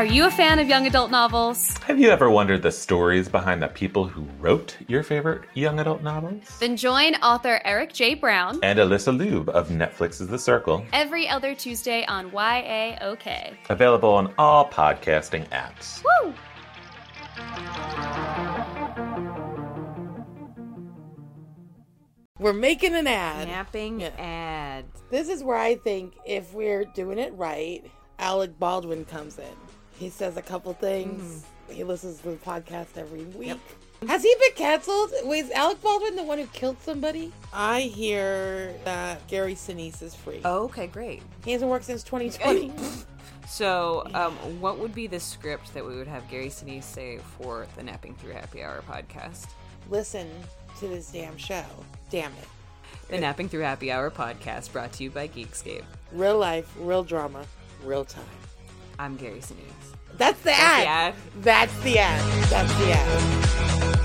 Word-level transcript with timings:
Are 0.00 0.06
you 0.06 0.24
a 0.24 0.30
fan 0.30 0.58
of 0.58 0.66
young 0.66 0.86
adult 0.86 1.10
novels? 1.10 1.76
Have 1.84 1.98
you 2.00 2.08
ever 2.08 2.30
wondered 2.30 2.62
the 2.62 2.72
stories 2.72 3.28
behind 3.28 3.60
the 3.60 3.68
people 3.68 4.06
who 4.08 4.22
wrote 4.40 4.74
your 4.88 5.02
favorite 5.02 5.42
young 5.52 5.78
adult 5.78 6.02
novels? 6.02 6.42
Then 6.58 6.78
join 6.78 7.16
author 7.16 7.60
Eric 7.66 7.92
J. 7.92 8.14
Brown 8.14 8.58
And 8.62 8.78
Alyssa 8.78 9.14
Lube 9.14 9.50
of 9.50 9.68
Netflix's 9.68 10.28
The 10.28 10.38
Circle. 10.38 10.86
every 10.94 11.28
other 11.28 11.54
Tuesday 11.54 12.06
on 12.06 12.30
YAOK. 12.30 13.58
Available 13.68 14.08
on 14.08 14.32
all 14.38 14.70
podcasting 14.70 15.46
apps. 15.50 16.02
Woo! 16.24 16.32
We're 22.38 22.54
making 22.54 22.94
an 22.94 23.06
ad. 23.06 23.48
Napping 23.48 24.00
Yeah. 24.00 24.12
ad. 24.18 24.86
This 25.10 25.28
is 25.28 25.44
where 25.44 25.58
I 25.58 25.74
think 25.74 26.14
if 26.24 26.54
we're 26.54 26.86
doing 26.86 27.18
it 27.18 27.34
right, 27.34 27.84
Alec 28.18 28.58
Baldwin 28.58 29.04
comes 29.04 29.38
in. 29.38 29.69
He 30.00 30.08
says 30.08 30.38
a 30.38 30.42
couple 30.42 30.72
things. 30.72 31.44
He 31.68 31.84
listens 31.84 32.20
to 32.22 32.30
the 32.30 32.36
podcast 32.36 32.96
every 32.96 33.24
week. 33.26 33.60
Has 34.08 34.22
he 34.22 34.34
been 34.40 34.56
canceled? 34.56 35.10
Was 35.24 35.50
Alec 35.50 35.82
Baldwin 35.82 36.16
the 36.16 36.22
one 36.24 36.38
who 36.38 36.46
killed 36.46 36.80
somebody? 36.80 37.34
I 37.52 37.82
hear 37.82 38.74
that 38.84 39.26
Gary 39.28 39.54
Sinise 39.54 40.00
is 40.00 40.14
free. 40.14 40.40
Oh, 40.42 40.64
okay, 40.64 40.86
great. 40.86 41.22
He 41.44 41.52
hasn't 41.52 41.70
worked 41.70 41.84
since 41.84 42.02
2020. 42.02 42.72
So, 43.46 44.06
um, 44.14 44.34
what 44.60 44.78
would 44.78 44.94
be 44.94 45.08
the 45.08 45.18
script 45.18 45.74
that 45.74 45.84
we 45.84 45.96
would 45.96 46.06
have 46.06 46.30
Gary 46.30 46.50
Sinise 46.50 46.84
say 46.84 47.18
for 47.18 47.66
the 47.76 47.82
Napping 47.82 48.14
Through 48.14 48.34
Happy 48.34 48.62
Hour 48.62 48.84
podcast? 48.88 49.48
Listen 49.88 50.30
to 50.78 50.86
this 50.86 51.10
damn 51.10 51.36
show. 51.36 51.64
Damn 52.10 52.30
it. 52.34 52.48
The 53.08 53.18
Napping 53.18 53.48
Through 53.48 53.62
Happy 53.62 53.90
Hour 53.90 54.08
podcast 54.08 54.72
brought 54.72 54.92
to 54.92 55.02
you 55.02 55.10
by 55.10 55.26
Geekscape. 55.26 55.82
Real 56.12 56.38
life, 56.38 56.72
real 56.78 57.02
drama, 57.02 57.44
real 57.82 58.04
time. 58.04 58.22
I'm 59.00 59.16
Gary 59.16 59.40
Sinise. 59.40 59.79
That's 60.20 60.38
the 60.40 60.50
That's 60.50 60.60
ad. 60.60 60.82
the 60.82 60.88
ad. 60.88 61.14
That's 61.40 61.80
the 61.80 61.98
ad. 61.98 62.50
That's 62.50 62.74
the 62.74 62.92
ad. 62.92 63.99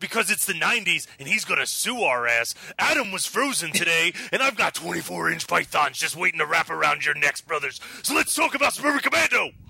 Because 0.00 0.30
it's 0.30 0.46
the 0.46 0.54
90s 0.54 1.06
and 1.18 1.28
he's 1.28 1.44
gonna 1.44 1.66
sue 1.66 2.02
our 2.02 2.26
ass. 2.26 2.54
Adam 2.78 3.12
was 3.12 3.26
frozen 3.26 3.70
today 3.72 4.12
and 4.32 4.42
I've 4.42 4.56
got 4.56 4.74
24 4.74 5.30
inch 5.30 5.46
pythons 5.46 5.98
just 5.98 6.16
waiting 6.16 6.38
to 6.40 6.46
wrap 6.46 6.70
around 6.70 7.04
your 7.04 7.14
necks, 7.14 7.40
brothers. 7.40 7.80
So 8.02 8.14
let's 8.14 8.34
talk 8.34 8.54
about 8.54 8.72
Suburban 8.74 9.00
Commando. 9.00 9.50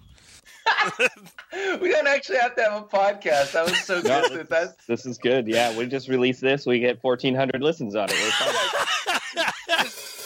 We 1.81 1.91
don't 1.91 2.07
actually 2.07 2.39
have 2.39 2.55
to 2.57 2.63
have 2.63 2.73
a 2.75 2.83
podcast. 2.85 3.53
That 3.53 3.65
was 3.65 3.79
so 3.81 4.01
No, 4.03 4.23
good. 4.29 4.41
this, 4.41 4.49
that's 4.49 4.87
this 4.87 5.07
is 5.07 5.19
good. 5.19 5.49
Yeah, 5.49 5.77
we 5.77 5.87
just 5.87 6.07
released 6.09 6.41
this. 6.41 6.65
We 6.65 6.79
get 6.79 7.03
1,400 7.03 7.61
listens 7.61 7.97
on 7.97 8.09
it. 8.11 8.17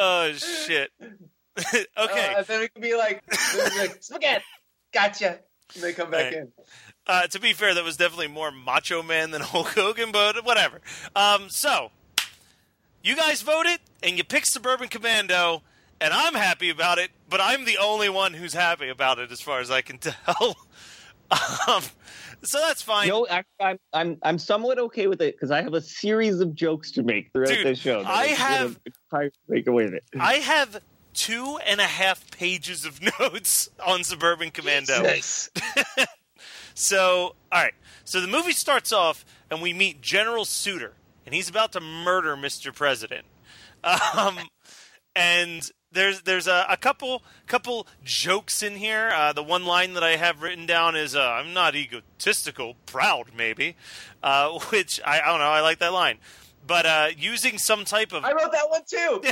Oh, 0.00 0.32
shit. 0.32 0.90
okay. 1.74 2.34
Uh, 2.36 2.42
then 2.42 2.60
we 2.60 2.68
could 2.68 2.82
be 2.82 2.94
like, 2.96 3.22
we 3.30 3.36
could 3.36 3.72
be 3.72 3.78
like 3.78 3.96
spaghetti, 4.02 4.44
gotcha. 4.94 5.40
And 5.74 5.82
they 5.82 5.92
come 5.92 6.10
back 6.10 6.26
Right. 6.26 6.34
in. 6.34 6.52
Uh, 7.06 7.26
to 7.26 7.40
be 7.40 7.52
fair, 7.52 7.74
that 7.74 7.82
was 7.84 7.96
definitely 7.96 8.28
more 8.28 8.50
Macho 8.50 9.02
Man 9.02 9.30
than 9.32 9.40
Hulk 9.42 9.68
Hogan, 9.74 10.12
but 10.12 10.44
whatever. 10.44 10.80
Um, 11.16 11.48
so, 11.48 11.90
you 13.02 13.16
guys 13.16 13.42
voted, 13.42 13.80
and 14.02 14.16
you 14.16 14.24
picked 14.24 14.46
Suburban 14.46 14.88
Commando, 14.88 15.62
and 16.00 16.12
I'm 16.14 16.34
happy 16.34 16.70
about 16.70 16.98
it, 16.98 17.10
but 17.28 17.40
I'm 17.40 17.64
the 17.64 17.78
only 17.78 18.08
one 18.08 18.34
who's 18.34 18.52
happy 18.54 18.88
about 18.88 19.18
it 19.18 19.32
as 19.32 19.40
far 19.40 19.60
as 19.60 19.70
I 19.70 19.80
can 19.80 19.98
tell. 19.98 20.56
um, 21.66 21.82
so 22.42 22.58
that's 22.60 22.82
fine. 22.82 23.08
No, 23.08 23.26
actually, 23.26 23.46
I'm, 23.60 23.78
I'm 23.92 24.18
I'm 24.22 24.38
somewhat 24.38 24.78
okay 24.78 25.06
with 25.06 25.20
it 25.20 25.34
because 25.34 25.50
I 25.50 25.62
have 25.62 25.74
a 25.74 25.80
series 25.80 26.40
of 26.40 26.54
jokes 26.54 26.92
to 26.92 27.02
make 27.02 27.30
throughout 27.32 27.48
Dude, 27.48 27.66
this 27.66 27.78
show. 27.78 28.02
I 28.06 28.26
have- 28.28 28.78
try 29.10 29.28
to 29.28 29.32
make 29.48 29.66
away 29.66 29.84
with 29.84 29.94
it. 29.94 30.04
I 30.18 30.34
have 30.34 30.80
two 31.14 31.58
and 31.66 31.80
a 31.80 31.84
half 31.84 32.30
pages 32.30 32.84
of 32.84 33.00
notes 33.20 33.68
on 33.84 34.04
Suburban 34.04 34.50
Commando. 34.50 35.02
Nice. 35.02 35.50
So, 36.74 37.34
all 37.50 37.60
right. 37.60 37.74
So 38.04 38.20
the 38.20 38.28
movie 38.28 38.52
starts 38.52 38.92
off, 38.92 39.24
and 39.50 39.60
we 39.60 39.72
meet 39.72 40.00
General 40.00 40.44
Suitor, 40.44 40.92
and 41.26 41.34
he's 41.34 41.48
about 41.48 41.72
to 41.72 41.80
murder 41.80 42.36
Mr. 42.36 42.72
President. 42.72 43.26
Um, 44.16 44.38
and 45.16 45.68
there's 45.92 46.22
there's 46.22 46.46
a, 46.46 46.66
a 46.68 46.76
couple 46.76 47.22
couple 47.46 47.86
jokes 48.04 48.62
in 48.62 48.76
here. 48.76 49.10
Uh, 49.14 49.32
the 49.32 49.42
one 49.42 49.64
line 49.64 49.94
that 49.94 50.02
I 50.02 50.16
have 50.16 50.42
written 50.42 50.66
down 50.66 50.96
is 50.96 51.16
uh, 51.16 51.22
"I'm 51.22 51.52
not 51.52 51.74
egotistical, 51.74 52.74
proud, 52.86 53.30
maybe," 53.36 53.76
uh, 54.22 54.58
which 54.70 55.00
I, 55.04 55.20
I 55.20 55.26
don't 55.26 55.40
know. 55.40 55.46
I 55.46 55.60
like 55.60 55.78
that 55.78 55.92
line. 55.92 56.18
But 56.66 56.86
uh, 56.86 57.08
using 57.16 57.58
some 57.58 57.84
type 57.84 58.12
of 58.12 58.24
I 58.24 58.32
wrote 58.32 58.52
that 58.52 58.68
one 58.68 58.82
too. 58.86 59.22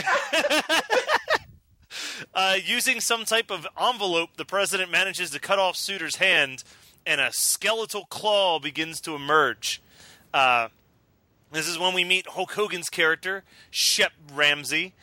uh, 2.35 2.57
using 2.65 3.01
some 3.01 3.25
type 3.25 3.51
of 3.51 3.67
envelope, 3.81 4.31
the 4.37 4.45
president 4.45 4.91
manages 4.91 5.31
to 5.31 5.41
cut 5.41 5.59
off 5.59 5.77
Suitor's 5.77 6.17
hand, 6.17 6.65
and 7.05 7.21
a 7.21 7.31
skeletal 7.33 8.07
claw 8.07 8.59
begins 8.59 9.01
to 9.03 9.15
emerge. 9.15 9.83
Uh, 10.33 10.69
this 11.53 11.69
is 11.69 11.79
when 11.79 11.95
we 11.95 12.05
meet 12.05 12.27
Hulk 12.29 12.53
Hogan's 12.53 12.89
character, 12.89 13.45
Shep 13.71 14.13
Ramsey, 14.33 14.95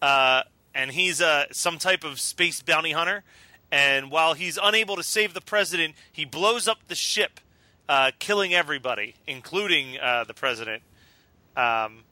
uh, 0.00 0.42
and 0.74 0.90
he's 0.90 1.20
uh, 1.20 1.46
some 1.52 1.78
type 1.78 2.04
of 2.04 2.20
space 2.20 2.62
bounty 2.62 2.92
hunter. 2.92 3.24
And 3.70 4.10
while 4.10 4.34
he's 4.34 4.58
unable 4.62 4.96
to 4.96 5.02
save 5.02 5.32
the 5.32 5.40
president, 5.40 5.94
he 6.12 6.24
blows 6.24 6.68
up 6.68 6.78
the 6.88 6.94
ship, 6.94 7.40
uh, 7.88 8.10
killing 8.18 8.52
everybody, 8.52 9.14
including 9.26 9.98
uh, 9.98 10.24
the 10.24 10.34
president. 10.34 10.82
Um, 11.56 12.04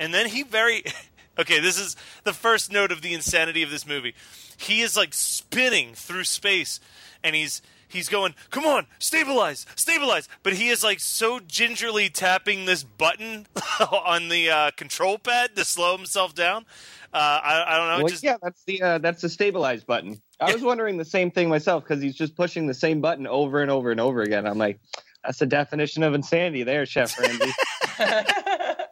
and 0.00 0.12
then 0.12 0.26
he 0.26 0.42
very 0.42 0.82
okay 1.38 1.60
this 1.60 1.78
is 1.78 1.94
the 2.24 2.32
first 2.32 2.72
note 2.72 2.90
of 2.90 3.02
the 3.02 3.14
insanity 3.14 3.62
of 3.62 3.70
this 3.70 3.86
movie 3.86 4.14
he 4.56 4.80
is 4.80 4.96
like 4.96 5.14
spinning 5.14 5.94
through 5.94 6.24
space 6.24 6.80
and 7.22 7.36
he's 7.36 7.62
he's 7.90 8.08
going 8.08 8.34
come 8.50 8.64
on 8.64 8.86
stabilize 8.98 9.66
stabilize 9.76 10.28
but 10.42 10.54
he 10.54 10.68
is 10.68 10.82
like 10.82 11.00
so 11.00 11.40
gingerly 11.40 12.08
tapping 12.08 12.64
this 12.64 12.82
button 12.82 13.46
on 13.92 14.28
the 14.28 14.50
uh, 14.50 14.70
control 14.72 15.18
pad 15.18 15.54
to 15.56 15.64
slow 15.64 15.96
himself 15.96 16.34
down 16.34 16.64
uh, 17.12 17.40
I, 17.42 17.64
I 17.66 17.76
don't 17.76 17.88
know 17.88 18.04
Well, 18.04 18.08
just 18.08 18.22
yeah, 18.22 18.36
that's 18.40 18.62
the 18.64 18.82
uh, 18.82 18.98
that's 18.98 19.20
the 19.20 19.28
stabilize 19.28 19.82
button. 19.82 20.22
I 20.40 20.52
was 20.52 20.62
wondering 20.62 20.96
the 20.96 21.04
same 21.04 21.32
thing 21.32 21.48
myself 21.48 21.82
because 21.82 22.00
he's 22.00 22.14
just 22.14 22.36
pushing 22.36 22.68
the 22.68 22.74
same 22.74 23.00
button 23.00 23.26
over 23.26 23.60
and 23.60 23.70
over 23.70 23.90
and 23.90 24.00
over 24.00 24.22
again. 24.22 24.46
I'm 24.46 24.58
like, 24.58 24.78
that's 25.24 25.40
the 25.40 25.46
definition 25.46 26.04
of 26.04 26.14
insanity, 26.14 26.62
there, 26.62 26.86
Chef 26.86 27.18
Randy. 27.18 27.50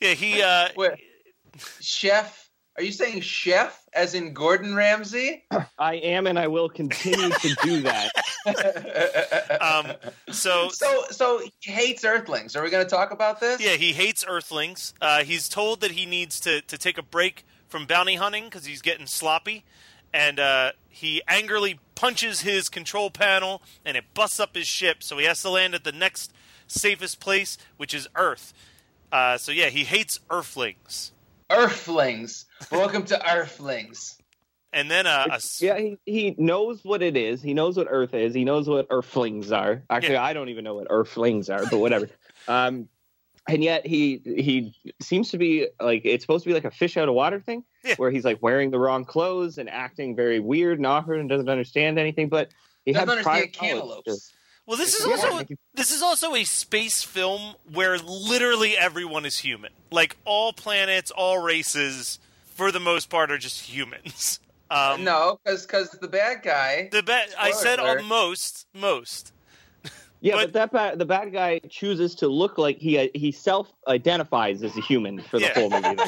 yeah 0.00 0.14
he 0.14 0.42
uh, 0.42 0.68
chef? 1.80 2.43
Are 2.76 2.82
you 2.82 2.90
saying 2.90 3.20
chef 3.20 3.84
as 3.92 4.14
in 4.14 4.32
Gordon 4.32 4.74
Ramsay? 4.74 5.44
I 5.78 5.94
am, 5.94 6.26
and 6.26 6.38
I 6.38 6.48
will 6.48 6.68
continue 6.68 7.30
to 7.30 7.56
do 7.62 7.82
that. 7.82 8.10
um, 9.60 9.92
so 10.32 10.68
so 10.70 11.04
so 11.10 11.40
he 11.60 11.70
hates 11.70 12.04
Earthlings. 12.04 12.56
Are 12.56 12.64
we 12.64 12.70
going 12.70 12.84
to 12.84 12.90
talk 12.90 13.12
about 13.12 13.38
this? 13.38 13.60
Yeah, 13.60 13.76
he 13.76 13.92
hates 13.92 14.24
Earthlings. 14.26 14.92
Uh, 15.00 15.22
he's 15.22 15.48
told 15.48 15.82
that 15.82 15.92
he 15.92 16.04
needs 16.04 16.40
to, 16.40 16.62
to 16.62 16.76
take 16.76 16.98
a 16.98 17.02
break 17.02 17.44
from 17.68 17.86
bounty 17.86 18.16
hunting 18.16 18.44
because 18.44 18.64
he's 18.64 18.82
getting 18.82 19.06
sloppy, 19.06 19.64
and 20.12 20.40
uh, 20.40 20.72
he 20.88 21.22
angrily 21.28 21.78
punches 21.94 22.40
his 22.40 22.68
control 22.68 23.08
panel, 23.08 23.62
and 23.84 23.96
it 23.96 24.04
busts 24.14 24.40
up 24.40 24.56
his 24.56 24.66
ship. 24.66 25.02
So 25.04 25.18
he 25.18 25.26
has 25.26 25.40
to 25.42 25.50
land 25.50 25.76
at 25.76 25.84
the 25.84 25.92
next 25.92 26.32
safest 26.66 27.20
place, 27.20 27.56
which 27.76 27.94
is 27.94 28.08
Earth. 28.16 28.52
Uh, 29.12 29.38
so 29.38 29.52
yeah, 29.52 29.68
he 29.68 29.84
hates 29.84 30.18
Earthlings. 30.28 31.12
Earthlings. 31.50 32.46
Welcome 32.70 33.04
to 33.06 33.30
Earthlings. 33.34 34.16
And 34.72 34.90
then 34.90 35.06
uh, 35.06 35.26
a 35.30 35.34
s- 35.34 35.62
Yeah, 35.62 35.78
he, 35.78 35.98
he 36.04 36.34
knows 36.36 36.80
what 36.84 37.02
it 37.02 37.16
is. 37.16 37.40
He 37.42 37.54
knows 37.54 37.76
what 37.76 37.86
Earth 37.90 38.12
is. 38.14 38.34
He 38.34 38.44
knows 38.44 38.68
what 38.68 38.86
Earthlings 38.90 39.52
are. 39.52 39.82
Actually, 39.88 40.14
Yeah. 40.14 40.24
I 40.24 40.32
don't 40.32 40.48
even 40.48 40.64
know 40.64 40.74
what 40.74 40.88
Earthlings 40.90 41.48
are, 41.48 41.64
but 41.70 41.78
whatever. 41.78 42.08
um, 42.48 42.88
and 43.46 43.62
yet 43.62 43.86
he 43.86 44.22
he 44.24 44.74
seems 45.02 45.30
to 45.32 45.38
be 45.38 45.68
like 45.78 46.00
it's 46.06 46.24
supposed 46.24 46.44
to 46.44 46.48
be 46.48 46.54
like 46.54 46.64
a 46.64 46.70
fish 46.70 46.96
out 46.96 47.08
of 47.10 47.14
water 47.14 47.40
thing, 47.40 47.62
Yeah. 47.84 47.94
where 47.96 48.10
he's 48.10 48.24
like 48.24 48.38
wearing 48.42 48.70
the 48.70 48.78
wrong 48.78 49.04
clothes 49.04 49.58
and 49.58 49.68
acting 49.68 50.16
very 50.16 50.40
weird 50.40 50.78
and 50.78 50.86
awkward 50.86 51.20
and 51.20 51.28
doesn't 51.28 51.48
understand 51.50 51.98
anything. 51.98 52.30
But 52.30 52.48
he 52.86 52.92
Doesn't 52.92 53.06
had 53.08 53.18
understand 53.18 53.36
knowledge 53.38 53.52
cantaloupes. 53.70 54.32
Well, 54.66 54.76
this 54.76 54.94
is 54.94 55.06
Yeah. 55.06 55.12
also 55.14 55.44
this 55.74 55.90
is 55.90 56.02
also 56.02 56.34
a 56.34 56.44
space 56.44 57.02
film 57.02 57.54
where 57.72 57.98
literally 57.98 58.76
everyone 58.76 59.24
is 59.26 59.38
human. 59.38 59.72
Like 59.90 60.16
all 60.24 60.52
planets, 60.52 61.10
all 61.10 61.38
races, 61.38 62.18
for 62.54 62.70
the 62.72 62.80
most 62.80 63.10
part, 63.10 63.30
are 63.30 63.38
just 63.38 63.60
humans. 63.62 64.40
Um, 64.70 65.04
no, 65.04 65.38
because 65.44 65.66
because 65.66 65.90
the 65.90 66.08
bad 66.08 66.42
guy. 66.42 66.88
The 66.90 67.02
ba- 67.02 67.26
I 67.38 67.52
said 67.52 67.78
Spoiler. 67.78 68.02
most, 68.02 68.66
most. 68.74 69.32
Yeah, 70.20 70.36
But- 70.36 70.40
but, 70.46 70.52
that 70.54 70.72
bad, 70.72 70.98
the 70.98 71.04
bad 71.04 71.32
guy 71.34 71.60
chooses 71.68 72.14
to 72.16 72.28
look 72.28 72.56
like 72.56 72.78
he 72.78 73.10
he 73.14 73.30
self 73.30 73.70
identifies 73.86 74.62
as 74.62 74.74
a 74.76 74.80
human 74.80 75.20
for 75.20 75.38
the 75.38 75.44
Yeah. 75.44 75.54
whole 75.54 75.70
movie. 75.70 76.02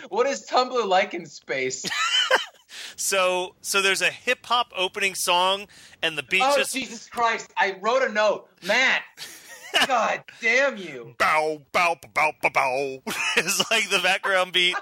What 0.08 0.26
is 0.26 0.46
Tumblr 0.48 0.84
like 0.88 1.12
in 1.12 1.26
space? 1.26 1.84
So, 2.96 3.54
so 3.60 3.82
there's 3.82 4.02
a 4.02 4.10
hip 4.10 4.44
hop 4.44 4.72
opening 4.76 5.14
song, 5.14 5.66
and 6.02 6.16
the 6.16 6.22
beat 6.22 6.42
oh 6.44 6.56
just 6.56 6.74
Jesus 6.74 7.08
Christ! 7.08 7.52
I 7.56 7.76
wrote 7.80 8.02
a 8.02 8.12
note, 8.12 8.48
Matt. 8.66 9.02
God 9.86 10.24
damn 10.40 10.76
you! 10.76 11.14
bow, 11.18 11.60
bow, 11.72 11.96
bow, 12.14 12.32
bow, 12.42 12.50
bow. 12.50 13.02
it's 13.36 13.70
like 13.70 13.88
the 13.90 14.00
background 14.02 14.52
beat. 14.52 14.76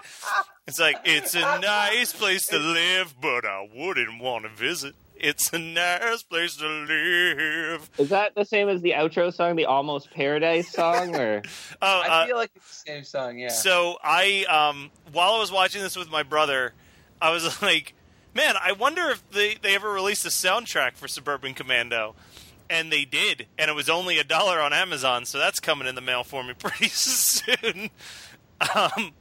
It's 0.66 0.78
like 0.78 0.96
it's 1.04 1.34
a 1.34 1.40
nice 1.40 2.12
place 2.12 2.46
to 2.48 2.58
live, 2.58 3.14
but 3.20 3.44
I 3.44 3.68
wouldn't 3.74 4.20
want 4.20 4.44
to 4.44 4.50
visit. 4.50 4.94
It's 5.18 5.50
a 5.52 5.58
nice 5.58 6.22
place 6.22 6.56
to 6.56 6.66
live. 6.66 7.88
Is 7.96 8.10
that 8.10 8.34
the 8.34 8.44
same 8.44 8.68
as 8.68 8.82
the 8.82 8.92
outro 8.92 9.32
song, 9.32 9.56
the 9.56 9.64
Almost 9.64 10.10
Paradise 10.10 10.70
song, 10.70 11.16
or? 11.16 11.42
Oh, 11.82 12.02
I 12.04 12.08
uh, 12.08 12.26
feel 12.26 12.36
like 12.36 12.50
it's 12.54 12.68
the 12.68 12.90
same 12.90 13.04
song. 13.04 13.38
Yeah. 13.38 13.48
So 13.48 13.96
I, 14.02 14.44
um, 14.44 14.90
while 15.12 15.32
I 15.32 15.38
was 15.38 15.50
watching 15.50 15.82
this 15.82 15.96
with 15.96 16.10
my 16.10 16.22
brother, 16.22 16.74
I 17.20 17.30
was 17.30 17.62
like, 17.62 17.94
"Man, 18.34 18.54
I 18.60 18.72
wonder 18.72 19.08
if 19.10 19.28
they 19.30 19.54
they 19.54 19.74
ever 19.74 19.90
released 19.90 20.24
a 20.24 20.28
soundtrack 20.30 20.96
for 20.96 21.08
Suburban 21.08 21.54
Commando." 21.54 22.14
And 22.68 22.90
they 22.90 23.04
did, 23.04 23.46
and 23.56 23.70
it 23.70 23.74
was 23.74 23.88
only 23.88 24.18
a 24.18 24.24
dollar 24.24 24.60
on 24.60 24.72
Amazon, 24.72 25.24
so 25.24 25.38
that's 25.38 25.60
coming 25.60 25.86
in 25.86 25.94
the 25.94 26.00
mail 26.00 26.24
for 26.24 26.42
me 26.42 26.52
pretty 26.58 26.88
soon. 26.88 27.90
Um, 28.74 29.12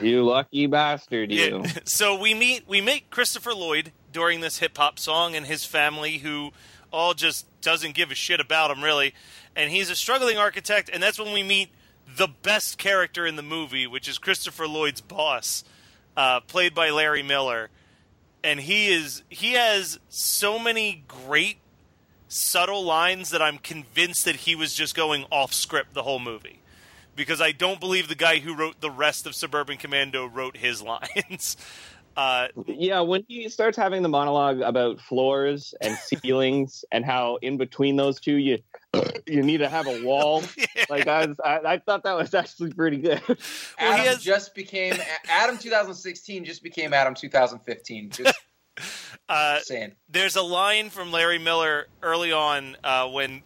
You 0.00 0.24
lucky 0.24 0.66
bastard, 0.66 1.30
you. 1.30 1.62
yeah. 1.64 1.72
So 1.84 2.18
we 2.18 2.34
meet 2.34 2.66
we 2.66 2.80
meet 2.80 3.10
Christopher 3.10 3.52
Lloyd 3.54 3.92
during 4.12 4.40
this 4.40 4.58
hip 4.58 4.76
hop 4.78 4.98
song 4.98 5.34
and 5.36 5.44
his 5.46 5.64
family 5.66 6.18
who 6.18 6.52
all 6.90 7.12
just 7.14 7.46
doesn't 7.60 7.94
give 7.94 8.10
a 8.10 8.14
shit 8.14 8.40
about 8.40 8.70
him 8.70 8.82
really. 8.82 9.12
And 9.54 9.70
he's 9.70 9.90
a 9.90 9.96
struggling 9.96 10.38
architect 10.38 10.88
and 10.90 11.02
that's 11.02 11.18
when 11.18 11.32
we 11.34 11.42
meet 11.42 11.68
the 12.16 12.28
best 12.28 12.78
character 12.78 13.26
in 13.26 13.36
the 13.36 13.42
movie, 13.42 13.86
which 13.86 14.08
is 14.08 14.16
Christopher 14.18 14.66
Lloyd's 14.66 15.02
boss, 15.02 15.64
uh, 16.18 16.40
played 16.40 16.74
by 16.74 16.90
Larry 16.90 17.22
Miller. 17.22 17.70
And 18.44 18.60
he 18.60 18.88
is 18.88 19.22
he 19.30 19.52
has 19.52 19.98
so 20.08 20.58
many 20.58 21.04
great 21.08 21.58
subtle 22.26 22.84
lines 22.84 23.30
that 23.30 23.40
I'm 23.40 23.58
convinced 23.58 24.26
that 24.26 24.36
he 24.36 24.54
was 24.54 24.74
just 24.74 24.94
going 24.94 25.24
off 25.30 25.54
script 25.54 25.94
the 25.94 26.02
whole 26.02 26.18
movie. 26.18 26.60
Because 27.16 27.40
I 27.40 27.52
don't 27.52 27.80
believe 27.80 28.08
the 28.08 28.14
guy 28.14 28.38
who 28.38 28.54
wrote 28.54 28.80
the 28.80 28.90
rest 28.90 29.26
of 29.26 29.34
Suburban 29.34 29.76
Commando 29.76 30.26
wrote 30.26 30.56
his 30.56 30.82
lines. 30.94 31.56
Uh, 32.16 32.48
Yeah, 32.66 33.00
when 33.00 33.24
he 33.28 33.48
starts 33.48 33.76
having 33.76 34.02
the 34.02 34.08
monologue 34.08 34.60
about 34.60 35.00
floors 35.00 35.74
and 35.80 35.96
ceilings 36.22 36.84
and 36.92 37.04
how 37.04 37.36
in 37.42 37.56
between 37.56 37.96
those 37.96 38.20
two 38.20 38.34
you 38.34 38.58
you 39.26 39.42
need 39.42 39.58
to 39.58 39.68
have 39.68 39.86
a 39.86 40.02
wall. 40.04 40.42
Like 40.90 41.06
I, 41.06 41.26
was, 41.26 41.38
I, 41.44 41.58
I 41.64 41.78
thought 41.78 42.04
that 42.04 42.16
was 42.16 42.32
actually 42.32 42.72
pretty 42.72 42.96
good. 42.96 43.20
well, 43.28 43.36
Adam 43.78 44.00
he 44.00 44.06
has, 44.06 44.22
just 44.22 44.54
became 44.54 44.94
Adam 45.28 45.58
2016 45.58 46.46
just 46.46 46.62
became 46.62 46.94
Adam 46.94 47.14
2015. 47.14 48.08
Just 48.08 48.34
uh, 49.28 49.58
saying. 49.60 49.92
there's 50.08 50.36
a 50.36 50.42
line 50.42 50.88
from 50.88 51.12
Larry 51.12 51.38
Miller 51.38 51.88
early 52.02 52.32
on 52.32 52.76
uh, 52.82 53.06
when 53.08 53.42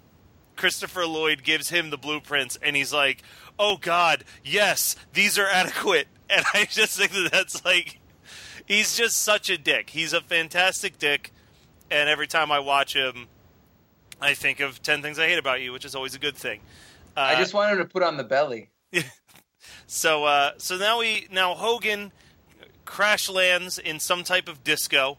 Christopher 0.56 1.06
Lloyd 1.06 1.42
gives 1.42 1.70
him 1.70 1.90
the 1.90 1.98
blueprints, 1.98 2.56
and 2.62 2.76
he's 2.76 2.92
like, 2.92 3.22
"Oh 3.58 3.76
God, 3.76 4.24
yes, 4.44 4.94
these 5.12 5.38
are 5.38 5.48
adequate." 5.48 6.06
And 6.34 6.46
I 6.54 6.64
just 6.64 6.96
think 6.96 7.12
that 7.12 7.28
that's 7.30 7.62
like, 7.62 8.00
he's 8.64 8.96
just 8.96 9.20
such 9.20 9.50
a 9.50 9.58
dick. 9.58 9.90
He's 9.90 10.14
a 10.14 10.22
fantastic 10.22 10.98
dick, 10.98 11.30
and 11.90 12.08
every 12.08 12.26
time 12.26 12.50
I 12.50 12.58
watch 12.58 12.94
him, 12.94 13.26
I 14.22 14.34
think 14.34 14.60
of 14.60 14.80
Ten 14.82 15.02
Things 15.02 15.18
I 15.18 15.26
Hate 15.26 15.38
About 15.38 15.60
You, 15.60 15.72
which 15.72 15.84
is 15.84 15.94
always 15.94 16.14
a 16.14 16.18
good 16.18 16.36
thing. 16.36 16.60
Uh, 17.16 17.20
I 17.20 17.34
just 17.36 17.52
wanted 17.54 17.76
to 17.76 17.84
put 17.84 18.02
on 18.02 18.16
the 18.16 18.24
belly. 18.24 18.70
So 19.86 20.24
uh, 20.24 20.52
so 20.56 20.76
now 20.76 20.98
we 20.98 21.28
now 21.30 21.54
Hogan 21.54 22.10
crash 22.84 23.28
lands 23.28 23.78
in 23.78 24.00
some 24.00 24.24
type 24.24 24.48
of 24.48 24.64
disco, 24.64 25.18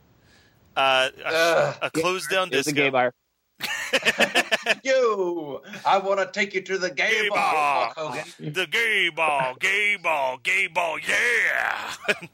uh, 0.75 1.09
a, 1.23 1.75
a 1.83 1.91
closed 1.91 2.29
down 2.29 2.49
It's 2.51 2.65
disco. 2.67 2.71
a 2.71 2.73
gay 2.73 2.89
bar. 2.89 3.13
Yo, 4.83 5.61
I 5.85 5.97
want 5.99 6.19
to 6.19 6.29
take 6.31 6.53
you 6.53 6.61
to 6.61 6.77
the 6.77 6.89
gay, 6.89 7.23
Gay 7.23 7.29
bar, 7.29 7.53
bar. 7.53 7.93
Hogan. 7.95 8.53
The 8.53 8.67
gay 8.67 9.09
ball, 9.15 9.55
gay 9.59 9.97
ball, 10.01 10.37
gay 10.43 10.67
ball, 10.67 10.97
yeah. 10.99 11.93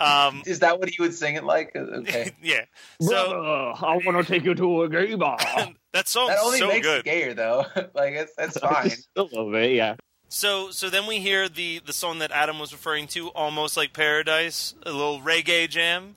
um, 0.00 0.42
Is 0.46 0.60
that 0.60 0.78
what 0.80 0.88
he 0.88 1.00
would 1.00 1.14
sing 1.14 1.34
it 1.36 1.44
like? 1.44 1.76
Okay. 1.76 2.32
yeah. 2.42 2.64
So 3.00 3.08
Brother, 3.08 3.86
I 3.86 4.00
want 4.04 4.24
to 4.26 4.32
take 4.32 4.44
you 4.44 4.54
to 4.54 4.82
a 4.82 4.88
gay 4.88 5.14
bar. 5.14 5.38
that 5.92 6.08
song 6.08 6.28
That 6.28 6.38
only 6.42 6.58
so 6.58 6.68
makes 6.68 6.86
good. 6.86 7.00
it 7.00 7.04
gayer, 7.04 7.34
though. 7.34 7.66
like, 7.94 8.14
it's, 8.14 8.34
that's 8.36 8.58
fine. 8.58 8.92
A 9.16 9.22
little 9.22 9.50
bit, 9.50 9.72
yeah. 9.72 9.96
So 10.32 10.70
so 10.70 10.88
then 10.88 11.08
we 11.08 11.18
hear 11.18 11.48
the 11.48 11.80
the 11.84 11.92
song 11.92 12.20
that 12.20 12.30
Adam 12.30 12.60
was 12.60 12.72
referring 12.72 13.08
to, 13.08 13.30
almost 13.30 13.76
like 13.76 13.92
Paradise, 13.92 14.74
a 14.84 14.92
little 14.92 15.20
reggae 15.20 15.68
jam. 15.68 16.14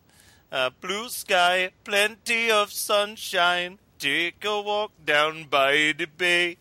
Uh, 0.51 0.69
blue 0.81 1.09
sky, 1.09 1.71
plenty 1.83 2.51
of 2.51 2.71
sunshine. 2.71 3.79
Take 3.97 4.45
a 4.45 4.61
walk 4.61 4.91
down 5.03 5.45
by 5.49 5.95
the 5.97 6.05
bay. 6.05 6.57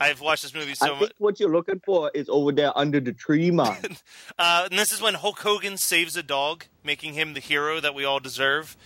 I've 0.00 0.20
watched 0.20 0.42
this 0.42 0.54
movie 0.54 0.74
so 0.74 0.86
I 0.86 0.90
much. 0.90 0.98
think 1.00 1.12
what 1.18 1.40
you're 1.40 1.50
looking 1.50 1.80
for 1.84 2.10
is 2.14 2.28
over 2.28 2.52
there 2.52 2.76
under 2.76 3.00
the 3.00 3.12
tree, 3.12 3.50
man. 3.50 3.76
Uh, 4.38 4.68
and 4.70 4.78
this 4.78 4.92
is 4.92 5.02
when 5.02 5.14
Hulk 5.14 5.40
Hogan 5.40 5.76
saves 5.76 6.16
a 6.16 6.22
dog, 6.22 6.66
making 6.84 7.14
him 7.14 7.34
the 7.34 7.40
hero 7.40 7.80
that 7.80 7.92
we 7.92 8.04
all 8.04 8.20
deserve 8.20 8.76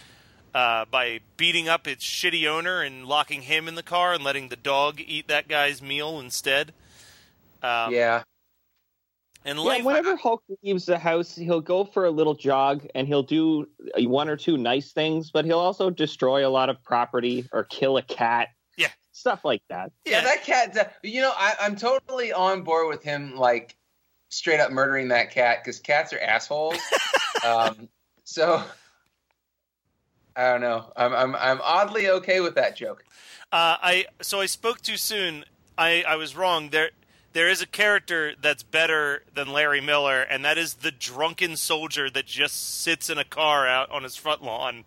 uh, 0.54 0.84
by 0.90 1.20
beating 1.36 1.68
up 1.68 1.86
its 1.86 2.04
shitty 2.04 2.46
owner 2.46 2.80
and 2.82 3.06
locking 3.06 3.42
him 3.42 3.68
in 3.68 3.74
the 3.74 3.82
car 3.82 4.12
and 4.12 4.24
letting 4.24 4.48
the 4.48 4.56
dog 4.56 5.00
eat 5.04 5.28
that 5.28 5.48
guy's 5.48 5.82
meal 5.82 6.18
instead. 6.20 6.72
Um, 7.62 7.92
yeah. 7.92 8.22
And 9.44 9.58
Yeah, 9.58 9.64
life, 9.64 9.84
whenever 9.84 10.16
Hulk 10.16 10.42
leaves 10.62 10.86
the 10.86 10.98
house, 10.98 11.34
he'll 11.34 11.60
go 11.60 11.84
for 11.84 12.04
a 12.04 12.10
little 12.10 12.34
jog 12.34 12.86
and 12.94 13.06
he'll 13.06 13.24
do 13.24 13.68
uh, 13.96 14.02
one 14.08 14.28
or 14.28 14.36
two 14.36 14.56
nice 14.56 14.92
things, 14.92 15.30
but 15.30 15.44
he'll 15.44 15.58
also 15.58 15.90
destroy 15.90 16.46
a 16.46 16.50
lot 16.50 16.68
of 16.68 16.82
property 16.82 17.48
or 17.52 17.64
kill 17.64 17.96
a 17.96 18.02
cat. 18.02 18.48
Yeah. 19.12 19.18
Stuff 19.18 19.44
like 19.44 19.62
that. 19.68 19.92
Yeah, 20.04 20.12
yeah, 20.12 20.24
that 20.24 20.44
cat. 20.44 20.96
You 21.02 21.20
know, 21.20 21.32
I, 21.36 21.54
I'm 21.60 21.76
totally 21.76 22.32
on 22.32 22.62
board 22.62 22.88
with 22.88 23.02
him, 23.02 23.36
like 23.36 23.76
straight 24.30 24.60
up 24.60 24.72
murdering 24.72 25.08
that 25.08 25.30
cat 25.30 25.58
because 25.62 25.78
cats 25.78 26.12
are 26.12 26.18
assholes. 26.18 26.78
um, 27.46 27.88
so 28.24 28.62
I 30.36 30.50
don't 30.52 30.60
know. 30.60 30.92
I'm 30.96 31.12
I'm 31.14 31.34
I'm 31.36 31.60
oddly 31.62 32.08
okay 32.08 32.40
with 32.40 32.54
that 32.54 32.76
joke. 32.76 33.04
Uh, 33.52 33.76
I 33.82 34.06
so 34.20 34.40
I 34.40 34.46
spoke 34.46 34.80
too 34.80 34.96
soon. 34.96 35.44
I, 35.76 36.04
I 36.06 36.16
was 36.16 36.36
wrong. 36.36 36.70
There 36.70 36.90
there 37.32 37.48
is 37.48 37.62
a 37.62 37.66
character 37.66 38.34
that's 38.40 38.62
better 38.62 39.24
than 39.34 39.52
Larry 39.52 39.80
Miller, 39.80 40.22
and 40.22 40.44
that 40.44 40.58
is 40.58 40.74
the 40.74 40.90
drunken 40.90 41.56
soldier 41.56 42.10
that 42.10 42.26
just 42.26 42.80
sits 42.80 43.10
in 43.10 43.18
a 43.18 43.24
car 43.24 43.66
out 43.66 43.90
on 43.90 44.02
his 44.02 44.16
front 44.16 44.42
lawn, 44.42 44.84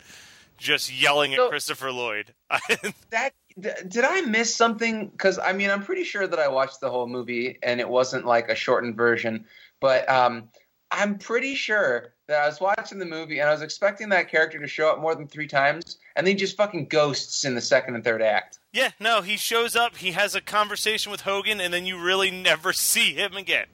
just 0.57 0.93
yelling 0.93 1.33
at 1.33 1.49
Christopher 1.49 1.91
Lloyd. 1.91 2.33
That 3.11 3.33
d- 3.44 3.44
did 3.59 4.03
I 4.03 4.21
miss 4.21 4.55
something? 4.55 5.07
Because 5.07 5.39
I 5.39 5.53
mean, 5.53 5.69
I'm 5.69 5.83
pretty 5.83 6.03
sure 6.03 6.27
that 6.27 6.39
I 6.39 6.47
watched 6.47 6.81
the 6.81 6.89
whole 6.89 7.07
movie 7.07 7.57
and 7.63 7.79
it 7.79 7.87
wasn't 7.87 8.25
like 8.25 8.49
a 8.49 8.55
shortened 8.55 8.95
version. 8.95 9.45
But 9.79 10.09
um, 10.09 10.49
I'm 10.91 11.17
pretty 11.17 11.55
sure 11.55 12.13
that 12.27 12.41
I 12.41 12.47
was 12.47 12.59
watching 12.59 12.97
the 12.99 13.05
movie 13.05 13.39
and 13.39 13.49
I 13.49 13.51
was 13.51 13.61
expecting 13.61 14.09
that 14.09 14.29
character 14.29 14.59
to 14.59 14.67
show 14.67 14.89
up 14.89 14.99
more 14.99 15.15
than 15.15 15.27
three 15.27 15.47
times, 15.47 15.97
and 16.15 16.25
then 16.25 16.37
just 16.37 16.57
fucking 16.57 16.87
ghosts 16.87 17.45
in 17.45 17.55
the 17.55 17.61
second 17.61 17.95
and 17.95 18.03
third 18.03 18.21
act. 18.21 18.59
yeah, 18.73 18.91
no, 18.99 19.21
he 19.21 19.37
shows 19.37 19.75
up, 19.75 19.97
he 19.97 20.11
has 20.13 20.35
a 20.35 20.41
conversation 20.41 21.11
with 21.11 21.21
Hogan, 21.21 21.61
and 21.61 21.73
then 21.73 21.85
you 21.85 22.01
really 22.01 22.31
never 22.31 22.73
see 22.91 23.13
him 23.13 23.35
again. 23.35 23.67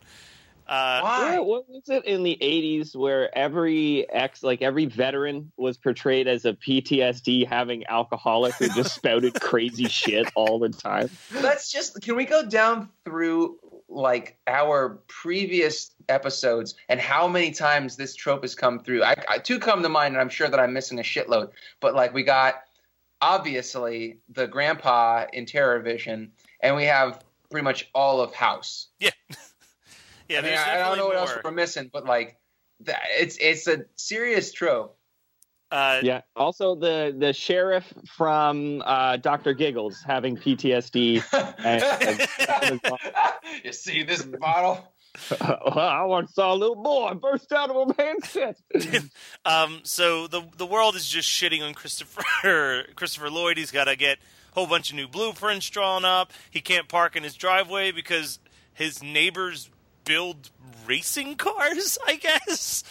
Uh, 0.68 1.02
Why? 1.02 1.34
Yeah, 1.34 1.40
what 1.40 1.70
was 1.70 1.84
it 1.88 2.06
in 2.06 2.24
the 2.24 2.38
'80s 2.42 2.96
where 2.96 3.36
every 3.38 4.10
ex, 4.10 4.44
like 4.44 4.62
every 4.62 4.86
veteran, 4.86 5.52
was 5.58 5.78
portrayed 5.78 6.28
as 6.28 6.46
a 6.46 6.54
PTSD 6.54 7.48
having 7.48 7.86
alcoholic 7.88 8.54
who 8.56 8.70
just 8.70 8.96
spouted 8.96 9.34
crazy 9.42 9.86
shit 9.86 10.32
all 10.36 10.60
the 10.60 10.70
time? 10.70 11.10
Let's 11.42 11.72
just 11.72 12.02
can 12.02 12.16
we 12.16 12.26
go 12.26 12.46
down 12.46 12.90
through 13.06 13.58
like 13.90 14.38
our 14.48 15.02
previous 15.08 15.92
episodes 16.08 16.76
and 16.88 17.00
how 17.00 17.28
many 17.28 17.52
times 17.52 17.98
this 17.98 18.16
trope 18.16 18.44
has 18.44 18.56
come 18.56 18.80
through? 18.80 19.04
I, 19.04 19.16
I 19.28 19.38
two 19.40 19.60
come 19.60 19.84
to 19.84 19.90
mind, 19.90 20.16
and 20.16 20.22
I'm 20.22 20.30
sure 20.30 20.48
that 20.48 20.60
I'm 20.60 20.74
missing 20.74 21.00
a 21.00 21.04
shitload. 21.04 21.50
But 21.80 21.96
like 21.96 22.14
we 22.14 22.24
got 22.24 22.64
obviously 23.22 24.18
the 24.30 24.48
grandpa 24.48 25.26
in 25.34 25.46
Terror 25.46 25.80
Vision, 25.80 26.32
and 26.62 26.76
we 26.76 26.86
have 26.86 27.24
pretty 27.50 27.64
much 27.64 27.90
all 27.94 28.22
of 28.22 28.34
House. 28.34 28.88
yeah, 29.00 29.12
I 30.38 30.42
mean, 30.42 30.54
I, 30.54 30.76
I 30.76 30.78
don't 30.78 30.98
know 30.98 31.08
what 31.08 31.18
else 31.18 31.36
we're 31.44 31.52
missing, 31.52 31.90
but 31.92 32.06
like 32.06 32.38
that, 32.82 33.02
it's 33.20 33.38
it's 33.38 33.68
a 33.68 33.86
serious 33.96 34.52
trope. 34.52 34.98
Uh, 35.72 36.02
Yeah. 36.04 36.22
Also, 36.36 36.76
the 36.76 37.16
the 37.18 37.32
sheriff 37.34 37.92
from 38.18 38.82
uh, 38.86 39.18
Doctor 39.18 39.54
Giggles 39.54 40.02
having 40.06 40.36
PTSD. 40.38 41.24
And- 41.64 42.82
you 43.64 43.72
see 43.74 44.04
this 44.04 44.24
bottle? 44.24 44.86
I 45.42 46.04
once 46.06 46.34
saw 46.36 46.54
a 46.54 46.56
little 46.56 46.82
boy 46.82 47.14
burst 47.16 47.52
out 47.52 47.70
of 47.70 47.90
a 47.90 47.94
man's 47.98 48.32
chest. 48.32 48.64
Um, 49.46 49.82
so 49.84 50.28
the 50.28 50.44
the 50.58 50.66
world 50.66 50.96
is 50.96 51.08
just 51.08 51.30
shitting 51.30 51.62
on 51.62 51.74
Christopher 51.74 52.86
Christopher 52.96 53.30
Lloyd. 53.30 53.58
He's 53.58 53.72
got 53.72 53.86
to 53.86 53.96
get 53.96 54.18
a 54.52 54.54
whole 54.56 54.68
bunch 54.68 54.90
of 54.90 54.96
new 54.96 55.08
blueprints 55.08 55.70
drawn 55.70 56.06
up. 56.06 56.32
He 56.50 56.62
can't 56.62 56.88
park 56.88 57.16
in 57.16 57.24
his 57.24 57.36
driveway 57.36 57.92
because 57.92 58.40
his 58.74 59.02
neighbors 59.04 59.70
build 60.04 60.50
racing 60.86 61.36
cars. 61.36 61.98
I 62.08 62.16
guess. 62.16 62.84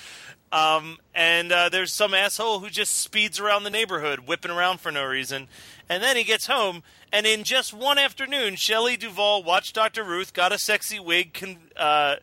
Um, 0.53 0.99
and 1.15 1.53
uh, 1.53 1.69
there's 1.69 1.93
some 1.93 2.13
asshole 2.13 2.59
who 2.59 2.71
just 2.71 2.99
speeds 2.99 3.39
around 3.39 3.63
the 3.63 3.71
neighborhood, 3.71 4.21
whipping 4.21 4.51
around 4.51 4.81
for 4.81 4.91
no 4.91 5.05
reason. 5.05 5.47
And 5.89 6.03
then 6.03 6.17
he 6.17 6.25
gets 6.25 6.47
home, 6.47 6.83
and 7.13 7.25
in 7.25 7.45
just 7.45 7.73
one 7.73 7.99
afternoon, 7.99 8.57
Shelley 8.57 8.97
Duvall 8.97 9.45
watched 9.45 9.75
Dr. 9.75 10.03
Ruth, 10.03 10.33
got 10.33 10.53
a 10.53 10.59
sexy 10.59 10.99
wig, 10.99 11.35
con- 11.35 11.59
uh, 11.77 12.17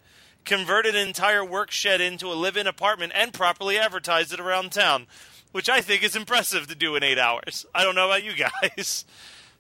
converted 0.43 0.95
an 0.95 1.07
entire 1.07 1.43
work 1.43 1.71
shed 1.71 2.01
into 2.01 2.27
a 2.27 2.35
live-in 2.35 2.67
apartment, 2.67 3.13
and 3.15 3.33
properly 3.33 3.77
advertised 3.77 4.33
it 4.33 4.39
around 4.39 4.73
town, 4.73 5.07
which 5.53 5.69
I 5.69 5.79
think 5.79 6.03
is 6.03 6.15
impressive 6.15 6.67
to 6.67 6.75
do 6.75 6.95
in 6.95 7.03
eight 7.03 7.19
hours. 7.19 7.65
I 7.73 7.83
don't 7.83 7.95
know 7.95 8.07
about 8.07 8.23
you 8.25 8.33
guys. 8.33 9.05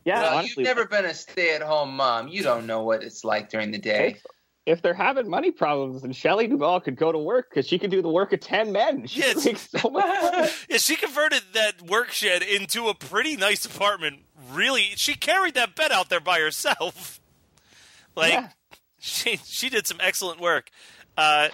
Yeah, 0.03 0.21
well, 0.21 0.37
honestly, 0.37 0.63
you've 0.63 0.75
never 0.75 0.85
been 0.85 1.05
a 1.05 1.13
stay-at-home 1.13 1.95
mom. 1.95 2.29
You 2.29 2.43
don't 2.43 2.65
know 2.65 2.83
what 2.83 3.03
it's 3.03 3.23
like 3.25 3.49
during 3.49 3.71
the 3.71 3.77
day. 3.77 4.19
If, 4.67 4.81
they're 4.81 4.93
having 4.93 5.29
money 5.29 5.51
problems, 5.51 6.01
then 6.03 6.11
Shelley 6.11 6.47
Duvall 6.47 6.79
could 6.81 6.95
go 6.95 7.11
to 7.11 7.17
work 7.17 7.49
because 7.49 7.67
she 7.67 7.79
could 7.79 7.89
do 7.91 8.01
the 8.01 8.09
work 8.09 8.33
of 8.33 8.39
ten 8.41 8.71
men. 8.71 9.07
She 9.07 9.21
Yeah, 9.21 9.33
could 9.33 9.45
it's- 9.47 9.71
make 9.73 9.81
so 9.81 9.89
much 9.89 10.05
money. 10.33 10.49
Yeah, 10.69 10.77
she 10.77 10.95
converted 10.95 11.41
that 11.53 11.81
work 11.81 12.11
shed 12.11 12.41
into 12.43 12.87
a 12.87 12.93
pretty 12.93 13.35
nice 13.35 13.65
apartment. 13.65 14.19
Really, 14.51 14.91
she 14.95 15.15
carried 15.15 15.53
that 15.55 15.75
bed 15.75 15.91
out 15.91 16.09
there 16.09 16.19
by 16.19 16.39
herself. 16.39 17.19
Like 18.15 18.33
Yeah. 18.33 18.49
she 18.99 19.37
she 19.45 19.69
did 19.69 19.85
some 19.85 19.99
excellent 20.01 20.39
work. 20.41 20.71
Uh, 21.15 21.49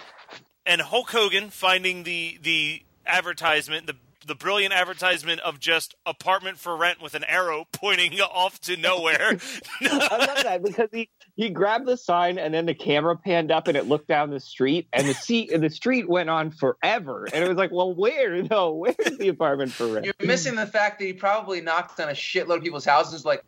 and 0.66 0.80
Hulk 0.80 1.10
Hogan 1.12 1.50
finding 1.50 2.04
the 2.04 2.38
the 2.42 2.84
advertisement, 3.06 3.86
the 3.88 3.96
the 4.26 4.34
brilliant 4.36 4.74
advertisement 4.74 5.42
of 5.42 5.60
just 5.60 5.94
apartment 6.06 6.58
for 6.58 6.78
rent 6.78 7.02
with 7.02 7.16
an 7.16 7.26
arrow 7.26 7.66
pointing 7.74 8.18
off 8.22 8.62
to 8.62 8.78
nowhere. 8.78 9.38
I 9.82 10.18
love 10.18 10.44
that 10.44 10.64
because 10.64 10.88
he 10.94 11.10
he 11.36 11.50
grabbed 11.50 11.88
the 11.88 11.98
sign 11.98 12.38
and 12.38 12.54
then 12.54 12.66
the 12.66 12.76
camera 12.76 13.18
panned 13.18 13.52
up 13.52 13.68
and 13.68 13.76
it 13.76 13.88
looked 13.88 14.08
down 14.08 14.30
the 14.30 14.40
street 14.40 14.88
and 14.94 15.08
the 15.08 15.14
seat 15.14 15.50
the 15.60 15.70
street 15.70 16.08
went 16.08 16.30
on 16.30 16.52
forever 16.52 17.28
and 17.34 17.44
it 17.44 17.48
was 17.48 17.58
like, 17.58 17.72
well, 17.72 17.94
where? 17.94 18.44
No, 18.44 18.72
where's 18.74 19.18
the 19.18 19.30
apartment 19.30 19.72
for 19.72 19.88
rent? 19.88 20.06
You're 20.06 20.28
missing 20.28 20.56
the 20.56 20.68
fact 20.68 21.00
that 21.00 21.06
he 21.06 21.14
probably 21.14 21.62
knocked 21.62 22.00
on 22.00 22.10
a 22.10 22.14
shitload 22.14 22.58
of 22.58 22.64
people's 22.64 22.86
houses. 22.86 23.26
Like, 23.26 23.44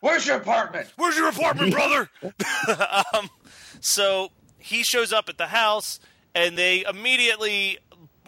where's 0.00 0.26
your 0.26 0.36
apartment? 0.36 0.92
Where's 0.96 1.16
your 1.16 1.28
apartment, 1.28 1.72
brother? 1.74 2.10
um, 3.14 3.28
so 3.80 4.30
he 4.58 4.82
shows 4.82 5.12
up 5.12 5.28
at 5.28 5.36
the 5.36 5.48
house, 5.48 6.00
and 6.34 6.56
they 6.56 6.84
immediately, 6.88 7.78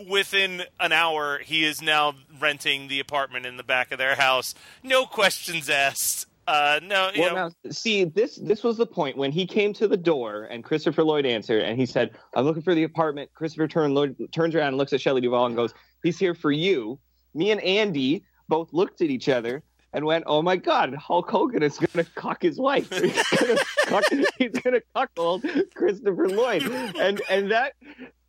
within 0.06 0.64
an 0.78 0.92
hour, 0.92 1.38
he 1.38 1.64
is 1.64 1.80
now 1.80 2.14
renting 2.38 2.88
the 2.88 3.00
apartment 3.00 3.46
in 3.46 3.56
the 3.56 3.62
back 3.62 3.90
of 3.90 3.96
their 3.96 4.16
house. 4.16 4.54
No 4.82 5.06
questions 5.06 5.70
asked. 5.70 6.26
Uh, 6.46 6.78
no, 6.82 7.10
Well, 7.18 7.34
know, 7.34 7.48
now, 7.48 7.70
see, 7.72 8.04
this 8.04 8.36
this 8.36 8.62
was 8.62 8.76
the 8.76 8.86
point 8.86 9.16
when 9.16 9.32
he 9.32 9.46
came 9.46 9.72
to 9.74 9.88
the 9.88 9.96
door 9.96 10.44
and 10.44 10.62
Christopher 10.62 11.02
Lloyd 11.02 11.26
answered, 11.26 11.62
and 11.62 11.78
he 11.78 11.86
said, 11.86 12.16
"I'm 12.36 12.44
looking 12.44 12.62
for 12.62 12.74
the 12.74 12.84
apartment." 12.84 13.30
Christopher 13.34 13.66
turn, 13.66 13.94
Lloyd, 13.94 14.16
turns 14.32 14.54
around 14.54 14.68
and 14.68 14.76
looks 14.76 14.92
at 14.92 15.00
Shelley 15.00 15.20
Duvall 15.20 15.46
and 15.46 15.56
goes, 15.56 15.74
"He's 16.04 16.18
here 16.18 16.34
for 16.34 16.52
you." 16.52 17.00
Me 17.34 17.50
and 17.50 17.60
Andy 17.62 18.24
both 18.48 18.72
looked 18.72 19.00
at 19.00 19.10
each 19.10 19.28
other 19.28 19.64
and 19.92 20.04
went, 20.04 20.22
"Oh 20.28 20.40
my 20.40 20.56
God, 20.56 20.94
Hulk 20.94 21.28
Hogan 21.28 21.64
is 21.64 21.78
going 21.78 22.04
to 22.04 22.10
cock 22.12 22.42
his 22.42 22.60
wife. 22.60 22.90
He's 22.92 23.22
going 23.40 23.56
to 23.56 23.64
cock, 23.86 24.04
he's 24.38 24.52
going 24.52 24.74
to 24.74 24.82
cuckold 24.94 25.44
Christopher 25.74 26.28
Lloyd," 26.28 26.62
and 26.62 27.20
and 27.28 27.50
that. 27.50 27.72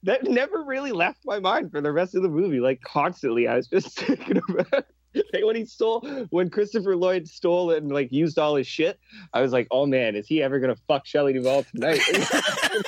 That 0.04 0.24
never 0.24 0.64
really 0.64 0.92
left 0.92 1.26
my 1.26 1.40
mind 1.40 1.72
for 1.72 1.82
the 1.82 1.92
rest 1.92 2.16
of 2.16 2.22
the 2.22 2.30
movie. 2.30 2.60
Like 2.60 2.80
constantly, 2.82 3.48
I 3.48 3.56
was 3.56 3.68
just 3.68 4.00
thinking 4.00 4.40
about 4.48 4.86
Hey, 5.34 5.44
when 5.44 5.56
he 5.56 5.66
stole 5.66 6.02
when 6.30 6.50
Christopher 6.50 6.96
Lloyd 6.96 7.28
stole 7.28 7.72
it 7.72 7.84
and 7.84 7.92
like 7.92 8.12
used 8.12 8.40
all 8.40 8.56
his 8.56 8.68
shit, 8.68 9.00
I 9.34 9.42
was 9.42 9.52
like, 9.52 9.68
oh 9.72 9.86
man, 9.86 10.16
is 10.16 10.28
he 10.28 10.42
ever 10.42 10.60
gonna 10.60 10.78
fuck 10.88 11.06
Shelley 11.06 11.34
Duvall 11.34 11.64
tonight? 11.64 12.02
and, 12.14 12.24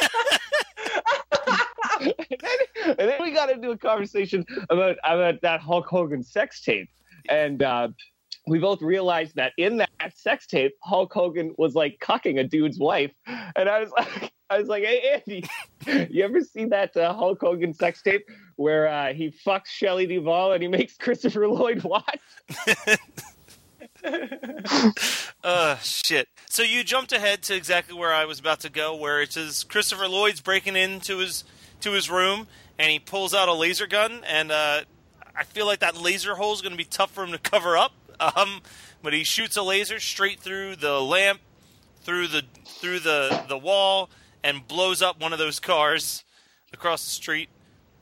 then, 2.00 2.14
and 2.86 2.98
then 2.98 3.22
we 3.22 3.32
got 3.32 3.50
into 3.50 3.72
a 3.72 3.78
conversation 3.78 4.46
about 4.70 4.98
about 5.04 5.42
that 5.42 5.62
Hulk 5.62 5.88
Hogan 5.88 6.24
sex 6.24 6.62
tape, 6.62 6.90
and 7.30 7.62
uh, 7.62 7.90
we 8.48 8.60
both 8.60 8.82
realized 8.82 9.36
that 9.36 9.54
in 9.58 9.78
that 9.78 9.90
sex 10.16 10.48
tape, 10.48 10.74
Hulk 10.84 11.14
Hogan 11.14 11.54
was 11.58 11.76
like 11.76 12.00
cucking 12.02 12.40
a 12.40 12.44
dude's 12.44 12.80
wife, 12.80 13.12
and 13.28 13.70
I 13.70 13.80
was 13.80 13.92
like. 13.92 14.32
I 14.50 14.58
was 14.58 14.68
like, 14.68 14.84
"Hey 14.84 15.22
Andy, 15.28 15.44
you 16.14 16.24
ever 16.24 16.42
see 16.42 16.66
that 16.66 16.96
uh, 16.98 17.14
Hulk 17.14 17.40
Hogan 17.42 17.74
sex 17.74 18.02
tape 18.02 18.28
where 18.56 18.88
uh, 18.88 19.14
he 19.14 19.34
fucks 19.46 19.68
Shelley 19.68 20.08
Duvall 20.08 20.54
and 20.54 20.62
he 20.62 20.68
makes 20.68 20.98
Christopher 20.98 21.48
Lloyd 21.48 21.84
watch?" 21.84 22.20
uh, 25.44 25.78
shit. 25.78 26.28
So 26.50 26.64
you 26.64 26.84
jumped 26.84 27.12
ahead 27.12 27.44
to 27.44 27.56
exactly 27.56 27.98
where 27.98 28.14
I 28.14 28.26
was 28.26 28.40
about 28.40 28.62
to 28.62 28.70
go, 28.70 28.96
where 28.96 29.22
it 29.22 29.34
says 29.34 29.64
Christopher 29.64 30.08
Lloyd's 30.08 30.42
breaking 30.42 30.76
into 30.76 31.20
his 31.20 31.44
to 31.82 31.92
his 31.92 32.10
room, 32.10 32.48
and 32.78 32.92
he 32.92 33.00
pulls 33.00 33.34
out 33.34 33.50
a 33.50 33.54
laser 33.54 33.88
gun, 33.88 34.22
and 34.28 34.52
uh, 34.52 34.82
I 35.36 35.44
feel 35.44 35.66
like 35.66 35.80
that 35.80 35.98
laser 35.98 36.36
hole 36.36 36.54
is 36.54 36.62
going 36.62 36.72
to 36.72 36.78
be 36.78 36.84
tough 36.84 37.12
for 37.12 37.24
him 37.24 37.32
to 37.32 37.38
cover 37.38 37.78
up. 37.78 37.94
Um, 38.20 38.62
but 39.02 39.14
he 39.14 39.24
shoots 39.24 39.56
a 39.56 39.64
laser 39.64 40.00
straight 40.00 40.42
through 40.42 40.76
the 40.76 41.00
lamp, 41.00 41.40
through 42.02 42.28
the 42.28 42.44
through 42.66 43.00
the 43.00 43.46
the 43.48 43.58
wall, 43.58 44.10
and 44.44 44.68
blows 44.68 45.02
up 45.02 45.20
one 45.22 45.34
of 45.34 45.40
those 45.40 45.60
cars 45.60 46.24
across 46.74 47.04
the 47.04 47.10
street. 47.12 47.50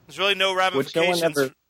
There's 0.07 0.19
really 0.19 0.35
no 0.35 0.51
Which 0.53 0.95
no 0.95 1.03
one 1.03 1.11
ramifications. 1.21 1.37
ever. 1.37 1.51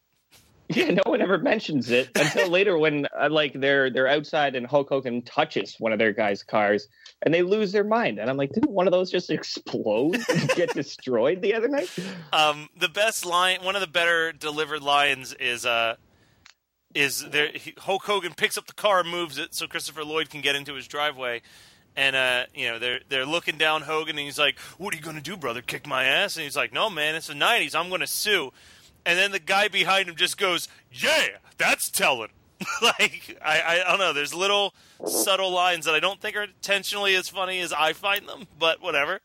Yeah, 0.69 0.91
no 0.91 1.03
one 1.05 1.21
ever 1.21 1.37
mentions 1.37 1.89
it 1.91 2.09
until 2.13 2.49
later 2.49 2.77
when 2.77 3.07
uh, 3.17 3.29
like 3.31 3.53
they're 3.53 3.89
they're 3.89 4.09
outside 4.09 4.53
and 4.53 4.67
Hulk 4.67 4.89
Hogan 4.89 5.21
touches 5.21 5.77
one 5.79 5.93
of 5.93 5.97
their 5.97 6.11
guys' 6.11 6.43
cars 6.43 6.89
and 7.21 7.33
they 7.33 7.41
lose 7.41 7.71
their 7.71 7.85
mind. 7.85 8.19
And 8.19 8.29
I'm 8.29 8.35
like, 8.35 8.51
didn't 8.51 8.71
one 8.71 8.85
of 8.85 8.91
those 8.91 9.09
just 9.09 9.29
explode 9.29 10.17
and 10.29 10.49
get 10.49 10.73
destroyed 10.73 11.41
the 11.41 11.53
other 11.53 11.69
night? 11.69 11.89
Um, 12.33 12.67
the 12.77 12.89
best 12.89 13.25
line, 13.25 13.63
one 13.63 13.75
of 13.75 13.81
the 13.81 13.87
better 13.87 14.33
delivered 14.33 14.81
lines 14.81 15.33
is 15.39 15.65
uh, 15.65 15.95
is 16.93 17.23
there. 17.29 17.49
He, 17.53 17.73
Hulk 17.77 18.03
Hogan 18.03 18.33
picks 18.33 18.57
up 18.57 18.67
the 18.67 18.73
car 18.73 18.99
and 18.99 19.09
moves 19.09 19.37
it 19.37 19.55
so 19.55 19.67
Christopher 19.67 20.03
Lloyd 20.03 20.29
can 20.29 20.41
get 20.41 20.57
into 20.57 20.73
his 20.73 20.85
driveway, 20.85 21.41
and 21.97 22.15
uh, 22.15 22.45
you 22.53 22.67
know 22.67 22.79
they're 22.79 23.01
they're 23.09 23.25
looking 23.25 23.57
down 23.57 23.81
Hogan 23.81 24.17
and 24.17 24.25
he's 24.25 24.39
like, 24.39 24.57
"What 24.77 24.93
are 24.93 24.97
you 24.97 25.03
gonna 25.03 25.19
do, 25.19 25.35
brother? 25.35 25.61
Kick 25.61 25.85
my 25.85 26.05
ass?" 26.05 26.37
And 26.37 26.43
he's 26.43 26.55
like, 26.55 26.71
"No, 26.71 26.89
man, 26.89 27.15
it's 27.15 27.27
the 27.27 27.33
'90s. 27.33 27.75
I'm 27.75 27.89
gonna 27.89 28.07
sue." 28.07 28.53
And 29.05 29.17
then 29.17 29.31
the 29.31 29.39
guy 29.39 29.67
behind 29.67 30.07
him 30.07 30.15
just 30.15 30.37
goes, 30.37 30.69
"Yeah, 30.91 31.27
that's 31.57 31.89
telling." 31.89 32.29
like 32.81 33.37
I, 33.43 33.83
I 33.85 33.89
don't 33.89 33.99
know. 33.99 34.13
There's 34.13 34.33
little 34.33 34.73
subtle 35.05 35.51
lines 35.51 35.85
that 35.85 35.93
I 35.95 35.99
don't 35.99 36.21
think 36.21 36.35
are 36.37 36.43
intentionally 36.43 37.15
as 37.15 37.27
funny 37.29 37.59
as 37.59 37.73
I 37.73 37.93
find 37.93 38.27
them, 38.27 38.47
but 38.57 38.81
whatever. 38.81 39.19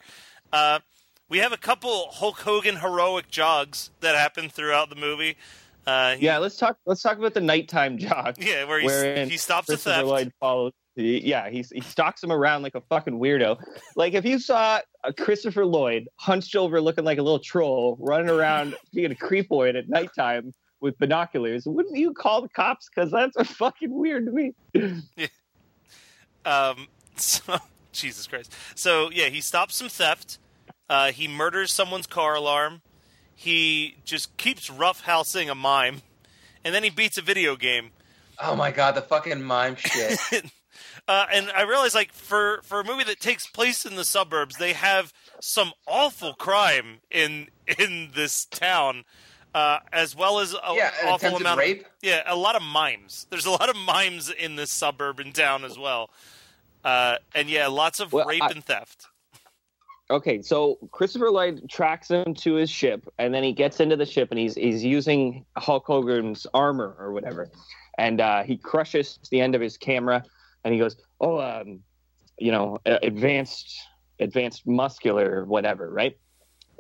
Uh, 0.52 0.80
we 1.28 1.38
have 1.38 1.52
a 1.52 1.56
couple 1.56 2.08
Hulk 2.10 2.40
Hogan 2.40 2.76
heroic 2.76 3.30
jogs 3.30 3.90
that 4.00 4.14
happen 4.14 4.50
throughout 4.50 4.90
the 4.90 4.96
movie. 4.96 5.36
Uh, 5.86 6.14
he- 6.16 6.26
Yeah, 6.26 6.38
let's 6.38 6.56
talk. 6.56 6.76
Let's 6.84 7.00
talk 7.02 7.16
about 7.18 7.32
the 7.32 7.40
nighttime 7.40 7.96
jog. 7.98 8.36
yeah, 8.40 8.64
where 8.64 9.24
he, 9.24 9.30
he 9.30 9.36
stops 9.38 9.68
a 9.68 9.72
Christopher 9.72 9.94
theft. 9.96 10.06
Lloyd 10.08 10.32
follows. 10.38 10.72
Yeah, 10.94 11.48
he's, 11.48 11.70
he 11.70 11.80
stalks 11.80 12.22
him 12.22 12.30
around 12.30 12.62
like 12.62 12.74
a 12.74 12.82
fucking 12.82 13.18
weirdo. 13.18 13.58
Like 13.96 14.12
if 14.12 14.24
you 14.26 14.38
saw 14.38 14.80
a 15.04 15.12
Christopher 15.12 15.64
Lloyd 15.64 16.08
hunched 16.16 16.54
over, 16.54 16.80
looking 16.80 17.04
like 17.04 17.18
a 17.18 17.22
little 17.22 17.38
troll, 17.38 17.96
running 17.98 18.28
around 18.28 18.76
being 18.92 19.10
a 19.10 19.14
creepoid 19.14 19.76
at 19.76 19.88
nighttime 19.88 20.52
with 20.80 20.98
binoculars, 20.98 21.64
wouldn't 21.66 21.96
you 21.96 22.12
call 22.12 22.42
the 22.42 22.48
cops? 22.48 22.88
Because 22.94 23.10
that's 23.10 23.36
a 23.36 23.44
fucking 23.58 23.92
weird 23.92 24.26
to 24.26 24.32
me. 24.32 24.52
Um, 26.44 26.88
so, 27.16 27.56
Jesus 27.92 28.26
Christ. 28.26 28.52
So 28.74 29.10
yeah, 29.10 29.28
he 29.28 29.40
stops 29.40 29.76
some 29.76 29.88
theft, 29.88 30.38
Uh, 30.90 31.10
he 31.12 31.26
murders 31.26 31.72
someone's 31.72 32.06
car 32.06 32.34
alarm. 32.34 32.82
He 33.34 33.96
just 34.04 34.36
keeps 34.36 34.68
roughhousing 34.68 35.50
a 35.50 35.54
mime, 35.54 36.02
and 36.62 36.74
then 36.74 36.82
he 36.84 36.90
beats 36.90 37.16
a 37.16 37.22
video 37.22 37.56
game. 37.56 37.90
Oh 38.38 38.54
my 38.54 38.70
god, 38.70 38.94
the 38.94 39.02
fucking 39.02 39.42
mime 39.42 39.76
shit. 39.76 40.18
Uh, 41.08 41.26
and 41.32 41.50
I 41.50 41.62
realize, 41.62 41.94
like, 41.94 42.12
for 42.12 42.60
for 42.62 42.80
a 42.80 42.84
movie 42.84 43.04
that 43.04 43.18
takes 43.20 43.46
place 43.46 43.84
in 43.84 43.96
the 43.96 44.04
suburbs, 44.04 44.56
they 44.56 44.72
have 44.72 45.12
some 45.40 45.72
awful 45.86 46.34
crime 46.34 47.00
in 47.10 47.48
in 47.78 48.10
this 48.14 48.44
town, 48.44 49.04
uh, 49.54 49.78
as 49.92 50.14
well 50.14 50.38
as 50.38 50.54
a 50.54 50.74
yeah, 50.74 50.92
an 51.02 51.08
awful 51.08 51.36
amount 51.36 51.58
rape. 51.58 51.80
of 51.80 51.86
yeah, 52.02 52.22
a 52.26 52.36
lot 52.36 52.54
of 52.54 52.62
mimes. 52.62 53.26
There's 53.30 53.46
a 53.46 53.50
lot 53.50 53.68
of 53.68 53.74
mimes 53.76 54.30
in 54.30 54.54
this 54.56 54.70
suburban 54.70 55.32
town 55.32 55.64
as 55.64 55.76
well, 55.76 56.10
uh, 56.84 57.16
and 57.34 57.50
yeah, 57.50 57.66
lots 57.66 57.98
of 57.98 58.12
Well, 58.12 58.26
rape 58.26 58.42
I- 58.42 58.50
and 58.50 58.64
theft. 58.64 59.06
Okay, 60.10 60.42
so 60.42 60.78
Christopher 60.92 61.30
Lloyd 61.30 61.68
tracks 61.70 62.08
him 62.10 62.34
to 62.34 62.54
his 62.54 62.68
ship, 62.68 63.08
and 63.18 63.32
then 63.32 63.42
he 63.42 63.52
gets 63.52 63.80
into 63.80 63.96
the 63.96 64.04
ship, 64.06 64.30
and 64.30 64.38
he's 64.38 64.54
he's 64.54 64.84
using 64.84 65.44
Hulk 65.56 65.84
Hogan's 65.86 66.46
armor 66.54 66.94
or 66.98 67.12
whatever, 67.12 67.50
and 67.98 68.20
uh, 68.20 68.42
he 68.44 68.56
crushes 68.56 69.18
the 69.30 69.40
end 69.40 69.54
of 69.54 69.60
his 69.60 69.76
camera, 69.78 70.22
and 70.64 70.72
he 70.72 70.80
goes, 70.80 70.96
"Oh, 71.20 71.40
um, 71.40 71.80
you 72.38 72.52
know, 72.52 72.78
uh, 72.86 72.98
advanced 73.02 73.74
advanced 74.20 74.66
muscular 74.66 75.44
whatever, 75.44 75.90
right?" 75.90 76.16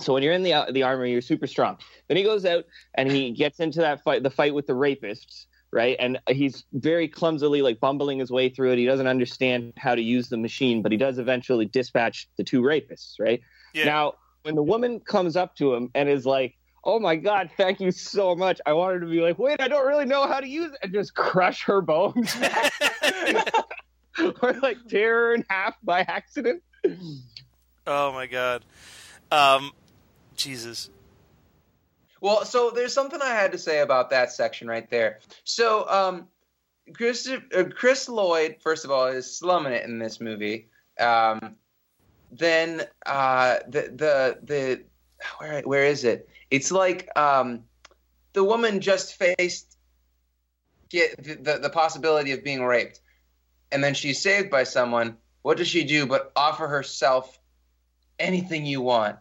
So 0.00 0.12
when 0.12 0.22
you're 0.22 0.32
in 0.32 0.42
the 0.42 0.52
uh, 0.52 0.70
the 0.70 0.82
armor, 0.82 1.06
you're 1.06 1.20
super 1.20 1.46
strong. 1.46 1.78
Then 2.08 2.16
he 2.16 2.22
goes 2.22 2.44
out 2.44 2.64
and 2.94 3.10
he 3.10 3.30
gets 3.32 3.60
into 3.60 3.80
that 3.80 4.02
fight, 4.02 4.22
the 4.22 4.30
fight 4.30 4.54
with 4.54 4.66
the 4.66 4.72
rapists, 4.72 5.46
right? 5.72 5.96
And 5.98 6.18
he's 6.28 6.64
very 6.72 7.08
clumsily 7.08 7.62
like 7.62 7.80
bumbling 7.80 8.18
his 8.18 8.30
way 8.30 8.48
through 8.48 8.72
it. 8.72 8.78
He 8.78 8.86
doesn't 8.86 9.06
understand 9.06 9.72
how 9.76 9.94
to 9.94 10.02
use 10.02 10.28
the 10.28 10.36
machine, 10.36 10.82
but 10.82 10.92
he 10.92 10.98
does 10.98 11.18
eventually 11.18 11.66
dispatch 11.66 12.28
the 12.36 12.44
two 12.44 12.62
rapists, 12.62 13.14
right? 13.18 13.40
Yeah. 13.74 13.86
Now, 13.86 14.14
when 14.42 14.54
the 14.54 14.62
woman 14.62 15.00
comes 15.00 15.36
up 15.36 15.54
to 15.56 15.74
him 15.74 15.90
and 15.94 16.08
is 16.08 16.26
like, 16.26 16.56
"Oh 16.84 16.98
my 16.98 17.16
God, 17.16 17.50
thank 17.56 17.80
you 17.80 17.90
so 17.90 18.34
much," 18.34 18.60
I 18.66 18.72
wanted 18.72 19.00
to 19.00 19.06
be 19.06 19.20
like, 19.20 19.38
"Wait, 19.38 19.60
I 19.60 19.68
don't 19.68 19.86
really 19.86 20.04
know 20.04 20.26
how 20.26 20.40
to 20.40 20.48
use 20.48 20.72
it," 20.72 20.78
and 20.82 20.92
just 20.92 21.14
crush 21.14 21.64
her 21.64 21.80
bones, 21.80 22.34
or 24.42 24.52
like 24.62 24.78
tear 24.88 25.14
her 25.14 25.34
in 25.34 25.44
half 25.48 25.76
by 25.82 26.00
accident. 26.00 26.62
Oh 27.86 28.12
my 28.12 28.26
god, 28.26 28.64
um, 29.30 29.72
Jesus. 30.36 30.90
Well, 32.20 32.44
so 32.44 32.70
there's 32.70 32.94
something 32.94 33.20
I 33.20 33.34
had 33.34 33.50
to 33.50 33.58
say 33.58 33.80
about 33.80 34.10
that 34.10 34.30
section 34.30 34.68
right 34.68 34.88
there. 34.88 35.18
So, 35.42 35.88
um, 35.88 36.28
Chris, 36.94 37.28
uh, 37.28 37.64
Chris 37.74 38.08
Lloyd, 38.08 38.56
first 38.60 38.84
of 38.84 38.92
all, 38.92 39.06
is 39.06 39.38
slumming 39.38 39.72
it 39.72 39.84
in 39.84 39.98
this 39.98 40.20
movie. 40.20 40.68
Um, 41.00 41.56
then 42.30 42.82
uh, 43.06 43.56
the 43.66 43.82
the 43.94 44.38
the 44.42 44.82
where 45.38 45.62
where 45.62 45.84
is 45.84 46.04
it? 46.04 46.28
It's 46.52 46.70
like 46.70 47.08
um, 47.16 47.64
the 48.34 48.44
woman 48.44 48.82
just 48.82 49.14
faced 49.14 49.74
get 50.90 51.16
the, 51.16 51.58
the 51.58 51.70
possibility 51.70 52.32
of 52.32 52.44
being 52.44 52.62
raped, 52.62 53.00
and 53.72 53.82
then 53.82 53.94
she's 53.94 54.22
saved 54.22 54.50
by 54.50 54.64
someone. 54.64 55.16
What 55.40 55.56
does 55.56 55.66
she 55.66 55.82
do 55.82 56.04
but 56.04 56.30
offer 56.36 56.68
herself 56.68 57.38
anything 58.18 58.66
you 58.66 58.82
want? 58.82 59.16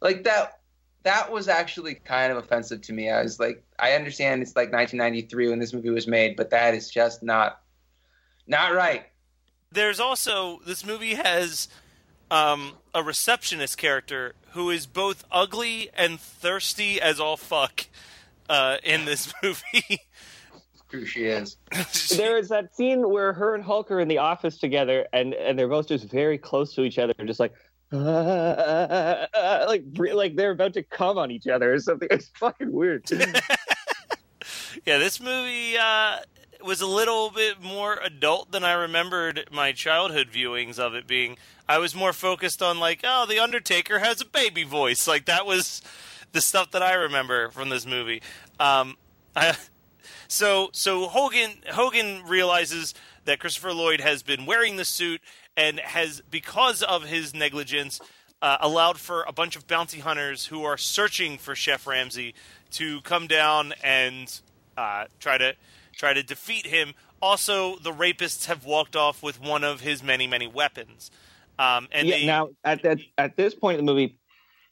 Like 0.00 0.24
that 0.24 0.60
that 1.02 1.30
was 1.30 1.46
actually 1.46 1.94
kind 1.94 2.32
of 2.32 2.38
offensive 2.38 2.80
to 2.82 2.94
me. 2.94 3.10
I 3.10 3.22
was 3.22 3.38
like, 3.38 3.62
I 3.78 3.92
understand 3.92 4.40
it's 4.40 4.56
like 4.56 4.72
1993 4.72 5.50
when 5.50 5.58
this 5.58 5.74
movie 5.74 5.90
was 5.90 6.06
made, 6.06 6.36
but 6.36 6.48
that 6.50 6.74
is 6.74 6.90
just 6.90 7.22
not 7.22 7.60
not 8.46 8.72
right. 8.72 9.04
There's 9.70 10.00
also 10.00 10.60
this 10.64 10.86
movie 10.86 11.16
has 11.16 11.68
um, 12.32 12.72
a 12.94 13.02
receptionist 13.02 13.76
character 13.76 14.34
who 14.52 14.70
is 14.70 14.86
both 14.86 15.24
ugly 15.30 15.90
and 15.94 16.18
thirsty 16.18 16.98
as 17.00 17.20
all 17.20 17.36
fuck 17.36 17.86
uh, 18.48 18.78
in 18.82 19.04
this 19.04 19.32
movie. 19.42 20.00
Who 20.90 21.04
she 21.04 21.24
is. 21.26 21.58
there 22.16 22.38
is 22.38 22.48
that 22.48 22.74
scene 22.74 23.10
where 23.10 23.34
her 23.34 23.54
and 23.54 23.62
Hulk 23.62 23.90
are 23.90 24.00
in 24.00 24.08
the 24.08 24.18
office 24.18 24.58
together, 24.58 25.06
and 25.12 25.34
and 25.34 25.58
they're 25.58 25.68
both 25.68 25.88
just 25.88 26.10
very 26.10 26.38
close 26.38 26.74
to 26.74 26.82
each 26.82 26.98
other, 26.98 27.14
just 27.24 27.40
like. 27.40 27.52
like 27.92 29.84
like 29.94 30.34
they're 30.34 30.52
about 30.52 30.72
to 30.72 30.82
come 30.82 31.18
on 31.18 31.30
each 31.30 31.46
other 31.46 31.74
or 31.74 31.78
something. 31.78 32.08
It's 32.10 32.30
fucking 32.38 32.72
weird. 32.72 33.04
yeah, 34.86 34.96
this 34.96 35.20
movie 35.20 35.76
uh, 35.76 36.20
was 36.64 36.80
a 36.80 36.86
little 36.86 37.30
bit 37.30 37.62
more 37.62 37.98
adult 38.02 38.52
than 38.52 38.64
I 38.64 38.72
remembered 38.72 39.48
my 39.52 39.72
childhood 39.72 40.28
viewings 40.32 40.78
of 40.78 40.94
it 40.94 41.06
being. 41.06 41.36
I 41.68 41.78
was 41.78 41.94
more 41.94 42.12
focused 42.12 42.62
on 42.62 42.78
like, 42.78 43.00
oh, 43.04 43.26
the 43.26 43.38
Undertaker 43.38 43.98
has 43.98 44.20
a 44.20 44.26
baby 44.26 44.64
voice. 44.64 45.06
Like 45.06 45.26
that 45.26 45.46
was 45.46 45.82
the 46.32 46.40
stuff 46.40 46.70
that 46.72 46.82
I 46.82 46.94
remember 46.94 47.50
from 47.50 47.68
this 47.68 47.86
movie. 47.86 48.22
Um, 48.58 48.96
I, 49.36 49.56
so 50.28 50.70
so 50.72 51.06
Hogan 51.08 51.52
Hogan 51.70 52.22
realizes 52.26 52.94
that 53.24 53.38
Christopher 53.38 53.72
Lloyd 53.72 54.00
has 54.00 54.22
been 54.22 54.46
wearing 54.46 54.76
the 54.76 54.84
suit 54.84 55.20
and 55.56 55.78
has 55.80 56.22
because 56.30 56.82
of 56.82 57.04
his 57.04 57.34
negligence 57.34 58.00
uh, 58.40 58.56
allowed 58.60 58.98
for 58.98 59.22
a 59.28 59.32
bunch 59.32 59.54
of 59.54 59.66
bounty 59.66 60.00
hunters 60.00 60.46
who 60.46 60.64
are 60.64 60.76
searching 60.76 61.38
for 61.38 61.54
Chef 61.54 61.86
Ramsay 61.86 62.34
to 62.72 63.00
come 63.02 63.26
down 63.26 63.72
and 63.84 64.40
uh, 64.76 65.04
try 65.20 65.38
to 65.38 65.54
try 65.92 66.12
to 66.12 66.22
defeat 66.22 66.66
him. 66.66 66.94
Also, 67.20 67.76
the 67.76 67.92
rapists 67.92 68.46
have 68.46 68.64
walked 68.64 68.96
off 68.96 69.22
with 69.22 69.40
one 69.40 69.64
of 69.64 69.80
his 69.80 70.02
many 70.02 70.26
many 70.26 70.46
weapons. 70.46 71.10
Um, 71.58 71.88
and 71.92 72.08
yeah, 72.08 72.16
they, 72.16 72.26
now 72.26 72.48
at 72.64 72.82
that 72.82 72.98
at 73.18 73.36
this 73.36 73.54
point 73.54 73.78
in 73.78 73.84
the 73.84 73.92
movie, 73.92 74.18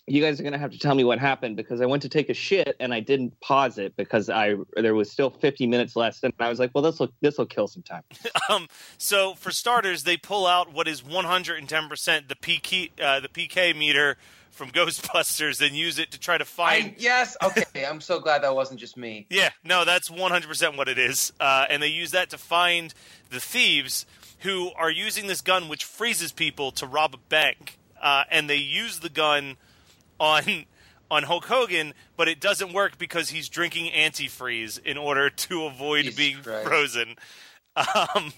you 0.07 0.21
guys 0.21 0.41
are 0.41 0.43
gonna 0.43 0.59
have 0.59 0.73
to 0.73 0.79
tell 0.79 0.95
me 0.95 1.05
what 1.05 1.19
happened 1.19 1.57
because 1.57 1.81
I 1.81 1.87
went 1.87 2.03
to 2.03 2.09
take 2.09 2.29
a 2.29 2.35
shit 2.35 2.75
and 2.81 2.93
I 2.93 3.01
didn't 3.01 3.39
pause 3.41 3.79
it 3.79 3.95
because 3.97 4.29
I 4.29 4.57
there 4.77 4.95
was 4.95 5.11
still 5.11 5.31
50 5.31 5.67
minutes 5.67 5.95
left 5.95 6.25
and 6.25 6.33
I 6.41 6.49
was 6.49 6.59
like, 6.59 6.73
well, 6.75 6.83
this 6.83 6.99
will 6.99 7.13
this 7.21 7.39
will 7.39 7.47
kill 7.47 7.69
some 7.69 7.83
time. 7.83 8.03
um, 8.51 8.67
so 8.99 9.35
for 9.35 9.51
starters, 9.51 10.03
they 10.05 10.17
pull 10.17 10.47
out 10.47 10.73
what 10.73 10.89
is 10.89 11.05
110 11.05 11.89
percent 11.89 12.29
the 12.29 12.35
PK 12.35 12.91
uh, 13.01 13.21
the 13.21 13.29
PK 13.29 13.77
meter 13.77 14.17
from 14.61 14.71
Ghostbusters 14.73 15.67
and 15.67 15.75
use 15.75 15.99
it 15.99 16.11
to 16.11 16.21
try 16.21 16.37
to 16.37 16.45
find. 16.45 16.85
I, 16.85 16.95
yes, 16.99 17.35
okay. 17.43 17.87
I'm 17.87 18.03
so 18.03 18.21
glad 18.21 18.43
that 18.43 18.55
wasn't 18.55 18.79
just 18.79 18.97
me. 18.97 19.27
Yeah, 19.31 19.49
no, 19.65 19.87
that's 19.87 20.11
100% 20.11 20.77
what 20.77 20.89
it 20.89 20.99
is. 20.99 21.33
Uh, 21.41 21.65
and 21.71 21.83
they 21.83 21.89
use 21.89 22.11
that 22.11 22.29
to 22.31 22.39
find 22.39 22.93
the 23.31 23.41
thieves 23.41 24.05
who 24.41 24.71
are 24.77 24.91
using 24.91 25.27
this 25.29 25.41
gun 25.41 25.69
which 25.69 25.85
freezes 25.85 26.31
people 26.31 26.73
to 26.73 26.87
rob 26.87 27.15
a 27.15 27.19
bank. 27.31 27.79
Uh, 28.01 28.25
and 28.31 28.51
they 28.51 28.57
use 28.57 29.01
the 29.01 29.09
gun 29.09 29.57
on 30.19 30.43
on 31.11 31.25
Hulk 31.25 31.47
Hogan, 31.47 31.93
but 32.17 32.29
it 32.29 32.41
doesn't 32.41 32.73
work 32.73 32.97
because 32.97 33.31
he's 33.31 33.49
drinking 33.49 33.91
antifreeze 33.93 34.81
in 34.85 34.97
order 34.97 35.29
to 35.29 35.65
avoid 35.65 36.05
Jesus 36.05 36.17
being 36.17 36.37
Christ. 36.43 36.69
frozen. 36.69 37.17
Um, 37.75 38.33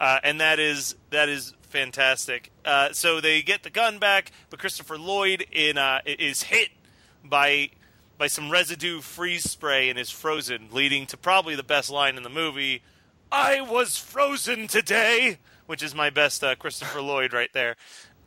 uh, 0.00 0.20
and 0.22 0.40
that 0.40 0.58
is 0.58 0.94
that 1.10 1.28
is 1.28 1.52
fantastic. 1.66 2.50
Uh, 2.64 2.92
so 2.92 3.20
they 3.20 3.42
get 3.42 3.62
the 3.62 3.70
gun 3.70 3.98
back, 3.98 4.32
but 4.50 4.58
Christopher 4.58 4.98
Lloyd 4.98 5.46
in 5.52 5.78
uh, 5.78 6.00
is 6.06 6.44
hit 6.44 6.68
by 7.24 7.70
by 8.18 8.26
some 8.28 8.50
residue 8.50 9.00
freeze 9.02 9.48
spray 9.50 9.90
and 9.90 9.98
is 9.98 10.10
frozen, 10.10 10.68
leading 10.72 11.04
to 11.06 11.16
probably 11.18 11.54
the 11.54 11.62
best 11.62 11.90
line 11.90 12.16
in 12.16 12.22
the 12.22 12.30
movie. 12.30 12.82
I 13.30 13.60
was 13.60 13.98
frozen 13.98 14.68
today, 14.68 15.38
which 15.66 15.82
is 15.82 15.94
my 15.94 16.08
best 16.10 16.42
uh, 16.42 16.54
Christopher 16.54 17.02
Lloyd 17.02 17.32
right 17.34 17.50
there. 17.52 17.76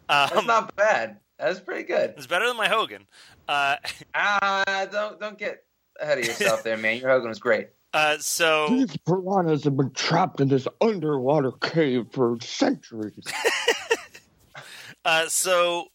That's 0.07 0.35
Um, 0.35 0.45
not 0.45 0.75
bad. 0.75 1.17
That's 1.39 1.59
pretty 1.59 1.83
good. 1.83 2.13
it's 2.17 2.27
better 2.27 2.45
than 2.47 2.57
my 2.57 2.67
Hogan. 2.67 3.07
Uh, 3.47 3.77
Ah, 4.13 4.85
don't 4.91 5.19
don't 5.19 5.37
get 5.39 5.63
ahead 5.99 6.19
of 6.19 6.25
yourself 6.25 6.63
there, 6.63 6.77
man. 6.77 6.97
Your 6.99 7.09
Hogan 7.09 7.29
was 7.29 7.39
great. 7.39 7.69
Uh, 7.93 8.17
so 8.19 8.67
These 8.69 8.97
piranhas 8.97 9.63
have 9.63 9.77
been 9.77 9.91
trapped 9.91 10.41
in 10.41 10.47
this 10.47 10.67
underwater 10.81 11.51
cave 11.51 12.07
for 12.11 12.37
centuries. 12.41 13.23
uh, 15.05 15.27
so 15.27 15.87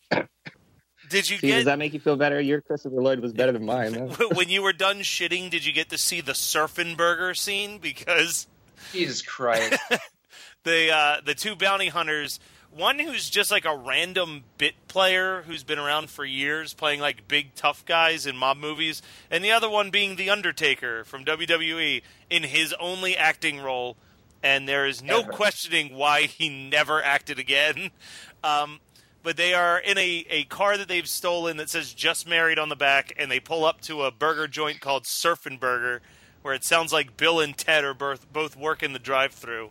did 1.09 1.31
you 1.31 1.39
See, 1.39 1.51
does 1.51 1.67
that 1.67 1.79
make 1.79 1.93
you 1.93 2.01
feel 2.01 2.17
better? 2.17 2.41
Your 2.41 2.61
Christopher 2.61 3.01
Lloyd 3.01 3.21
was 3.21 3.33
better 3.33 3.53
than 3.53 3.65
mine. 3.65 3.95
huh? 3.95 4.29
when 4.35 4.49
you 4.49 4.63
were 4.63 4.73
done 4.73 4.99
shitting? 4.99 5.51
Did 5.51 5.65
you 5.65 5.73
get 5.73 5.91
to 5.91 5.99
see 5.99 6.21
the 6.21 6.33
surfing 6.33 6.97
burger 6.97 7.35
scene? 7.35 7.79
Because 7.79 8.47
Jesus 8.93 9.23
Christ. 9.23 9.79
the 10.65 10.91
uh, 10.93 11.21
the 11.25 11.35
two 11.35 11.55
bounty 11.55 11.89
hunters, 11.89 12.41
one 12.77 12.99
who's 12.99 13.31
just 13.31 13.51
like 13.51 13.65
a 13.65 13.77
random 13.77 14.45
bit 14.59 14.75
player 14.89 15.43
who's 15.43 15.63
been 15.63 15.79
around 15.79 16.11
for 16.11 16.25
years, 16.25 16.75
playing 16.75 17.01
like 17.01 17.29
big 17.29 17.55
tough 17.55 17.85
guys 17.85 18.27
in 18.27 18.37
mob 18.37 18.57
movies, 18.57 19.03
and 19.31 19.45
the 19.45 19.53
other 19.53 19.71
one 19.71 19.91
being 19.91 20.17
the 20.17 20.31
Undertaker 20.31 21.05
from 21.05 21.25
WWE 21.25 22.03
in 22.31 22.43
his 22.43 22.75
only 22.81 23.17
acting 23.17 23.61
role, 23.61 23.97
and 24.43 24.69
there 24.69 24.87
is 24.87 25.03
no 25.03 25.21
Ever. 25.21 25.33
questioning 25.33 25.95
why 25.97 26.23
he 26.23 26.49
never 26.49 27.03
acted 27.03 27.39
again. 27.39 27.91
Um, 28.45 28.81
but 29.23 29.39
they 29.39 29.55
are 29.55 29.79
in 29.79 29.97
a, 29.97 30.27
a 30.29 30.45
car 30.45 30.77
that 30.77 30.87
they've 30.87 31.09
stolen 31.09 31.57
that 31.57 31.71
says 31.71 31.95
just 31.95 32.29
married 32.29 32.59
on 32.59 32.69
the 32.69 32.77
back 32.77 33.15
and 33.17 33.31
they 33.31 33.41
pull 33.41 33.65
up 33.65 33.81
to 33.81 34.03
a 34.03 34.11
burger 34.11 34.47
joint 34.47 34.83
called 34.83 35.05
Surfin' 35.05 35.59
Burger 35.59 36.03
where 36.43 36.53
it 36.53 36.63
sounds 36.63 36.93
like 36.93 37.17
Bill 37.17 37.41
and 37.41 37.57
Ted 37.57 37.85
are 37.85 37.95
both 37.95 38.31
both 38.31 38.55
working 38.55 38.93
the 38.93 38.99
drive 38.99 39.33
through. 39.33 39.71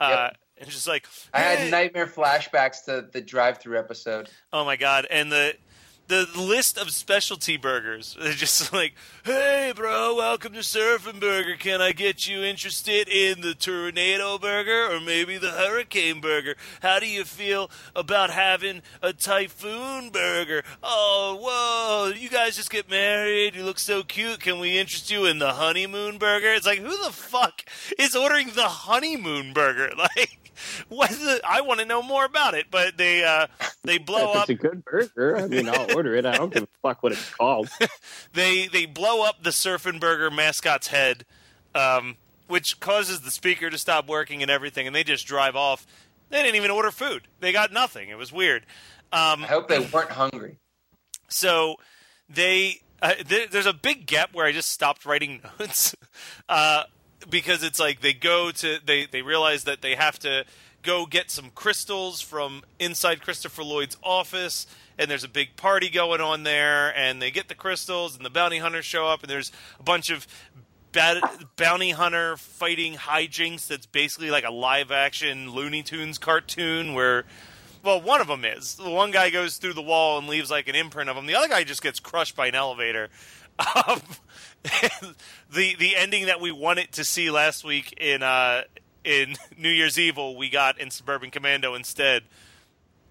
Uh, 0.00 0.30
and 0.60 0.68
just 0.68 0.88
like 0.88 1.06
I 1.32 1.40
had 1.40 1.70
nightmare 1.70 2.06
flashbacks 2.06 2.84
to 2.86 3.08
the 3.10 3.20
drive-through 3.20 3.78
episode. 3.78 4.28
Oh 4.52 4.64
my 4.64 4.76
god! 4.76 5.06
And 5.10 5.30
the 5.30 5.54
the 6.08 6.26
list 6.36 6.78
of 6.78 6.90
specialty 6.90 7.56
burgers. 7.56 8.16
They're 8.20 8.32
just 8.32 8.72
like, 8.72 8.94
hey, 9.24 9.72
bro, 9.76 10.14
welcome 10.16 10.54
to 10.54 10.60
Surfing 10.60 11.20
Burger. 11.20 11.54
Can 11.58 11.80
I 11.80 11.92
get 11.92 12.26
you 12.26 12.42
interested 12.42 13.08
in 13.08 13.42
the 13.42 13.54
Tornado 13.54 14.38
Burger 14.38 14.94
or 14.94 15.00
maybe 15.00 15.36
the 15.36 15.50
Hurricane 15.50 16.20
Burger? 16.20 16.56
How 16.80 16.98
do 16.98 17.06
you 17.06 17.24
feel 17.24 17.70
about 17.94 18.30
having 18.30 18.82
a 19.02 19.12
Typhoon 19.12 20.08
Burger? 20.10 20.64
Oh, 20.82 21.38
whoa, 21.40 22.12
you 22.18 22.30
guys 22.30 22.56
just 22.56 22.70
get 22.70 22.90
married. 22.90 23.54
You 23.54 23.64
look 23.64 23.78
so 23.78 24.02
cute. 24.02 24.40
Can 24.40 24.58
we 24.58 24.78
interest 24.78 25.10
you 25.10 25.26
in 25.26 25.38
the 25.38 25.52
Honeymoon 25.52 26.18
Burger? 26.18 26.52
It's 26.54 26.66
like, 26.66 26.78
who 26.80 27.04
the 27.04 27.12
fuck 27.12 27.64
is 27.98 28.16
ordering 28.16 28.48
the 28.54 28.62
Honeymoon 28.68 29.52
Burger? 29.52 29.92
Like, 30.16 30.52
what? 30.88 31.10
The, 31.10 31.40
I 31.46 31.60
want 31.60 31.80
to 31.80 31.86
know 31.86 32.02
more 32.02 32.24
about 32.24 32.54
it. 32.54 32.66
But 32.70 32.96
they 32.96 33.24
uh, 33.24 33.46
they 33.84 33.98
blow 33.98 34.32
up. 34.32 34.48
it's 34.48 34.60
a 34.60 34.62
good 34.68 34.84
burger, 34.84 35.36
I 35.36 35.46
mean, 35.46 35.68
I'll 35.68 35.86
order 35.98 36.14
it. 36.14 36.24
I 36.24 36.36
don't 36.36 36.54
give 36.54 36.62
a 36.62 36.68
fuck 36.82 37.02
what 37.02 37.12
it's 37.12 37.30
called. 37.30 37.68
they 38.32 38.68
they 38.68 38.86
blow 38.86 39.24
up 39.24 39.42
the 39.42 39.50
Surfing 39.50 39.98
Burger 40.00 40.30
mascot's 40.30 40.86
head, 40.88 41.24
um, 41.74 42.16
which 42.46 42.78
causes 42.78 43.22
the 43.22 43.32
speaker 43.32 43.68
to 43.68 43.76
stop 43.76 44.08
working 44.08 44.40
and 44.42 44.50
everything, 44.50 44.86
and 44.86 44.94
they 44.94 45.02
just 45.04 45.26
drive 45.26 45.56
off. 45.56 45.86
They 46.30 46.42
didn't 46.42 46.56
even 46.56 46.70
order 46.70 46.90
food. 46.92 47.26
They 47.40 47.52
got 47.52 47.72
nothing. 47.72 48.10
It 48.10 48.16
was 48.18 48.32
weird. 48.32 48.62
Um, 49.12 49.42
I 49.42 49.46
hope 49.48 49.68
they 49.68 49.80
weren't 49.80 50.10
hungry. 50.10 50.58
so 51.28 51.76
they 52.28 52.80
uh, 53.02 53.14
there, 53.26 53.46
there's 53.48 53.66
a 53.66 53.72
big 53.72 54.06
gap 54.06 54.34
where 54.34 54.46
I 54.46 54.52
just 54.52 54.70
stopped 54.70 55.04
writing 55.04 55.40
notes 55.58 55.96
uh, 56.48 56.84
because 57.28 57.62
it's 57.64 57.80
like 57.80 58.02
they 58.02 58.12
go 58.12 58.50
to 58.52 58.78
they 58.84 59.06
they 59.06 59.22
realize 59.22 59.64
that 59.64 59.82
they 59.82 59.96
have 59.96 60.18
to 60.20 60.44
go 60.82 61.06
get 61.06 61.28
some 61.30 61.50
crystals 61.56 62.20
from 62.20 62.62
inside 62.78 63.20
Christopher 63.20 63.64
Lloyd's 63.64 63.96
office 64.02 64.66
and 64.98 65.10
there's 65.10 65.24
a 65.24 65.28
big 65.28 65.56
party 65.56 65.88
going 65.88 66.20
on 66.20 66.42
there 66.42 66.96
and 66.96 67.22
they 67.22 67.30
get 67.30 67.48
the 67.48 67.54
crystals 67.54 68.16
and 68.16 68.24
the 68.24 68.30
bounty 68.30 68.58
hunters 68.58 68.84
show 68.84 69.06
up 69.06 69.22
and 69.22 69.30
there's 69.30 69.52
a 69.78 69.82
bunch 69.82 70.10
of 70.10 70.26
bounty 71.56 71.90
hunter 71.90 72.36
fighting 72.36 72.94
hijinks 72.94 73.68
that's 73.68 73.86
basically 73.86 74.30
like 74.30 74.44
a 74.44 74.50
live 74.50 74.90
action 74.90 75.52
Looney 75.52 75.82
Tunes 75.82 76.18
cartoon 76.18 76.94
where 76.94 77.24
well, 77.82 78.00
one 78.00 78.20
of 78.20 78.26
them 78.26 78.44
is. 78.44 78.74
The 78.74 78.90
one 78.90 79.12
guy 79.12 79.30
goes 79.30 79.56
through 79.56 79.74
the 79.74 79.82
wall 79.82 80.18
and 80.18 80.26
leaves 80.26 80.50
like 80.50 80.68
an 80.68 80.74
imprint 80.74 81.08
of 81.08 81.16
him. 81.16 81.26
The 81.26 81.36
other 81.36 81.48
guy 81.48 81.62
just 81.62 81.80
gets 81.80 82.00
crushed 82.00 82.34
by 82.34 82.48
an 82.48 82.54
elevator. 82.54 83.08
Um, 83.58 84.00
the 85.52 85.74
the 85.76 85.96
ending 85.96 86.26
that 86.26 86.40
we 86.40 86.52
wanted 86.52 86.92
to 86.92 87.04
see 87.04 87.30
last 87.30 87.64
week 87.64 87.94
in 88.00 88.22
uh, 88.22 88.62
in 89.04 89.36
New 89.58 89.70
Year's 89.70 89.98
Evil, 89.98 90.36
we 90.36 90.48
got 90.48 90.78
in 90.80 90.90
Suburban 90.90 91.30
Commando 91.30 91.74
instead 91.74 92.24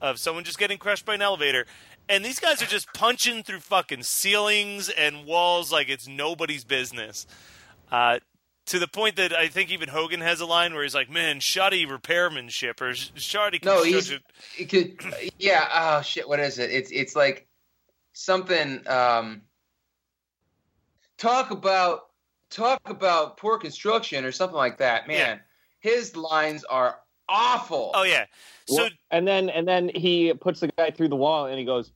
of 0.01 0.19
someone 0.19 0.43
just 0.43 0.59
getting 0.59 0.77
crushed 0.77 1.05
by 1.05 1.15
an 1.15 1.21
elevator. 1.21 1.65
And 2.09 2.23
these 2.23 2.39
guys 2.39 2.61
are 2.61 2.67
just 2.67 2.91
punching 2.93 3.43
through 3.43 3.59
fucking 3.59 4.03
ceilings 4.03 4.89
and 4.89 5.25
walls 5.25 5.71
like 5.71 5.89
it's 5.89 6.07
nobody's 6.07 6.63
business. 6.63 7.27
Uh, 7.91 8.19
to 8.67 8.79
the 8.79 8.87
point 8.87 9.15
that 9.15 9.33
I 9.33 9.47
think 9.47 9.71
even 9.71 9.89
Hogan 9.89 10.21
has 10.21 10.41
a 10.41 10.45
line 10.45 10.73
where 10.73 10.83
he's 10.83 10.95
like, 10.95 11.09
"Man, 11.09 11.39
shoddy 11.39 11.85
repairmanship 11.85 12.81
or 12.81 12.93
sh- 12.93 13.11
shoddy 13.15 13.59
No, 13.63 13.83
he's 13.83 14.13
could, 14.67 14.99
yeah. 15.37 15.67
Oh 15.73 16.01
shit, 16.01 16.27
what 16.27 16.39
is 16.39 16.59
it? 16.59 16.69
It's 16.71 16.91
it's 16.91 17.15
like 17.15 17.47
something. 18.13 18.85
Um, 18.87 19.41
talk 21.17 21.51
about 21.51 22.07
talk 22.49 22.81
about 22.85 23.37
poor 23.37 23.57
construction 23.57 24.25
or 24.25 24.31
something 24.31 24.57
like 24.57 24.77
that. 24.79 25.07
Man, 25.07 25.39
his 25.79 26.15
lines 26.15 26.63
are 26.65 26.99
awful. 27.29 27.91
Oh 27.93 28.03
yeah. 28.03 28.25
So 28.67 28.83
Well, 28.83 28.89
and 29.11 29.27
then 29.27 29.49
and 29.49 29.67
then 29.67 29.89
he 29.93 30.33
puts 30.33 30.59
the 30.59 30.69
guy 30.77 30.91
through 30.91 31.09
the 31.09 31.15
wall 31.15 31.45
and 31.45 31.57
he 31.57 31.65
goes, 31.65 31.91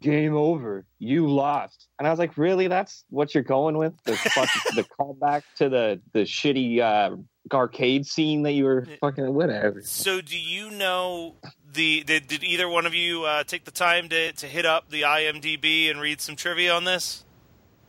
"Game 0.00 0.34
over. 0.34 0.84
You 0.98 1.28
lost." 1.28 1.88
And 1.98 2.06
I 2.06 2.10
was 2.10 2.18
like, 2.18 2.36
"Really? 2.36 2.68
That's 2.68 3.04
what 3.10 3.34
you're 3.34 3.42
going 3.44 3.76
with? 3.76 3.94
The 4.04 4.16
fucking, 4.16 4.62
the 4.76 4.84
callback 4.84 5.42
to 5.56 5.68
the 5.68 6.00
the 6.12 6.20
shitty 6.20 6.80
uh, 6.80 7.16
arcade 7.52 8.06
scene 8.06 8.42
that 8.42 8.52
you 8.52 8.64
were 8.64 8.86
fucking 9.00 9.32
whatever." 9.34 9.82
so 9.82 10.20
do 10.20 10.38
you 10.38 10.70
know 10.70 11.36
the 11.72 12.04
did, 12.04 12.28
did 12.28 12.44
either 12.44 12.68
one 12.68 12.86
of 12.86 12.94
you 12.94 13.24
uh, 13.24 13.44
take 13.44 13.64
the 13.64 13.70
time 13.70 14.08
to 14.10 14.32
to 14.32 14.46
hit 14.46 14.66
up 14.66 14.90
the 14.90 15.02
IMDb 15.02 15.90
and 15.90 16.00
read 16.00 16.20
some 16.20 16.36
trivia 16.36 16.72
on 16.72 16.84
this? 16.84 17.24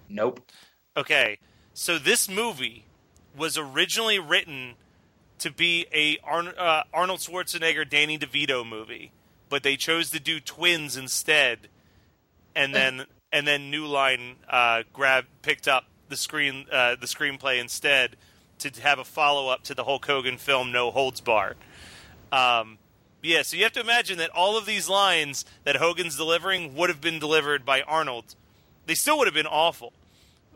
Nope. 0.09 0.51
Okay. 0.95 1.39
So 1.73 1.97
this 1.97 2.29
movie 2.29 2.85
was 3.35 3.57
originally 3.57 4.19
written 4.19 4.75
to 5.43 5.51
be 5.51 5.85
a 5.93 6.17
Arn- 6.23 6.53
uh, 6.57 6.83
Arnold 6.93 7.19
Schwarzenegger 7.19 7.87
Danny 7.89 8.17
DeVito 8.17 8.67
movie, 8.67 9.11
but 9.49 9.63
they 9.63 9.75
chose 9.75 10.09
to 10.11 10.19
do 10.19 10.39
twins 10.39 10.97
instead, 10.97 11.67
and 12.55 12.73
then 12.73 13.05
and 13.31 13.45
then 13.47 13.69
New 13.69 13.85
Line 13.85 14.37
uh, 14.49 14.83
grabbed 14.93 15.27
picked 15.41 15.67
up 15.67 15.85
the 16.09 16.17
screen 16.17 16.65
uh, 16.71 16.95
the 16.95 17.07
screenplay 17.07 17.59
instead 17.59 18.15
to 18.59 18.69
have 18.81 18.99
a 18.99 19.03
follow 19.03 19.49
up 19.49 19.63
to 19.63 19.75
the 19.75 19.83
Hulk 19.83 20.05
Hogan 20.05 20.37
film 20.37 20.71
No 20.71 20.91
Holds 20.91 21.19
Barred. 21.21 21.57
Um, 22.31 22.77
yeah, 23.21 23.41
so 23.41 23.57
you 23.57 23.63
have 23.63 23.73
to 23.73 23.79
imagine 23.81 24.17
that 24.19 24.29
all 24.29 24.57
of 24.57 24.65
these 24.65 24.87
lines 24.89 25.45
that 25.65 25.75
Hogan's 25.77 26.15
delivering 26.17 26.75
would 26.75 26.89
have 26.89 27.01
been 27.01 27.19
delivered 27.19 27.65
by 27.65 27.81
Arnold. 27.81 28.35
They 28.85 28.95
still 28.95 29.17
would 29.17 29.27
have 29.27 29.33
been 29.33 29.47
awful, 29.47 29.93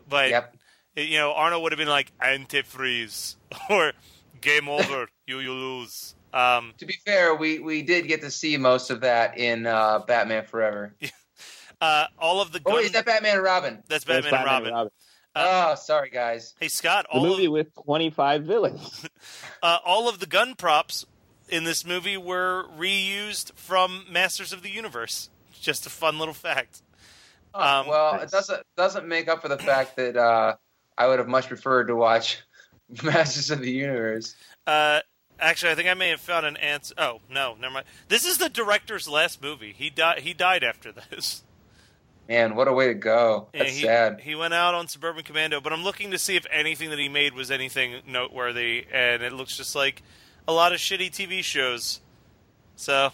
but 0.08 0.30
Yep. 0.30 0.56
you 0.96 1.18
know, 1.18 1.32
Arnold 1.32 1.62
would 1.62 1.72
have 1.72 1.78
been 1.78 1.88
like 1.88 2.12
antifreeze 2.18 3.36
or 3.70 3.92
game 4.40 4.68
over, 4.68 5.08
you 5.26 5.40
you 5.40 5.52
lose. 5.52 6.14
Um, 6.32 6.74
To 6.78 6.86
be 6.86 6.94
fair, 7.06 7.34
we 7.34 7.58
we 7.58 7.82
did 7.82 8.06
get 8.08 8.20
to 8.22 8.30
see 8.30 8.56
most 8.56 8.90
of 8.90 9.00
that 9.00 9.38
in 9.38 9.66
uh, 9.66 10.00
Batman 10.00 10.44
Forever. 10.44 10.94
uh, 11.80 12.06
all 12.18 12.40
of 12.40 12.52
the 12.52 12.60
Oh, 12.66 12.74
wait, 12.76 12.86
is 12.86 12.92
that 12.92 13.06
Batman 13.06 13.34
and 13.36 13.42
Robin? 13.42 13.74
that's 13.88 14.04
That's 14.04 14.24
Batman, 14.30 14.34
and 14.64 14.70
Robin. 14.72 14.90
oh, 15.36 15.74
sorry 15.76 16.10
guys. 16.10 16.54
Hey 16.60 16.68
Scott, 16.68 17.06
The 17.12 17.20
movie 17.20 17.46
of, 17.46 17.52
with 17.52 17.74
25 17.84 18.42
villains. 18.44 19.06
uh, 19.62 19.78
all 19.84 20.08
of 20.08 20.18
the 20.18 20.26
gun 20.26 20.54
props 20.54 21.06
in 21.48 21.64
this 21.64 21.84
movie 21.86 22.16
were 22.16 22.66
reused 22.78 23.52
from 23.54 24.04
Masters 24.10 24.52
of 24.52 24.62
the 24.62 24.70
Universe. 24.70 25.30
Just 25.60 25.86
a 25.86 25.90
fun 25.90 26.18
little 26.18 26.34
fact. 26.34 26.82
Oh, 27.54 27.60
Um, 27.80 27.86
well, 27.88 28.12
nice. 28.14 28.24
it 28.24 28.30
doesn't 28.30 28.62
doesn't 28.76 29.08
make 29.08 29.28
up 29.28 29.40
for 29.42 29.48
the 29.48 29.58
fact 29.58 29.96
that 29.96 30.16
uh, 30.16 30.56
I 30.98 31.06
would 31.06 31.18
have 31.18 31.28
much 31.28 31.48
preferred 31.48 31.86
to 31.88 31.96
watch 31.96 32.42
Masters 33.02 33.50
of 33.50 33.60
the 33.60 33.70
Universe. 33.70 34.34
Uh, 34.66 35.00
actually, 35.38 35.72
I 35.72 35.74
think 35.74 35.88
I 35.88 35.94
may 35.94 36.10
have 36.10 36.20
found 36.20 36.46
an 36.46 36.56
answer. 36.56 36.94
Oh 36.96 37.20
no, 37.30 37.56
never 37.60 37.74
mind. 37.74 37.86
This 38.08 38.24
is 38.24 38.38
the 38.38 38.48
director's 38.48 39.08
last 39.08 39.42
movie. 39.42 39.74
He 39.76 39.90
died. 39.90 40.20
He 40.20 40.34
died 40.34 40.64
after 40.64 40.92
this. 40.92 41.44
Man, 42.28 42.56
what 42.56 42.68
a 42.68 42.72
way 42.74 42.88
to 42.88 42.94
go! 42.94 43.48
That's 43.54 43.70
he, 43.70 43.84
sad. 43.84 44.20
He 44.20 44.34
went 44.34 44.52
out 44.52 44.74
on 44.74 44.86
Suburban 44.86 45.24
Commando, 45.24 45.62
but 45.62 45.72
I'm 45.72 45.82
looking 45.82 46.10
to 46.10 46.18
see 46.18 46.36
if 46.36 46.44
anything 46.50 46.90
that 46.90 46.98
he 46.98 47.08
made 47.08 47.32
was 47.32 47.50
anything 47.50 48.02
noteworthy, 48.06 48.84
and 48.92 49.22
it 49.22 49.32
looks 49.32 49.56
just 49.56 49.74
like 49.74 50.02
a 50.46 50.52
lot 50.52 50.72
of 50.72 50.78
shitty 50.78 51.10
TV 51.10 51.42
shows. 51.42 52.00
So 52.76 53.12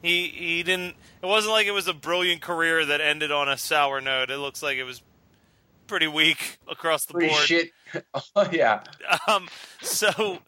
he 0.00 0.28
he 0.28 0.62
didn't. 0.62 0.94
It 1.22 1.26
wasn't 1.26 1.52
like 1.52 1.66
it 1.66 1.72
was 1.72 1.88
a 1.88 1.94
brilliant 1.94 2.40
career 2.40 2.84
that 2.84 3.00
ended 3.00 3.32
on 3.32 3.48
a 3.48 3.58
sour 3.58 4.00
note. 4.00 4.30
It 4.30 4.38
looks 4.38 4.62
like 4.62 4.76
it 4.76 4.84
was 4.84 5.02
pretty 5.86 6.06
weak 6.06 6.58
across 6.68 7.04
the 7.06 7.12
Free 7.14 7.28
board. 7.28 7.42
shit. 7.42 7.70
oh 8.36 8.48
yeah. 8.52 8.82
Um, 9.28 9.48
so, 9.80 10.38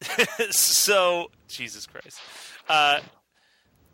so 0.50 1.30
Jesus 1.48 1.86
Christ. 1.86 2.20
Uh, 2.68 3.00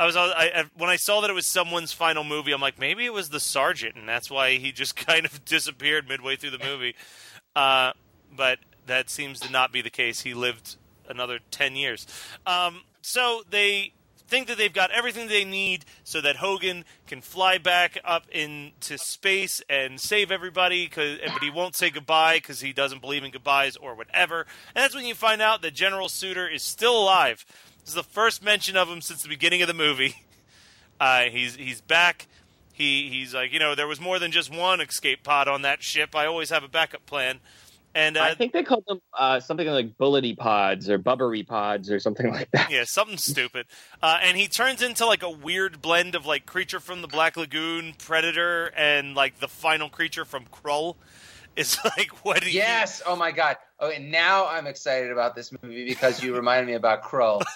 I 0.00 0.06
was 0.06 0.16
I, 0.16 0.22
I, 0.30 0.64
when 0.76 0.90
I 0.90 0.96
saw 0.96 1.20
that 1.20 1.30
it 1.30 1.34
was 1.34 1.46
someone's 1.46 1.92
final 1.92 2.24
movie. 2.24 2.52
I'm 2.52 2.60
like, 2.60 2.78
maybe 2.78 3.04
it 3.04 3.12
was 3.12 3.28
the 3.28 3.40
sergeant, 3.40 3.96
and 3.96 4.08
that's 4.08 4.30
why 4.30 4.56
he 4.56 4.72
just 4.72 4.96
kind 5.06 5.24
of 5.24 5.44
disappeared 5.44 6.08
midway 6.08 6.36
through 6.36 6.50
the 6.50 6.58
movie. 6.58 6.94
Uh, 7.54 7.92
but 8.34 8.58
that 8.86 9.10
seems 9.10 9.38
to 9.40 9.50
not 9.50 9.72
be 9.72 9.82
the 9.82 9.90
case. 9.90 10.22
He 10.22 10.34
lived 10.34 10.76
another 11.08 11.38
ten 11.50 11.76
years. 11.76 12.06
Um, 12.46 12.82
so 13.02 13.42
they 13.48 13.92
think 14.33 14.49
that 14.49 14.57
they've 14.57 14.73
got 14.73 14.90
everything 14.92 15.29
they 15.29 15.45
need 15.45 15.85
so 16.05 16.23
that 16.23 16.37
Hogan 16.37 16.87
can 17.07 17.21
fly 17.21 17.59
back 17.59 17.99
up 18.03 18.25
into 18.31 18.97
space 18.97 19.61
and 19.68 20.01
save 20.01 20.31
everybody. 20.33 20.88
'cause- 20.88 21.18
but 21.23 21.42
he 21.42 21.51
won't 21.51 21.77
say 21.77 21.90
goodbye 21.90 22.37
because 22.38 22.61
he 22.61 22.73
doesn't 22.73 23.01
believe 23.03 23.25
in 23.25 23.31
goodbyes 23.31 23.77
or 23.77 23.95
whatever. 23.95 24.47
And 24.75 24.83
that's 24.83 24.95
when 24.95 25.05
you 25.05 25.14
find 25.14 25.42
out 25.42 25.61
that 25.61 25.73
General 25.75 26.09
Suitor 26.09 26.49
is 26.49 26.62
still 26.62 26.99
alive. 26.99 27.45
This 27.81 27.90
is 27.90 27.95
the 27.95 28.03
first 28.03 28.42
mention 28.42 28.75
of 28.75 28.88
him 28.88 29.03
since 29.03 29.23
the 29.23 29.29
beginning 29.29 29.61
of 29.61 29.68
the 29.68 29.75
movie. 29.75 30.16
Uh, 31.01 31.23
he's 31.25 31.57
he's 31.57 31.81
back. 31.81 32.29
He 32.73 33.09
he's 33.11 33.35
like 33.35 33.53
you 33.53 33.59
know 33.59 33.75
there 33.75 33.88
was 33.88 33.99
more 34.01 34.21
than 34.21 34.31
just 34.31 34.51
one 34.55 34.81
escape 34.81 35.25
pod 35.25 35.49
on 35.49 35.62
that 35.62 35.83
ship. 35.83 36.14
I 36.14 36.27
always 36.27 36.51
have 36.51 36.62
a 36.62 36.68
backup 36.68 37.05
plan. 37.07 37.40
And 37.94 38.16
uh, 38.16 38.22
I 38.22 38.35
think 38.35 38.52
they 38.52 38.62
called 38.62 38.85
them 38.87 39.00
uh, 39.18 39.40
something 39.40 39.66
like 39.66 39.98
bullety 39.98 40.37
pods 40.37 40.88
or 40.88 40.98
bubbery 40.98 41.42
pods 41.42 41.90
or 41.90 41.98
something 42.00 42.31
like 42.33 42.50
that. 42.52 42.70
Yeah, 42.70 42.85
something 42.85 43.18
stupid. 43.18 43.66
Uh, 44.02 44.18
and 44.22 44.37
he 44.37 44.48
turns 44.48 44.81
into 44.83 45.05
like 45.07 45.22
a 45.22 45.31
weird 45.31 45.83
blend 45.83 46.14
of 46.14 46.24
like 46.26 46.46
creature 46.46 46.81
from 46.81 47.02
the 47.02 47.09
Black 47.09 47.37
Lagoon, 47.37 47.94
Predator, 47.98 48.72
and 48.76 49.14
like 49.14 49.40
the 49.40 49.48
final 49.48 49.88
creature 49.88 50.24
from 50.24 50.44
Krull. 50.46 50.96
It's 51.55 51.85
like, 51.98 52.24
what 52.24 52.40
do 52.40 52.46
you? 52.50 52.55
Yes. 52.61 53.02
Oh 53.07 53.14
my 53.14 53.31
god. 53.31 53.57
Oh, 53.78 53.90
and 53.90 54.11
now 54.11 54.46
I'm 54.46 54.66
excited 54.66 55.11
about 55.11 55.35
this 55.35 55.52
movie 55.62 55.85
because 55.85 56.22
you 56.22 56.35
reminded 56.35 56.66
me 56.66 56.74
about 56.74 57.02
Crow. 57.02 57.40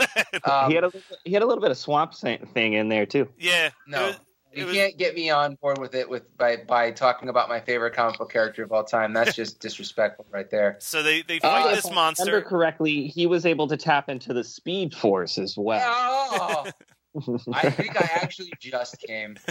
Um, 0.44 0.68
he 0.68 0.74
had 0.74 0.84
a 0.84 0.92
he 1.24 1.32
had 1.32 1.42
a 1.42 1.46
little 1.46 1.62
bit 1.62 1.70
of 1.70 1.78
swamp 1.78 2.14
thing 2.14 2.74
in 2.74 2.88
there 2.88 3.06
too. 3.06 3.28
Yeah. 3.38 3.70
no, 3.86 4.04
it 4.04 4.06
was- 4.08 4.14
it 4.16 4.20
you 4.56 4.66
was- 4.66 4.74
can't 4.74 4.96
get 4.96 5.14
me 5.14 5.30
on 5.30 5.54
board 5.56 5.78
with 5.78 5.94
it 5.94 6.08
with 6.08 6.36
by 6.36 6.56
by 6.56 6.90
talking 6.90 7.28
about 7.28 7.48
my 7.48 7.60
favorite 7.60 7.94
comic 7.94 8.18
book 8.18 8.30
character 8.32 8.62
of 8.64 8.72
all 8.72 8.84
time. 8.84 9.12
That's 9.12 9.34
just 9.42 9.60
disrespectful 9.60 10.26
right 10.30 10.50
there. 10.50 10.76
So 10.80 11.02
they 11.02 11.22
they 11.22 11.38
fight 11.38 11.66
Uh, 11.66 11.74
this 11.74 11.84
if 11.84 11.92
I 11.92 11.94
monster. 11.94 12.24
Remember 12.26 12.48
correctly, 12.48 13.06
he 13.08 13.26
was 13.26 13.46
able 13.46 13.68
to 13.68 13.76
tap 13.76 14.08
into 14.08 14.32
the 14.32 14.44
Speed 14.44 14.94
Force 14.94 15.38
as 15.38 15.56
well. 15.56 15.82
Oh, 15.88 16.66
I 17.52 17.70
think 17.70 18.00
I 18.00 18.08
actually 18.22 18.52
just 18.60 18.98
came. 19.00 19.36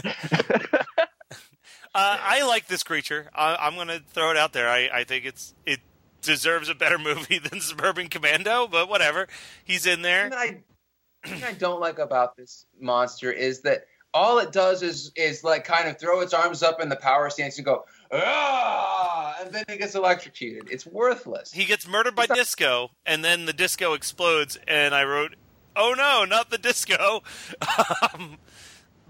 Uh, 1.94 2.18
I 2.22 2.46
like 2.46 2.68
this 2.68 2.84
creature. 2.84 3.30
I, 3.34 3.56
I'm 3.56 3.76
going 3.76 3.88
to 3.88 4.02
throw 4.10 4.30
it 4.32 4.36
out 4.36 4.52
there. 4.52 4.68
I, 4.68 4.90
I 4.94 5.04
think 5.06 5.24
it's 5.24 5.54
it 5.66 5.80
deserves 6.22 6.68
a 6.68 6.76
better 6.76 6.98
movie 6.98 7.40
than 7.40 7.62
Suburban 7.62 8.10
Commando, 8.10 8.68
but 8.68 8.90
whatever. 8.90 9.28
He's 9.64 9.86
in 9.86 10.02
there. 10.02 10.30
thing 10.30 10.32
that 10.32 10.38
I, 10.40 11.30
thing 11.30 11.44
I 11.46 11.54
don't 11.54 11.80
like 11.80 12.00
about 12.00 12.36
this 12.36 12.66
monster 12.82 13.32
is 13.32 13.62
that 13.62 13.86
all 14.16 14.40
it 14.40 14.52
does 14.54 14.82
is 14.82 15.12
is 15.16 15.44
like 15.44 15.66
kind 15.66 15.90
of 15.90 16.00
throw 16.00 16.22
its 16.22 16.34
arms 16.34 16.64
up 16.64 16.82
in 16.82 16.88
the 16.88 16.96
power 16.96 17.30
stance 17.30 17.58
and 17.58 17.66
go 17.66 17.86
ah, 18.12 19.36
and 19.42 19.54
then 19.54 19.66
it 19.68 19.78
gets 19.78 19.94
electrocuted. 19.94 20.70
It's 20.72 20.86
worthless. 20.86 21.52
He 21.52 21.66
gets 21.66 21.88
murdered 21.88 22.16
by 22.16 22.26
disco, 22.26 22.92
and 23.06 23.24
then 23.24 23.46
the 23.46 23.54
disco 23.54 23.94
explodes. 23.94 24.58
And 24.68 24.96
I 24.96 25.04
wrote, 25.04 25.36
"Oh 25.76 25.94
no, 25.96 26.24
not 26.24 26.50
the 26.50 26.58
disco!" 26.58 27.24
um, 28.14 28.38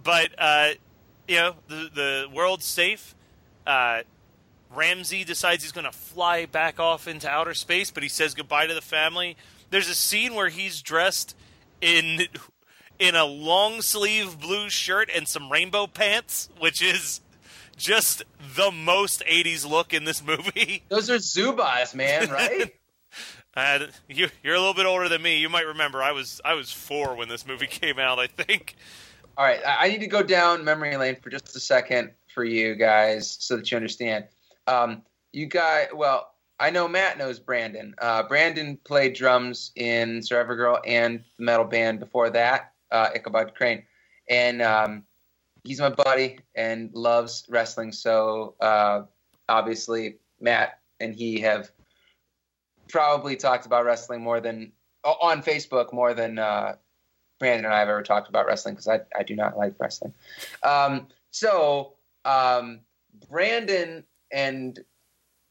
but 0.03 0.31
uh, 0.37 0.69
you 1.27 1.35
know, 1.35 1.55
the 1.67 1.89
the 1.93 2.27
world's 2.33 2.65
safe. 2.65 3.15
Uh, 3.65 4.01
Ramsey 4.73 5.23
decides 5.23 5.63
he's 5.63 5.71
going 5.71 5.85
to 5.85 5.91
fly 5.91 6.45
back 6.47 6.79
off 6.79 7.07
into 7.07 7.29
outer 7.29 7.53
space, 7.53 7.91
but 7.91 8.03
he 8.03 8.09
says 8.09 8.33
goodbye 8.33 8.67
to 8.67 8.73
the 8.73 8.81
family. 8.81 9.37
There's 9.69 9.89
a 9.89 9.95
scene 9.95 10.33
where 10.33 10.49
he's 10.49 10.81
dressed 10.81 11.35
in 11.81 12.23
in 12.99 13.15
a 13.15 13.25
long 13.25 13.81
sleeve 13.81 14.39
blue 14.39 14.69
shirt 14.69 15.09
and 15.13 15.27
some 15.27 15.51
rainbow 15.51 15.87
pants, 15.87 16.49
which 16.59 16.81
is 16.81 17.21
just 17.77 18.23
the 18.55 18.71
most 18.71 19.23
80s 19.25 19.69
look 19.69 19.93
in 19.93 20.05
this 20.05 20.23
movie. 20.25 20.83
Those 20.89 21.09
are 21.09 21.17
Zubaz, 21.17 21.95
man, 21.95 22.29
right? 22.29 22.73
Uh, 23.57 23.87
you, 24.09 24.27
you're 24.43 24.55
a 24.55 24.59
little 24.59 24.73
bit 24.73 24.85
older 24.85 25.07
than 25.07 25.21
me. 25.21 25.37
You 25.37 25.47
might 25.47 25.65
remember 25.65 26.03
I 26.03 26.11
was 26.11 26.41
I 26.43 26.55
was 26.55 26.73
four 26.73 27.15
when 27.15 27.29
this 27.29 27.47
movie 27.47 27.67
came 27.67 27.97
out. 27.97 28.19
I 28.19 28.27
think. 28.27 28.75
all 29.37 29.45
right, 29.45 29.61
I 29.65 29.87
need 29.87 30.01
to 30.01 30.07
go 30.07 30.21
down 30.21 30.65
memory 30.65 30.97
lane 30.97 31.15
for 31.21 31.29
just 31.29 31.55
a 31.55 31.59
second 31.61 32.11
for 32.33 32.43
you 32.43 32.75
guys 32.75 33.37
so 33.39 33.55
that 33.55 33.71
you 33.71 33.77
understand. 33.77 34.25
Um, 34.67 35.03
you 35.31 35.45
guys, 35.45 35.87
well, 35.95 36.33
I 36.59 36.69
know 36.69 36.87
Matt 36.87 37.17
knows 37.17 37.39
Brandon. 37.39 37.95
Uh, 37.97 38.23
Brandon 38.23 38.77
played 38.83 39.13
drums 39.13 39.71
in 39.75 40.21
Survivor 40.21 40.57
Girl 40.57 40.79
and 40.85 41.23
the 41.37 41.45
metal 41.45 41.65
band 41.65 41.99
before 41.99 42.29
that, 42.31 42.73
uh, 42.91 43.09
Ichabod 43.15 43.53
Crane, 43.55 43.83
and 44.29 44.61
um, 44.61 45.03
he's 45.63 45.79
my 45.79 45.89
buddy 45.89 46.39
and 46.55 46.93
loves 46.93 47.45
wrestling. 47.49 47.91
So 47.91 48.55
uh, 48.59 49.03
obviously, 49.49 50.17
Matt 50.39 50.79
and 50.99 51.13
he 51.13 51.41
have 51.41 51.71
probably 52.87 53.35
talked 53.35 53.65
about 53.65 53.85
wrestling 53.85 54.21
more 54.21 54.39
than 54.39 54.71
on 55.03 55.43
Facebook 55.43 55.93
more 55.93 56.13
than 56.13 56.39
uh, 56.39 56.75
Brandon 57.39 57.65
and 57.65 57.73
I 57.73 57.79
have 57.79 57.89
ever 57.89 58.03
talked 58.03 58.29
about 58.29 58.45
wrestling 58.45 58.75
because 58.75 58.87
I, 58.87 59.01
I 59.17 59.23
do 59.23 59.35
not 59.35 59.57
like 59.57 59.73
wrestling. 59.79 60.13
Um, 60.63 61.07
so 61.31 61.93
um, 62.23 62.81
Brandon 63.29 64.03
and 64.31 64.79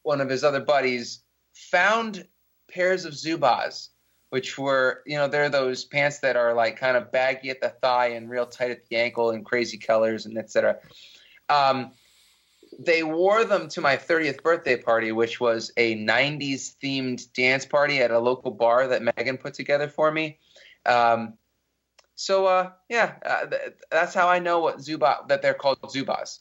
one 0.03 0.21
of 0.21 0.29
his 0.29 0.43
other 0.43 0.59
buddies 0.59 1.21
found 1.53 2.27
pairs 2.69 3.05
of 3.05 3.13
Zubaz, 3.13 3.89
which 4.35 4.57
were, 4.57 5.01
you 5.05 5.15
know, 5.15 5.29
they're 5.29 5.47
those 5.47 5.85
pants 5.85 6.19
that 6.19 6.35
are 6.35 6.53
like 6.53 6.75
kind 6.75 6.97
of 6.97 7.09
baggy 7.09 7.49
at 7.49 7.61
the 7.61 7.69
thigh 7.69 8.07
and 8.07 8.29
real 8.29 8.45
tight 8.45 8.69
at 8.69 8.85
the 8.89 8.97
ankle 8.97 9.29
and 9.29 9.45
crazy 9.45 9.77
colors 9.77 10.25
and 10.25 10.37
etc. 10.37 10.77
Um, 11.47 11.93
they 12.77 13.01
wore 13.01 13.45
them 13.45 13.69
to 13.69 13.79
my 13.79 13.95
30th 13.95 14.43
birthday 14.43 14.75
party, 14.75 15.13
which 15.13 15.39
was 15.39 15.71
a 15.77 15.95
90s 15.95 16.75
themed 16.83 17.31
dance 17.31 17.65
party 17.65 17.99
at 17.99 18.11
a 18.11 18.19
local 18.19 18.51
bar 18.51 18.89
that 18.89 19.01
Megan 19.01 19.37
put 19.37 19.53
together 19.53 19.87
for 19.87 20.11
me. 20.11 20.37
Um, 20.85 21.35
so 22.15 22.45
uh, 22.45 22.71
yeah, 22.89 23.13
uh, 23.25 23.45
th- 23.45 23.61
that's 23.89 24.13
how 24.13 24.27
I 24.27 24.39
know 24.39 24.59
what 24.59 24.81
Zuba 24.81 25.19
that 25.29 25.41
they're 25.41 25.53
called 25.53 25.79
Zubaz. 25.83 26.39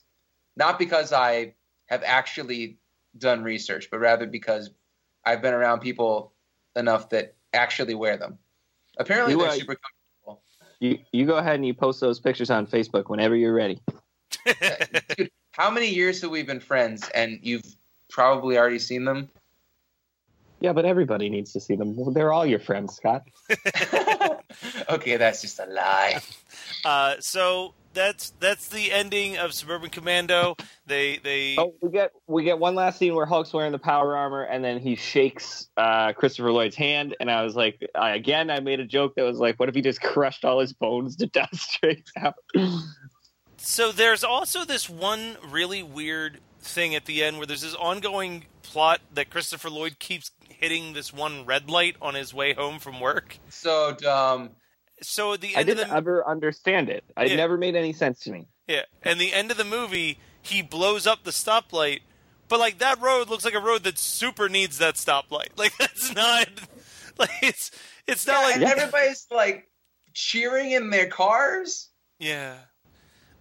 Not 0.56 0.80
because 0.80 1.12
I 1.12 1.54
have 1.86 2.02
actually 2.04 2.76
done 3.16 3.44
research, 3.44 3.86
but 3.88 4.00
rather 4.00 4.26
because 4.26 4.70
I've 5.24 5.42
been 5.42 5.54
around 5.54 5.78
people 5.78 6.32
enough 6.74 7.10
that 7.10 7.36
actually 7.54 7.94
wear 7.94 8.16
them. 8.16 8.38
Apparently, 8.98 9.32
You, 9.32 9.38
they're 9.40 9.48
uh, 9.48 9.52
super 9.52 9.76
comfortable. 9.76 10.42
You 10.80 10.98
you 11.12 11.26
go 11.26 11.36
ahead 11.36 11.56
and 11.56 11.66
you 11.66 11.74
post 11.74 12.00
those 12.00 12.20
pictures 12.20 12.50
on 12.50 12.66
Facebook 12.66 13.08
whenever 13.08 13.34
you're 13.36 13.54
ready. 13.54 13.80
Dude, 15.16 15.30
how 15.52 15.70
many 15.70 15.88
years 15.88 16.20
have 16.22 16.30
we 16.30 16.42
been 16.42 16.60
friends, 16.60 17.08
and 17.14 17.38
you've 17.42 17.64
probably 18.10 18.58
already 18.58 18.78
seen 18.78 19.04
them? 19.04 19.30
Yeah, 20.60 20.72
but 20.72 20.84
everybody 20.84 21.28
needs 21.28 21.52
to 21.52 21.60
see 21.60 21.76
them. 21.76 22.12
They're 22.14 22.32
all 22.32 22.46
your 22.46 22.58
friends, 22.58 22.96
Scott. 22.96 23.22
okay, 24.88 25.16
that's 25.16 25.42
just 25.42 25.58
a 25.58 25.66
lie. 25.66 26.20
Uh, 26.84 27.16
so 27.20 27.74
that's 27.94 28.34
that's 28.40 28.68
the 28.68 28.92
ending 28.92 29.38
of 29.38 29.54
Suburban 29.54 29.90
Commando. 29.90 30.56
They 30.86 31.18
they 31.18 31.56
Oh, 31.58 31.74
we 31.80 31.90
get 31.90 32.12
we 32.26 32.44
get 32.44 32.58
one 32.58 32.74
last 32.74 32.98
scene 32.98 33.14
where 33.14 33.26
Hulk's 33.26 33.52
wearing 33.52 33.72
the 33.72 33.78
power 33.78 34.16
armor, 34.16 34.42
and 34.42 34.62
then 34.62 34.80
he 34.80 34.96
shakes 34.96 35.68
uh, 35.76 36.12
Christopher 36.12 36.52
Lloyd's 36.52 36.76
hand, 36.76 37.16
and 37.20 37.30
I 37.30 37.42
was 37.42 37.56
like, 37.56 37.80
I, 37.94 38.10
again, 38.10 38.50
I 38.50 38.60
made 38.60 38.80
a 38.80 38.86
joke 38.86 39.14
that 39.16 39.22
was 39.22 39.38
like, 39.38 39.58
what 39.58 39.68
if 39.68 39.74
he 39.74 39.80
just 39.80 40.02
crushed 40.02 40.44
all 40.44 40.60
his 40.60 40.72
bones 40.72 41.16
to 41.16 41.26
dust 41.32 41.54
straight 41.54 42.10
out? 42.16 42.34
So 43.56 43.92
there's 43.92 44.24
also 44.24 44.64
this 44.64 44.90
one 44.90 45.36
really 45.48 45.82
weird 45.82 46.40
thing 46.60 46.94
at 46.94 47.06
the 47.06 47.22
end 47.22 47.38
where 47.38 47.46
there's 47.46 47.62
this 47.62 47.74
ongoing 47.74 48.44
plot 48.62 49.00
that 49.12 49.30
Christopher 49.30 49.70
Lloyd 49.70 49.98
keeps 49.98 50.32
hitting 50.48 50.92
this 50.92 51.12
one 51.12 51.46
red 51.46 51.70
light 51.70 51.96
on 52.00 52.14
his 52.14 52.34
way 52.34 52.54
home 52.54 52.78
from 52.78 53.00
work. 53.00 53.38
So 53.48 53.94
dumb. 53.98 54.50
So 55.02 55.32
at 55.34 55.40
the 55.40 55.54
I 55.56 55.60
end 55.60 55.68
of 55.70 55.76
didn't 55.76 55.90
the 55.90 55.96
ever 55.96 56.26
understand 56.26 56.88
it. 56.88 57.04
It 57.16 57.30
Yeah. 57.30 57.36
never 57.36 57.56
made 57.56 57.74
any 57.76 57.92
sense 57.92 58.20
to 58.20 58.30
me. 58.32 58.46
yeah, 58.66 58.82
and 59.02 59.20
the 59.20 59.32
end 59.32 59.50
of 59.50 59.56
the 59.56 59.64
movie, 59.64 60.18
he 60.40 60.62
blows 60.62 61.06
up 61.06 61.24
the 61.24 61.30
stoplight, 61.30 62.00
but 62.48 62.58
like 62.60 62.78
that 62.78 63.00
road 63.00 63.28
looks 63.28 63.44
like 63.44 63.54
a 63.54 63.60
road 63.60 63.82
that 63.84 63.98
super 63.98 64.48
needs 64.48 64.78
that 64.78 64.94
stoplight. 64.94 65.48
Like 65.56 65.76
that's 65.78 66.14
not 66.14 66.48
like 67.18 67.30
it's 67.42 67.70
it's 68.06 68.26
not 68.26 68.40
Yeah, 68.40 68.46
like 68.46 68.54
and 68.56 68.64
everybody's 68.64 69.26
like 69.30 69.68
cheering 70.14 70.70
in 70.72 70.90
their 70.90 71.06
cars. 71.08 71.88
Yeah. 72.18 72.54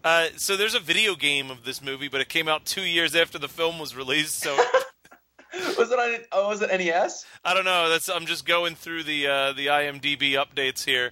Uh, 0.03 0.27
so 0.35 0.57
there's 0.57 0.75
a 0.75 0.79
video 0.81 1.15
game 1.15 1.49
of 1.49 1.63
this 1.63 1.81
movie, 1.81 2.09
but 2.09 2.19
it 2.19 2.27
came 2.27 2.49
out 2.49 2.65
two 2.65 2.81
years 2.81 3.15
after 3.15 3.37
the 3.39 3.47
film 3.47 3.79
was 3.79 3.95
released. 3.95 4.39
So 4.39 4.57
Was 5.77 5.91
it 5.91 5.99
on? 5.99 6.17
Oh, 6.31 6.49
was 6.49 6.61
it 6.63 6.69
NES? 6.77 7.25
I 7.45 7.53
don't 7.53 7.63
know. 7.63 7.87
That's 7.89 8.09
I'm 8.09 8.25
just 8.25 8.43
going 8.45 8.73
through 8.75 9.03
the 9.03 9.27
uh, 9.27 9.53
the 9.53 9.67
IMDb 9.67 10.31
updates 10.33 10.83
here. 10.83 11.11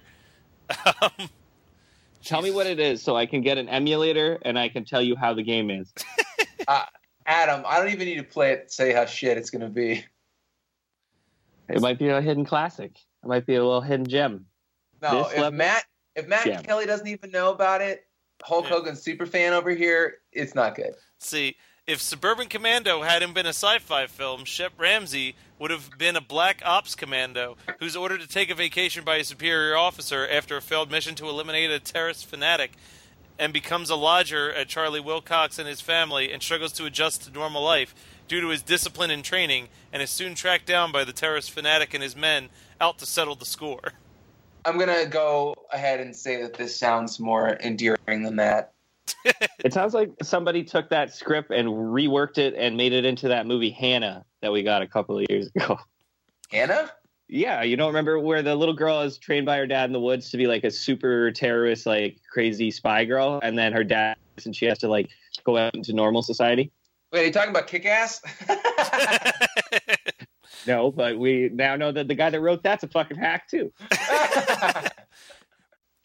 Um, 1.02 1.10
Tell 2.24 2.40
me 2.40 2.52
what 2.52 2.68
it 2.68 2.78
is 2.78 3.02
so 3.02 3.16
I 3.16 3.26
can 3.26 3.40
get 3.42 3.58
an 3.58 3.68
emulator 3.68 4.38
and 4.42 4.56
I 4.56 4.68
can 4.68 4.84
tell 4.84 5.02
you 5.02 5.16
how 5.16 5.34
the 5.34 5.42
game 5.42 5.70
is. 5.70 5.92
Adam, 7.26 7.64
I 7.66 7.78
don't 7.78 7.88
even 7.90 8.06
need 8.06 8.16
to 8.18 8.22
play 8.22 8.52
it. 8.52 8.68
to 8.68 8.72
Say 8.74 8.92
how 8.92 9.06
shit 9.06 9.36
it's 9.36 9.50
gonna 9.50 9.68
be. 9.68 10.04
It 11.68 11.80
might 11.80 11.98
be 11.98 12.08
a 12.08 12.20
hidden 12.20 12.44
classic. 12.44 12.92
It 13.24 13.26
might 13.28 13.44
be 13.46 13.56
a 13.56 13.64
little 13.64 13.80
hidden 13.80 14.06
gem. 14.06 14.46
No, 15.00 15.24
This 15.24 15.32
if 15.32 15.38
level? 15.38 15.58
Matt 15.58 15.84
if 16.14 16.28
Matt 16.28 16.46
Yeah. 16.46 16.60
Kelly 16.62 16.86
doesn't 16.86 17.06
even 17.08 17.30
know 17.32 17.50
about 17.52 17.80
it, 17.80 18.06
Hulk 18.44 18.64
Yeah. 18.66 18.70
Hogan's 18.70 19.02
super 19.02 19.26
fan 19.26 19.52
over 19.52 19.70
here. 19.70 20.18
It's 20.32 20.54
not 20.54 20.74
good. 20.76 20.94
see, 21.18 21.56
if 21.86 22.00
Suburban 22.00 22.48
Commando 22.48 23.02
hadn't 23.02 23.34
been 23.34 23.46
a 23.46 23.50
sci-fi 23.50 24.06
film, 24.06 24.44
Shep 24.44 24.72
Ramsey 24.78 25.34
would 25.58 25.72
have 25.72 25.90
been 25.98 26.14
a 26.14 26.20
black 26.20 26.62
ops 26.64 26.94
commando 26.94 27.56
who's 27.80 27.96
ordered 27.96 28.20
to 28.20 28.28
take 28.28 28.50
a 28.50 28.54
vacation 28.54 29.04
by 29.04 29.16
a 29.16 29.24
superior 29.24 29.76
officer 29.76 30.26
after 30.28 30.56
a 30.56 30.62
failed 30.62 30.90
mission 30.90 31.14
to 31.16 31.28
eliminate 31.28 31.70
a 31.70 31.80
terrorist 31.80 32.26
fanatic. 32.26 32.72
and 33.38 33.52
becomes 33.52 33.88
a 33.88 33.96
lodger 33.96 34.52
at 34.52 34.68
Charlie 34.68 35.00
Wilcox 35.00 35.58
and 35.58 35.66
his 35.66 35.80
family 35.80 36.30
and 36.30 36.42
struggles 36.42 36.70
to 36.74 36.84
adjust 36.84 37.24
to 37.24 37.30
normal 37.30 37.64
life 37.64 37.94
due 38.28 38.42
to 38.42 38.48
his 38.48 38.62
discipline 38.62 39.10
and 39.10 39.24
training 39.24 39.68
and 39.90 40.02
is 40.02 40.10
soon 40.10 40.34
tracked 40.34 40.66
down 40.66 40.92
by 40.92 41.02
the 41.02 41.14
terrorist 41.14 41.50
fanatic 41.50 41.94
and 41.94 42.02
his 42.02 42.14
men 42.14 42.50
out 42.78 42.98
to 42.98 43.06
settle 43.06 43.34
the 43.34 43.46
score. 43.46 43.94
I'm 44.66 44.78
gonna 44.78 45.06
go 45.06 45.56
ahead 45.72 45.98
and 45.98 46.14
say 46.14 46.42
that 46.42 46.54
this 46.54 46.76
sounds 46.76 47.18
more 47.18 47.56
endearing 47.64 48.22
than 48.22 48.36
that. 48.36 48.71
It 49.64 49.72
sounds 49.72 49.94
like 49.94 50.10
somebody 50.22 50.64
took 50.64 50.90
that 50.90 51.14
script 51.14 51.52
and 51.52 51.68
reworked 51.68 52.38
it 52.38 52.54
and 52.56 52.76
made 52.76 52.92
it 52.92 53.04
into 53.04 53.28
that 53.28 53.46
movie 53.46 53.70
Hanna 53.70 54.24
that 54.40 54.50
we 54.50 54.64
got 54.64 54.82
a 54.82 54.88
couple 54.88 55.16
of 55.16 55.24
years 55.28 55.48
ago. 55.54 55.78
Hanna? 56.50 56.90
Yeah, 57.28 57.62
you 57.62 57.76
don't 57.76 57.86
remember 57.86 58.18
where 58.18 58.42
the 58.42 58.56
little 58.56 58.74
girl 58.74 59.02
is 59.02 59.18
trained 59.18 59.46
by 59.46 59.58
her 59.58 59.66
dad 59.66 59.84
in 59.84 59.92
the 59.92 60.00
woods 60.00 60.30
to 60.30 60.36
be 60.36 60.48
like 60.48 60.64
a 60.64 60.70
super 60.70 61.30
terrorist, 61.30 61.86
like 61.86 62.18
crazy 62.32 62.72
spy 62.72 63.04
girl, 63.04 63.38
and 63.42 63.56
then 63.56 63.72
her 63.72 63.84
dad 63.84 64.16
and 64.44 64.54
she 64.56 64.66
has 64.66 64.78
to 64.78 64.88
like 64.88 65.10
go 65.44 65.56
out 65.56 65.74
into 65.76 65.92
normal 65.92 66.22
society. 66.22 66.72
Wait, 67.12 67.20
are 67.20 67.26
you 67.26 67.32
talking 67.32 67.50
about 67.50 67.68
Kick 67.68 67.86
Ass? 67.86 68.20
No, 70.66 70.90
but 70.90 71.18
we 71.18 71.50
now 71.52 71.76
know 71.76 71.92
that 71.92 72.08
the 72.08 72.14
guy 72.14 72.30
that 72.30 72.40
wrote 72.40 72.62
that's 72.62 72.84
a 72.84 72.88
fucking 72.88 73.16
hack 73.16 73.48
too. 73.48 73.72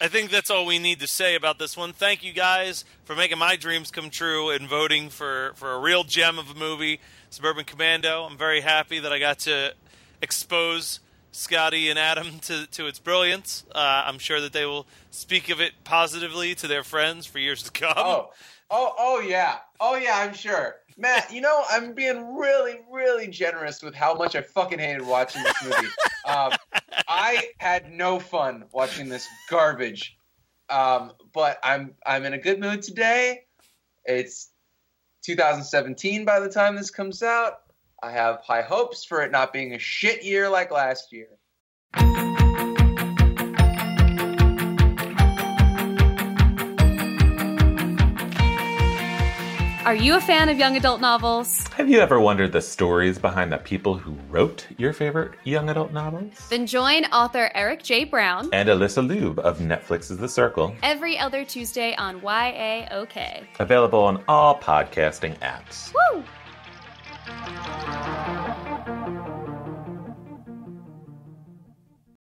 I 0.00 0.06
think 0.06 0.30
that's 0.30 0.48
all 0.48 0.64
we 0.64 0.78
need 0.78 1.00
to 1.00 1.08
say 1.08 1.34
about 1.34 1.58
this 1.58 1.76
one. 1.76 1.92
Thank 1.92 2.22
you 2.22 2.32
guys 2.32 2.84
for 3.04 3.16
making 3.16 3.38
my 3.38 3.56
dreams 3.56 3.90
come 3.90 4.10
true 4.10 4.50
and 4.50 4.68
voting 4.68 5.08
for, 5.08 5.52
for 5.56 5.72
a 5.72 5.78
real 5.80 6.04
gem 6.04 6.38
of 6.38 6.48
a 6.52 6.54
movie, 6.54 7.00
Suburban 7.30 7.64
Commando. 7.64 8.22
I'm 8.22 8.38
very 8.38 8.60
happy 8.60 9.00
that 9.00 9.12
I 9.12 9.18
got 9.18 9.40
to 9.40 9.74
expose 10.22 11.00
Scotty 11.32 11.90
and 11.90 11.98
Adam 11.98 12.38
to, 12.40 12.68
to 12.68 12.86
its 12.86 13.00
brilliance. 13.00 13.64
Uh, 13.74 14.04
I'm 14.06 14.20
sure 14.20 14.40
that 14.40 14.52
they 14.52 14.66
will 14.66 14.86
speak 15.10 15.50
of 15.50 15.60
it 15.60 15.72
positively 15.82 16.54
to 16.54 16.68
their 16.68 16.84
friends 16.84 17.26
for 17.26 17.40
years 17.40 17.64
to 17.64 17.72
come. 17.72 17.94
oh, 17.96 18.30
oh, 18.70 18.94
oh 18.96 19.20
yeah, 19.20 19.56
oh 19.80 19.96
yeah, 19.96 20.18
I'm 20.18 20.32
sure. 20.32 20.76
Matt, 21.00 21.32
you 21.32 21.40
know 21.40 21.62
I'm 21.70 21.94
being 21.94 22.34
really, 22.36 22.80
really 22.90 23.28
generous 23.28 23.82
with 23.82 23.94
how 23.94 24.14
much 24.14 24.34
I 24.34 24.42
fucking 24.42 24.80
hated 24.80 25.06
watching 25.06 25.44
this 25.44 25.62
movie. 25.62 25.88
Um, 26.26 26.52
I 27.08 27.50
had 27.58 27.92
no 27.92 28.18
fun 28.18 28.64
watching 28.72 29.08
this 29.08 29.26
garbage, 29.48 30.18
um, 30.68 31.12
but 31.32 31.58
I'm 31.62 31.94
I'm 32.04 32.24
in 32.24 32.34
a 32.34 32.38
good 32.38 32.58
mood 32.58 32.82
today. 32.82 33.44
It's 34.04 34.50
2017 35.24 36.24
by 36.24 36.40
the 36.40 36.48
time 36.48 36.74
this 36.74 36.90
comes 36.90 37.22
out. 37.22 37.60
I 38.02 38.10
have 38.10 38.40
high 38.40 38.62
hopes 38.62 39.04
for 39.04 39.22
it 39.22 39.30
not 39.30 39.52
being 39.52 39.74
a 39.74 39.78
shit 39.78 40.24
year 40.24 40.48
like 40.48 40.72
last 40.72 41.12
year. 41.12 41.28
Are 49.88 49.94
you 49.94 50.16
a 50.16 50.20
fan 50.20 50.50
of 50.50 50.58
young 50.58 50.76
adult 50.76 51.00
novels? 51.00 51.66
Have 51.68 51.88
you 51.88 52.00
ever 52.00 52.20
wondered 52.20 52.52
the 52.52 52.60
stories 52.60 53.18
behind 53.18 53.50
the 53.50 53.56
people 53.56 53.96
who 53.96 54.18
wrote 54.28 54.66
your 54.76 54.92
favorite 54.92 55.32
young 55.44 55.70
adult 55.70 55.94
novels? 55.94 56.34
Then 56.50 56.66
join 56.66 57.06
author 57.06 57.50
Eric 57.54 57.82
J. 57.84 58.04
Brown 58.04 58.50
And 58.52 58.68
Alyssa 58.68 59.02
Lube 59.08 59.38
of 59.38 59.60
Netflix's 59.60 60.18
The 60.18 60.28
Circle, 60.28 60.74
every 60.82 61.18
other 61.18 61.42
Tuesday 61.42 61.94
on 61.96 62.20
YAOK. 62.20 63.46
available 63.60 64.00
on 64.00 64.22
all 64.28 64.58
podcasting 64.58 65.38
apps. 65.38 65.90
Woo! 66.12 66.22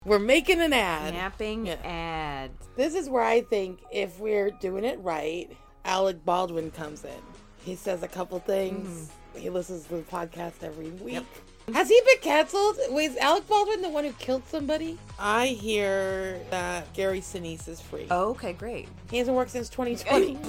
We're 0.04 0.18
making 0.18 0.60
an 0.60 0.74
ad. 0.74 1.14
Napping 1.14 1.66
Yeah. 1.66 1.76
ad. 1.82 2.50
This 2.76 2.94
is 2.94 3.08
where 3.08 3.22
I 3.22 3.40
think 3.40 3.80
if 3.90 4.18
we're 4.20 4.50
doing 4.50 4.84
it 4.84 5.00
right, 5.00 5.50
Alec 5.86 6.24
Baldwin 6.24 6.70
comes 6.70 7.04
in. 7.04 7.33
He 7.64 7.76
says 7.76 8.02
a 8.02 8.08
couple 8.08 8.38
things. 8.40 9.10
He 9.34 9.48
listens 9.50 9.86
to 9.86 9.96
the 9.96 10.02
podcast 10.02 10.62
every 10.62 10.90
week. 10.90 11.24
Has 11.72 11.88
he 11.88 11.98
been 12.04 12.20
canceled? 12.20 12.76
Was 12.90 13.16
Alec 13.16 13.48
Baldwin 13.48 13.80
the 13.80 13.88
one 13.88 14.04
who 14.04 14.12
killed 14.12 14.46
somebody? 14.48 14.98
I 15.18 15.46
hear 15.46 16.40
that 16.50 16.92
Gary 16.92 17.20
Sinise 17.20 17.66
is 17.66 17.80
free. 17.80 18.06
Oh, 18.10 18.30
okay, 18.30 18.52
great. 18.52 18.86
He 19.10 19.16
hasn't 19.16 19.36
worked 19.36 19.50
since 19.50 19.68
2020. 19.68 20.38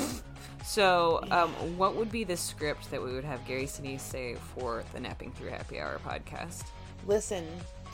So, 0.66 1.24
um, 1.30 1.52
what 1.78 1.96
would 1.96 2.12
be 2.12 2.24
the 2.24 2.36
script 2.36 2.90
that 2.90 3.02
we 3.02 3.14
would 3.14 3.24
have 3.24 3.46
Gary 3.46 3.66
Sinise 3.66 4.00
say 4.00 4.36
for 4.56 4.84
the 4.94 5.00
Napping 5.00 5.32
Through 5.32 5.50
Happy 5.50 5.80
Hour 5.80 6.00
podcast? 6.04 6.64
Listen 7.06 7.46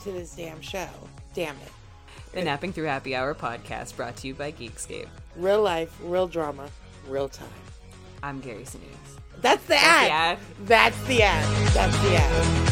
to 0.02 0.10
this 0.10 0.34
damn 0.34 0.58
show. 0.62 0.88
Damn 1.34 1.54
it. 1.56 1.72
The 2.32 2.42
Napping 2.42 2.72
Through 2.72 2.86
Happy 2.86 3.14
Hour 3.14 3.34
podcast 3.34 3.94
brought 3.94 4.16
to 4.16 4.26
you 4.26 4.32
by 4.32 4.52
Geekscape. 4.52 5.08
Real 5.36 5.60
life, 5.60 5.94
real 6.02 6.26
drama, 6.26 6.70
real 7.06 7.28
time. 7.28 7.48
I'm 8.22 8.40
Gary 8.40 8.64
Sinise. 8.64 9.01
That's 9.42 9.62
the 9.64 9.74
the 9.74 9.80
ad. 9.80 10.10
ad. 10.10 10.38
That's 10.66 11.04
the 11.06 11.22
ad. 11.24 11.66
That's 11.74 11.98
the 11.98 12.14
ad. 12.14 12.68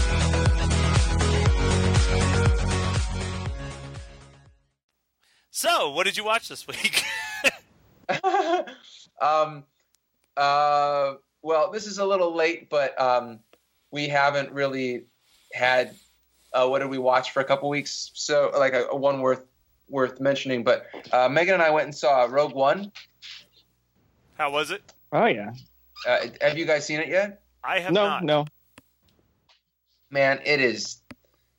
So, 5.50 5.90
what 5.90 6.06
did 6.06 6.16
you 6.16 6.24
watch 6.24 6.48
this 6.48 6.68
week? 6.68 7.02
um, 9.20 9.64
uh, 10.37 11.14
well, 11.42 11.72
this 11.72 11.87
is 11.87 11.98
a 11.98 12.06
little 12.06 12.33
late, 12.35 12.70
but 12.70 12.98
um, 13.00 13.40
we 13.90 14.06
haven't 14.06 14.52
really 14.52 15.06
had. 15.52 15.96
Uh, 16.52 16.68
what 16.68 16.78
did 16.78 16.88
we 16.88 16.98
watch 16.98 17.33
for 17.33 17.40
a 17.40 17.44
couple 17.44 17.68
weeks? 17.68 18.12
So, 18.14 18.52
like 18.56 18.74
a, 18.74 18.87
a 18.87 18.96
one 18.96 19.20
worth 19.20 19.44
worth 19.88 20.20
mentioning. 20.20 20.62
But 20.62 20.87
uh, 21.12 21.28
Megan 21.28 21.54
and 21.54 21.62
I 21.64 21.70
went 21.70 21.87
and 21.87 21.94
saw 21.94 22.28
Rogue 22.30 22.54
One. 22.54 22.92
How 24.38 24.52
was 24.52 24.70
it? 24.70 24.83
Oh 25.12 25.26
yeah. 25.26 25.50
Uh, 26.06 26.26
have 26.40 26.56
you 26.56 26.64
guys 26.64 26.86
seen 26.86 27.00
it 27.00 27.08
yet? 27.08 27.42
I 27.62 27.80
have 27.80 27.92
no, 27.92 28.06
not. 28.06 28.24
no. 28.24 28.46
Man, 30.10 30.40
it 30.44 30.60
is. 30.60 30.98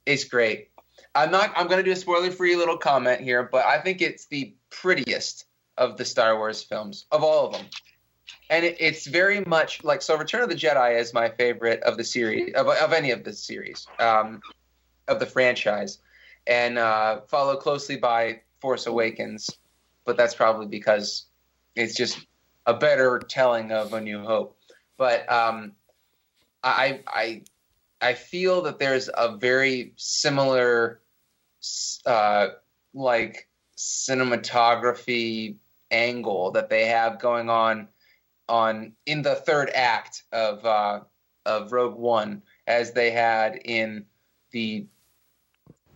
It's 0.05 0.23
great. 0.23 0.69
I'm 1.13 1.31
not. 1.31 1.51
I'm 1.55 1.67
going 1.67 1.77
to 1.77 1.83
do 1.83 1.91
a 1.91 1.95
spoiler-free 1.95 2.55
little 2.55 2.77
comment 2.77 3.21
here, 3.21 3.43
but 3.43 3.65
I 3.65 3.79
think 3.79 4.01
it's 4.01 4.25
the 4.25 4.53
prettiest 4.69 5.45
of 5.77 5.97
the 5.97 6.05
Star 6.05 6.37
Wars 6.37 6.63
films 6.63 7.05
of 7.11 7.23
all 7.23 7.47
of 7.47 7.53
them, 7.53 7.65
and 8.49 8.65
it, 8.65 8.77
it's 8.79 9.07
very 9.07 9.41
much 9.45 9.83
like 9.83 10.01
so. 10.01 10.17
Return 10.17 10.41
of 10.41 10.49
the 10.49 10.55
Jedi 10.55 10.99
is 10.99 11.13
my 11.13 11.29
favorite 11.29 11.81
of 11.83 11.97
the 11.97 12.03
series 12.03 12.53
of, 12.53 12.67
of 12.67 12.93
any 12.93 13.11
of 13.11 13.23
the 13.23 13.33
series 13.33 13.87
um, 13.99 14.41
of 15.07 15.19
the 15.19 15.25
franchise, 15.25 15.99
and 16.47 16.77
uh, 16.77 17.21
followed 17.27 17.59
closely 17.59 17.97
by 17.97 18.41
Force 18.61 18.87
Awakens, 18.87 19.49
but 20.05 20.17
that's 20.17 20.35
probably 20.35 20.67
because 20.67 21.25
it's 21.75 21.95
just 21.95 22.25
a 22.65 22.73
better 22.73 23.19
telling 23.19 23.71
of 23.71 23.93
A 23.93 24.01
New 24.01 24.23
Hope. 24.23 24.57
But 24.97 25.31
um, 25.31 25.73
I 26.63 27.01
I 27.07 27.43
I 28.01 28.13
feel 28.13 28.63
that 28.63 28.79
there's 28.79 29.09
a 29.15 29.37
very 29.37 29.93
similar, 29.95 31.01
uh, 32.05 32.47
like 32.93 33.47
cinematography 33.77 35.55
angle 35.91 36.51
that 36.51 36.69
they 36.69 36.85
have 36.85 37.19
going 37.19 37.49
on 37.49 37.87
on 38.47 38.93
in 39.05 39.21
the 39.21 39.35
third 39.35 39.69
act 39.73 40.23
of 40.31 40.65
uh, 40.65 41.01
of 41.45 41.71
Rogue 41.71 41.97
One 41.97 42.43
as 42.67 42.91
they 42.93 43.11
had 43.11 43.59
in 43.63 44.05
the 44.51 44.85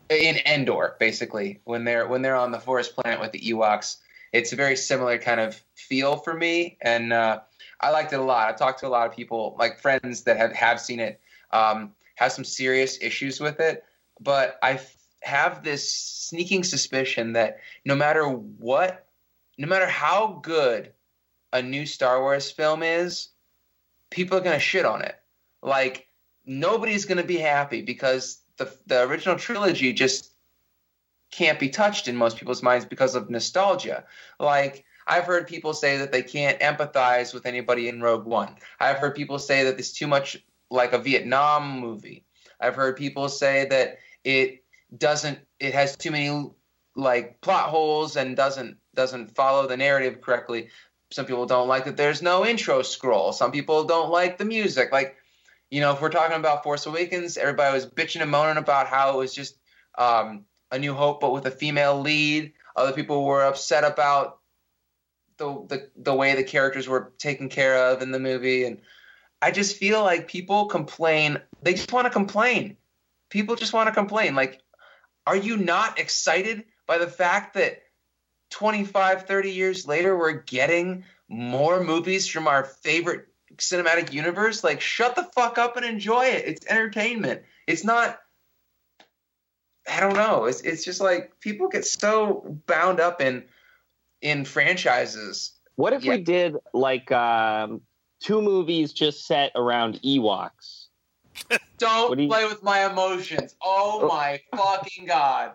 in 0.10 0.38
Endor, 0.46 0.96
basically 1.00 1.62
when 1.64 1.84
they're 1.84 2.08
when 2.08 2.22
they're 2.22 2.36
on 2.36 2.52
the 2.52 2.60
forest 2.60 2.96
planet 2.96 3.20
with 3.20 3.32
the 3.32 3.40
Ewoks. 3.40 3.98
It's 4.36 4.52
a 4.52 4.58
very 4.58 4.76
similar 4.76 5.18
kind 5.18 5.40
of 5.40 5.64
feel 5.76 6.18
for 6.18 6.34
me, 6.34 6.78
and 6.82 7.14
uh, 7.14 7.40
I 7.80 7.92
liked 7.92 8.12
it 8.12 8.20
a 8.20 8.24
lot. 8.24 8.50
I 8.50 8.54
talked 8.54 8.82
to 8.82 8.88
a 8.88 8.90
lot 8.90 9.08
of 9.08 9.16
people, 9.16 9.56
like 9.58 9.80
friends 9.80 10.24
that 10.24 10.36
have 10.36 10.52
have 10.52 10.82
seen 10.82 11.00
it 11.00 11.22
um, 11.52 11.94
has 12.16 12.36
some 12.36 12.44
serious 12.44 13.02
issues 13.02 13.40
with 13.40 13.62
it. 13.62 13.86
But 14.20 14.60
I 14.62 14.74
f- 14.74 14.98
have 15.22 15.64
this 15.64 15.90
sneaking 15.90 16.66
suspicion 16.66 17.32
that 17.34 17.60
no 17.86 17.96
matter 17.96 18.28
what, 18.28 19.08
no 19.58 19.68
matter 19.68 19.88
how 19.88 20.40
good 20.44 20.92
a 21.54 21.62
new 21.62 21.86
Star 21.86 22.20
Wars 22.20 22.52
film 22.52 22.84
is, 22.84 23.30
people 24.10 24.38
are 24.38 24.42
going 24.42 24.60
to 24.60 24.60
shit 24.60 24.86
on 24.86 25.02
it. 25.02 25.16
Like, 25.62 26.08
nobody's 26.46 27.06
going 27.06 27.20
to 27.20 27.28
be 27.28 27.38
happy 27.38 27.82
because 27.82 28.42
the, 28.58 28.70
the 28.86 29.04
original 29.04 29.38
trilogy 29.38 29.94
just 29.94 30.35
can't 31.36 31.60
be 31.60 31.70
touched 31.70 32.08
in 32.08 32.16
most 32.16 32.38
people's 32.38 32.64
minds 32.64 32.86
because 32.86 33.14
of 33.14 33.30
nostalgia. 33.30 34.06
Like, 34.40 34.86
I've 35.06 35.26
heard 35.26 35.48
people 35.48 35.74
say 35.74 35.98
that 35.98 36.12
they 36.12 36.24
can't 36.24 36.60
empathize 36.60 37.34
with 37.34 37.46
anybody 37.46 37.90
in 37.90 38.02
Rogue 38.02 38.26
One. 38.26 38.56
I've 38.80 38.98
heard 38.98 39.16
people 39.16 39.38
say 39.38 39.66
that 39.66 39.78
it's 39.78 39.92
too 39.92 40.08
much 40.08 40.44
like 40.72 40.94
a 40.94 40.98
Vietnam 40.98 41.80
movie. 41.80 42.26
I've 42.60 42.76
heard 42.76 42.96
people 42.96 43.28
say 43.30 43.68
that 43.70 43.98
it 44.24 44.64
doesn't 44.98 45.40
it 45.60 45.74
has 45.74 45.96
too 45.96 46.12
many 46.12 46.50
like 46.96 47.42
plot 47.42 47.70
holes 47.70 48.16
and 48.16 48.36
doesn't 48.36 48.78
doesn't 48.96 49.36
follow 49.36 49.68
the 49.68 49.78
narrative 49.78 50.22
correctly. 50.22 50.70
Some 51.12 51.26
people 51.26 51.46
don't 51.46 51.68
like 51.68 51.86
that 51.86 51.98
there's 51.98 52.22
no 52.22 52.46
intro 52.46 52.82
scroll. 52.82 53.34
Some 53.34 53.52
people 53.52 53.84
don't 53.84 54.10
like 54.10 54.38
the 54.38 54.46
music. 54.46 54.92
Like, 54.92 55.18
you 55.70 55.82
know, 55.82 55.92
if 55.92 56.02
we're 56.02 56.10
talking 56.10 56.38
about 56.38 56.64
Force 56.64 56.86
Awakens, 56.86 57.38
everybody 57.38 57.74
was 57.74 57.86
bitching 57.86 58.22
and 58.22 58.32
moaning 58.32 58.58
about 58.58 58.88
how 58.88 59.14
it 59.14 59.18
was 59.18 59.34
just 59.34 59.58
um, 59.98 60.46
a 60.76 60.80
New 60.80 60.94
Hope 60.94 61.22
but 61.22 61.32
with 61.32 61.46
a 61.46 61.52
female 61.52 62.00
lead. 62.00 62.54
Other 62.76 62.92
people 62.92 63.26
were 63.26 63.44
upset 63.44 63.84
about 63.84 64.40
the, 65.38 65.66
the 65.68 65.90
the 65.96 66.14
way 66.14 66.36
the 66.36 66.44
characters 66.44 66.88
were 66.88 67.14
taken 67.18 67.50
care 67.50 67.92
of 67.92 68.02
in 68.02 68.12
the 68.12 68.20
movie 68.20 68.66
and 68.66 68.82
I 69.42 69.52
just 69.52 69.78
feel 69.78 70.02
like 70.02 70.28
people 70.28 70.66
complain. 70.66 71.40
They 71.62 71.74
just 71.74 71.94
want 71.94 72.06
to 72.06 72.12
complain. 72.12 72.78
People 73.30 73.56
just 73.56 73.74
want 73.74 73.88
to 73.88 73.94
complain. 73.94 74.34
Like, 74.34 74.62
are 75.28 75.36
you 75.36 75.58
not 75.58 76.00
excited 76.00 76.64
by 76.88 76.98
the 76.98 77.08
fact 77.08 77.54
that 77.56 77.84
25, 78.52 79.28
30 79.28 79.52
years 79.52 79.88
later, 79.88 80.18
we're 80.18 80.32
getting 80.32 81.04
more 81.28 81.84
movies 81.84 82.28
from 82.28 82.48
our 82.48 82.64
favorite 82.64 83.28
cinematic 83.58 84.14
universe? 84.14 84.64
Like, 84.64 84.82
shut 84.82 85.16
the 85.16 85.30
fuck 85.36 85.58
up 85.58 85.78
and 85.78 85.86
enjoy 85.86 86.26
it. 86.26 86.46
It's 86.48 86.66
entertainment. 86.68 87.44
It's 87.68 87.84
not. 87.84 88.20
I 89.92 90.00
don't 90.00 90.14
know. 90.16 90.46
It's 90.46 90.62
it's 90.62 90.84
just 90.84 91.00
like 91.02 91.32
people 91.40 91.68
get 91.68 91.86
so 91.86 92.58
bound 92.66 93.00
up 93.00 93.22
in 93.22 93.44
in 94.22 94.46
franchises. 94.46 95.54
What 95.76 95.94
if 95.94 96.04
Yeah. 96.04 96.14
we 96.16 96.22
did 96.22 96.56
like 96.74 97.12
um, 97.12 97.82
two 98.20 98.42
movies 98.42 98.94
just 98.94 99.26
set 99.28 99.52
around 99.56 100.00
Ewoks. 100.04 100.86
Don't 101.78 102.16
do 102.18 102.24
you- 102.24 102.30
play 102.30 102.46
with 102.46 102.64
my 102.64 102.90
emotions. 102.90 103.56
Oh, 103.62 104.00
Oh. 104.04 104.08
my 104.08 104.42
fucking 104.56 105.06
god. 105.06 105.52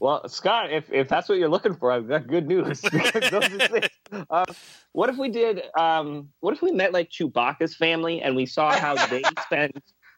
Well, 0.00 0.28
Scott, 0.28 0.72
if, 0.72 0.92
if 0.92 1.08
that's 1.08 1.28
what 1.28 1.38
you're 1.38 1.48
looking 1.48 1.74
for, 1.74 1.90
I've 1.90 2.06
got 2.08 2.28
good 2.28 2.46
news. 2.46 2.80
Because 2.92 3.30
those 3.30 3.44
are 3.44 3.68
things- 3.68 3.88
uh, 4.30 4.44
what 4.92 5.10
if 5.10 5.16
we 5.18 5.28
did? 5.28 5.62
Um, 5.76 6.28
what 6.40 6.54
if 6.54 6.62
we 6.62 6.70
met 6.70 6.92
like 6.92 7.10
Chewbacca's 7.10 7.74
family 7.74 8.22
and 8.22 8.36
we 8.36 8.46
saw 8.46 8.70
how 8.72 8.94
they 9.08 9.22
spend 9.42 9.72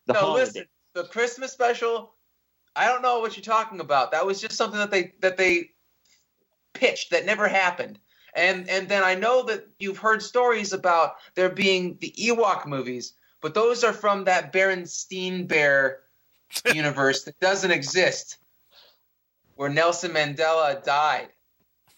the 0.07 0.13
no, 0.13 0.21
holiday? 0.21 0.45
listen. 0.45 0.65
The 0.95 1.05
Christmas 1.05 1.53
special. 1.53 2.13
I 2.77 2.87
don't 2.87 3.03
know 3.03 3.21
what 3.21 3.37
you're 3.37 3.45
talking 3.45 3.81
about. 3.81 4.13
That 4.13 4.27
was 4.27 4.41
just 4.41 4.57
something 4.57 4.79
that 4.79 4.91
they 4.91 5.15
that 5.21 5.37
they 5.37 5.71
pitched 6.73 7.11
that 7.11 7.27
never 7.27 7.49
happened. 7.49 7.99
And 8.35 8.69
and 8.69 8.89
then 8.89 9.03
I 9.03 9.15
know 9.15 9.45
that 9.45 9.67
you've 9.79 9.99
heard 9.99 10.23
stories 10.23 10.73
about 10.73 11.15
there 11.35 11.51
being 11.51 11.99
the 12.01 12.15
Ewok 12.17 12.67
movies, 12.67 13.13
but 13.41 13.55
those 13.55 13.83
are 13.83 13.93
from 13.93 14.25
that 14.25 14.53
Berenstein 14.53 15.49
Bear 15.49 16.01
universe 16.75 17.25
that 17.25 17.41
doesn't 17.41 17.71
exist, 17.71 18.39
where 19.57 19.69
Nelson 19.69 20.13
Mandela 20.13 20.83
died. 20.83 21.29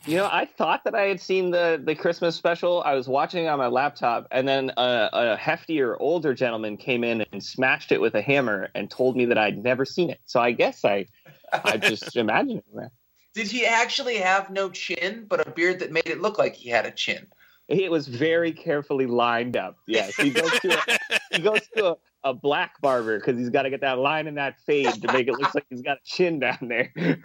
You 0.05 0.17
know, 0.17 0.29
I 0.31 0.47
thought 0.47 0.83
that 0.85 0.95
I 0.95 1.03
had 1.03 1.21
seen 1.21 1.51
the 1.51 1.81
the 1.83 1.95
Christmas 1.95 2.35
special. 2.35 2.83
I 2.85 2.95
was 2.95 3.09
watching 3.09 3.45
it 3.45 3.49
on 3.49 3.59
my 3.59 3.69
laptop, 3.69 4.27
and 4.33 4.49
then 4.49 4.73
a, 4.77 5.09
a 5.13 5.37
heftier, 5.37 5.97
older 6.01 6.35
gentleman 6.35 6.77
came 6.77 7.05
in 7.05 7.25
and 7.33 7.43
smashed 7.43 7.93
it 7.93 8.01
with 8.01 8.15
a 8.15 8.23
hammer 8.23 8.69
and 8.75 8.91
told 8.91 9.17
me 9.17 9.27
that 9.27 9.39
I'd 9.39 9.63
never 9.63 9.85
seen 9.85 10.11
it. 10.11 10.21
So 10.25 10.41
I 10.41 10.53
guess 10.53 10.85
I, 10.85 11.07
I 11.53 11.77
just 11.77 12.17
imagined 12.17 12.63
that. 12.75 12.91
Did 13.35 13.47
he 13.47 13.65
actually 13.65 14.17
have 14.17 14.51
no 14.51 14.71
chin, 14.71 15.25
but 15.29 15.47
a 15.47 15.51
beard 15.51 15.79
that 15.79 15.93
made 15.93 16.07
it 16.07 16.21
look 16.21 16.37
like 16.37 16.55
he 16.55 16.69
had 16.69 16.85
a 16.85 16.91
chin? 16.91 17.27
It 17.69 17.91
was 17.91 18.09
very 18.09 18.53
carefully 18.53 19.07
lined 19.07 19.57
up. 19.57 19.77
Yes, 19.87 20.17
he 20.17 20.31
goes 20.31 20.51
to 20.61 20.77
a, 20.77 20.99
he 21.37 21.39
goes 21.41 21.61
to 21.77 21.93
a, 21.93 21.97
a 22.25 22.35
black 22.35 22.81
barber 22.83 23.19
because 23.19 23.39
he's 23.39 23.51
got 23.51 23.63
to 23.63 23.71
get 23.71 23.81
that 23.83 23.99
line 23.99 24.27
and 24.27 24.37
that 24.37 24.61
fade 24.67 25.01
to 25.01 25.13
make 25.13 25.29
it 25.29 25.33
look 25.33 25.55
like 25.55 25.65
he's 25.71 25.81
got 25.81 25.99
a 25.99 26.01
chin 26.05 26.41
down 26.41 26.59
there. 26.61 26.93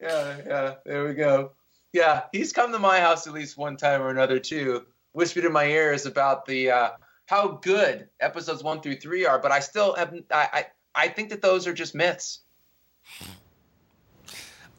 Yeah, 0.00 0.36
yeah, 0.46 0.74
there 0.84 1.04
we 1.06 1.14
go. 1.14 1.52
Yeah, 1.92 2.24
he's 2.32 2.52
come 2.52 2.72
to 2.72 2.78
my 2.78 3.00
house 3.00 3.26
at 3.26 3.32
least 3.32 3.56
one 3.56 3.76
time 3.76 4.02
or 4.02 4.10
another 4.10 4.38
too. 4.38 4.86
Whispered 5.12 5.44
in 5.44 5.52
my 5.52 5.64
ears 5.64 6.06
about 6.06 6.46
the 6.46 6.70
uh, 6.70 6.90
how 7.26 7.48
good 7.62 8.08
episodes 8.20 8.62
one 8.62 8.80
through 8.80 8.96
three 8.96 9.26
are, 9.26 9.38
but 9.38 9.50
I 9.50 9.60
still 9.60 9.94
have 9.96 10.14
I 10.30 10.48
I, 10.52 10.66
I 10.94 11.08
think 11.08 11.30
that 11.30 11.42
those 11.42 11.66
are 11.66 11.72
just 11.72 11.94
myths. 11.94 12.40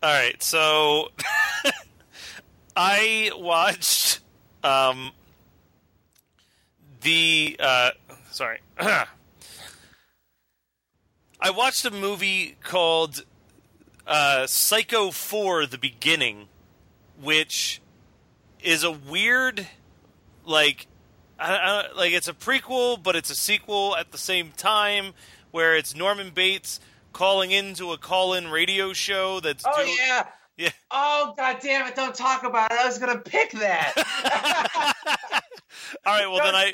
All 0.01 0.13
right, 0.13 0.41
so 0.41 1.09
I 2.77 3.31
watched 3.35 4.21
um, 4.63 5.11
the 7.01 7.57
uh, 7.59 7.91
sorry. 8.31 8.59
I 8.79 9.05
watched 11.51 11.85
a 11.85 11.91
movie 11.91 12.55
called 12.63 13.23
uh, 14.09 14.45
Psycho 14.47 15.11
4: 15.11 15.65
The 15.67 15.77
Beginning, 15.77 16.49
which 17.21 17.81
is 18.61 18.83
a 18.83 18.91
weird, 18.91 19.65
like, 20.45 20.87
I, 21.39 21.55
I, 21.55 21.91
like 21.95 22.11
it's 22.11 22.27
a 22.27 22.33
prequel, 22.33 23.01
but 23.01 23.15
it's 23.15 23.29
a 23.29 23.35
sequel 23.35 23.95
at 23.95 24.11
the 24.11 24.17
same 24.17 24.51
time, 24.57 25.13
where 25.51 25.75
it's 25.77 25.95
Norman 25.95 26.31
Bates 26.31 26.79
calling 27.13 27.51
into 27.51 27.91
a 27.93 27.97
call-in 27.97 28.49
radio 28.49 28.91
show 28.93 29.39
that's 29.39 29.63
Oh 29.65 29.83
doing- 29.83 29.95
yeah. 30.05 30.25
Yeah. 30.57 30.71
Oh 30.91 31.33
god 31.37 31.59
damn 31.61 31.87
it! 31.87 31.95
Don't 31.95 32.13
talk 32.13 32.43
about 32.43 32.69
it. 32.73 32.77
I 32.79 32.85
was 32.85 32.97
gonna 32.97 33.19
pick 33.19 33.51
that. 33.53 33.93
All 36.05 36.13
right, 36.13 36.27
well 36.29 36.39
then 36.43 36.53
I 36.55 36.73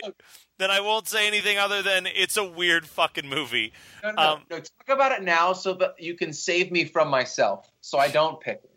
then 0.58 0.72
I 0.72 0.80
won't 0.80 1.08
say 1.08 1.28
anything 1.28 1.58
other 1.58 1.82
than 1.82 2.08
it's 2.08 2.38
a 2.38 2.44
weird 2.44 2.88
fucking 2.88 3.28
movie. 3.28 3.74
no, 4.04 4.12
no, 4.12 4.22
Um, 4.22 4.42
no, 4.50 4.58
talk 4.60 4.90
about 4.90 5.12
it 5.12 5.24
now 5.24 5.54
so 5.54 5.74
that 5.74 5.96
you 6.00 6.16
can 6.16 6.34
save 6.34 6.72
me 6.72 6.86
from 6.86 7.10
myself, 7.10 7.70
so 7.82 7.98
I 7.98 8.08
don't 8.08 8.40
pick 8.40 8.62
it. 8.64 8.72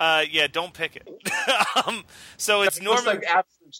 Uh, 0.00 0.24
yeah, 0.30 0.46
don't 0.48 0.74
pick 0.74 0.96
it. 0.96 1.08
um, 1.86 2.04
so 2.36 2.62
it's 2.62 2.80
Norman. 2.80 3.04
like 3.04 3.24
absolute 3.24 3.78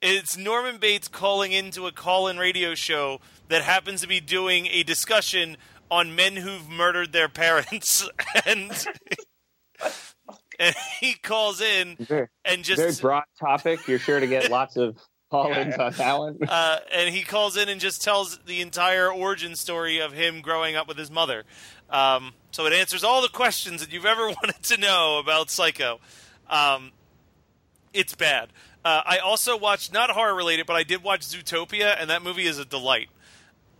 It's 0.00 0.36
Norman 0.36 0.78
Bates 0.78 1.08
calling 1.08 1.52
into 1.52 1.86
a 1.86 1.92
call-in 1.92 2.36
radio 2.38 2.74
show 2.74 3.20
that 3.48 3.62
happens 3.62 4.00
to 4.00 4.08
be 4.08 4.20
doing 4.20 4.66
a 4.66 4.82
discussion 4.82 5.56
on 5.90 6.16
men 6.16 6.36
who've 6.36 6.68
murdered 6.68 7.12
their 7.12 7.28
parents, 7.28 8.08
and 8.46 8.70
and 10.58 10.74
he 11.00 11.14
calls 11.14 11.60
in 11.60 11.96
very, 12.00 12.28
and 12.44 12.64
just 12.64 12.78
very 12.78 12.90
just 12.90 13.02
broad 13.02 13.24
topic. 13.38 13.86
You're 13.86 13.98
sure 13.98 14.18
to 14.18 14.26
get 14.26 14.50
lots 14.50 14.76
of 14.76 14.96
call-ins 15.32 15.76
on 15.76 15.92
that 15.94 16.18
one. 16.18 16.38
uh, 16.48 16.78
and 16.92 17.14
he 17.14 17.22
calls 17.22 17.56
in 17.56 17.68
and 17.68 17.80
just 17.80 18.02
tells 18.02 18.38
the 18.46 18.60
entire 18.60 19.10
origin 19.10 19.56
story 19.56 19.98
of 19.98 20.12
him 20.12 20.42
growing 20.42 20.76
up 20.76 20.86
with 20.86 20.98
his 20.98 21.10
mother. 21.10 21.44
Um, 21.90 22.34
so 22.50 22.66
it 22.66 22.72
answers 22.72 23.02
all 23.02 23.22
the 23.22 23.28
questions 23.28 23.80
that 23.80 23.92
you've 23.92 24.06
ever 24.06 24.26
wanted 24.42 24.62
to 24.62 24.76
know 24.76 25.18
about 25.18 25.50
Psycho. 25.50 26.00
Um, 26.48 26.92
it's 27.92 28.14
bad. 28.14 28.50
Uh, 28.84 29.02
I 29.04 29.18
also 29.18 29.56
watched 29.56 29.92
not 29.92 30.10
horror 30.10 30.34
related, 30.34 30.66
but 30.66 30.76
I 30.76 30.82
did 30.82 31.02
watch 31.02 31.22
Zootopia, 31.22 31.96
and 31.98 32.10
that 32.10 32.22
movie 32.22 32.46
is 32.46 32.58
a 32.58 32.64
delight. 32.64 33.08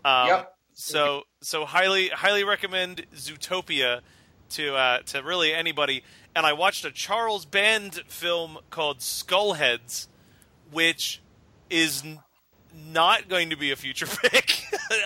Um, 0.05 0.28
Yep. 0.28 0.57
So 0.74 1.22
so 1.42 1.64
highly 1.66 2.09
highly 2.09 2.44
recommend 2.44 3.07
Zootopia 3.14 4.00
to 4.50 4.74
uh, 4.74 4.98
to 5.07 5.22
really 5.22 5.53
anybody. 5.53 6.03
And 6.34 6.46
I 6.46 6.55
watched 6.55 6.84
a 6.84 6.90
Charles 6.90 7.44
Band 7.44 8.03
film 8.09 8.59
called 8.70 9.00
Skullheads, 9.00 10.09
which 10.70 11.20
is 11.72 12.04
not 12.74 13.28
going 13.28 13.50
to 13.50 13.56
be 13.56 13.72
a 13.72 13.76
future 13.76 14.06
pick 14.22 14.62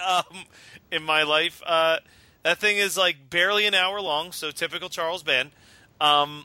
um, 0.06 0.44
in 0.90 1.02
my 1.02 1.22
life. 1.22 1.62
Uh, 1.64 1.98
that 2.42 2.58
thing 2.58 2.76
is 2.76 2.96
like 2.96 3.30
barely 3.30 3.66
an 3.66 3.74
hour 3.74 4.00
long, 4.00 4.32
so 4.32 4.50
typical 4.50 4.88
Charles 4.88 5.22
Band. 5.22 5.50
Um, 6.00 6.44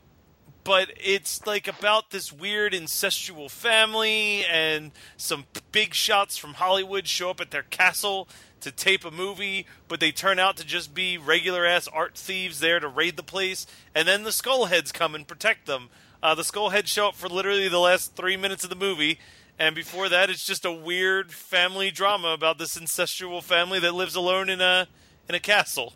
but 0.63 0.91
it's 0.97 1.45
like 1.45 1.67
about 1.67 2.11
this 2.11 2.31
weird 2.31 2.73
incestual 2.73 3.49
family, 3.49 4.45
and 4.45 4.91
some 5.17 5.45
big 5.71 5.93
shots 5.93 6.37
from 6.37 6.53
Hollywood 6.53 7.07
show 7.07 7.31
up 7.31 7.41
at 7.41 7.51
their 7.51 7.63
castle 7.63 8.27
to 8.61 8.71
tape 8.71 9.03
a 9.03 9.11
movie, 9.11 9.65
but 9.87 9.99
they 9.99 10.11
turn 10.11 10.37
out 10.37 10.55
to 10.57 10.65
just 10.65 10.93
be 10.93 11.17
regular 11.17 11.65
ass 11.65 11.87
art 11.87 12.15
thieves 12.15 12.59
there 12.59 12.79
to 12.79 12.87
raid 12.87 13.17
the 13.17 13.23
place, 13.23 13.65
and 13.95 14.07
then 14.07 14.23
the 14.23 14.29
Skullheads 14.29 14.93
come 14.93 15.15
and 15.15 15.27
protect 15.27 15.65
them. 15.65 15.89
Uh, 16.21 16.35
the 16.35 16.43
Skullheads 16.43 16.87
show 16.87 17.07
up 17.07 17.15
for 17.15 17.27
literally 17.27 17.67
the 17.67 17.79
last 17.79 18.15
three 18.15 18.37
minutes 18.37 18.63
of 18.63 18.69
the 18.69 18.75
movie, 18.75 19.17
and 19.61 19.75
before 19.75 20.09
that, 20.09 20.31
it's 20.31 20.43
just 20.43 20.65
a 20.65 20.71
weird 20.71 21.31
family 21.31 21.91
drama 21.91 22.29
about 22.29 22.57
this 22.57 22.77
incestual 22.79 23.43
family 23.43 23.79
that 23.79 23.93
lives 23.93 24.15
alone 24.15 24.49
in 24.49 24.59
a 24.59 24.87
in 25.29 25.35
a 25.35 25.39
castle. 25.39 25.93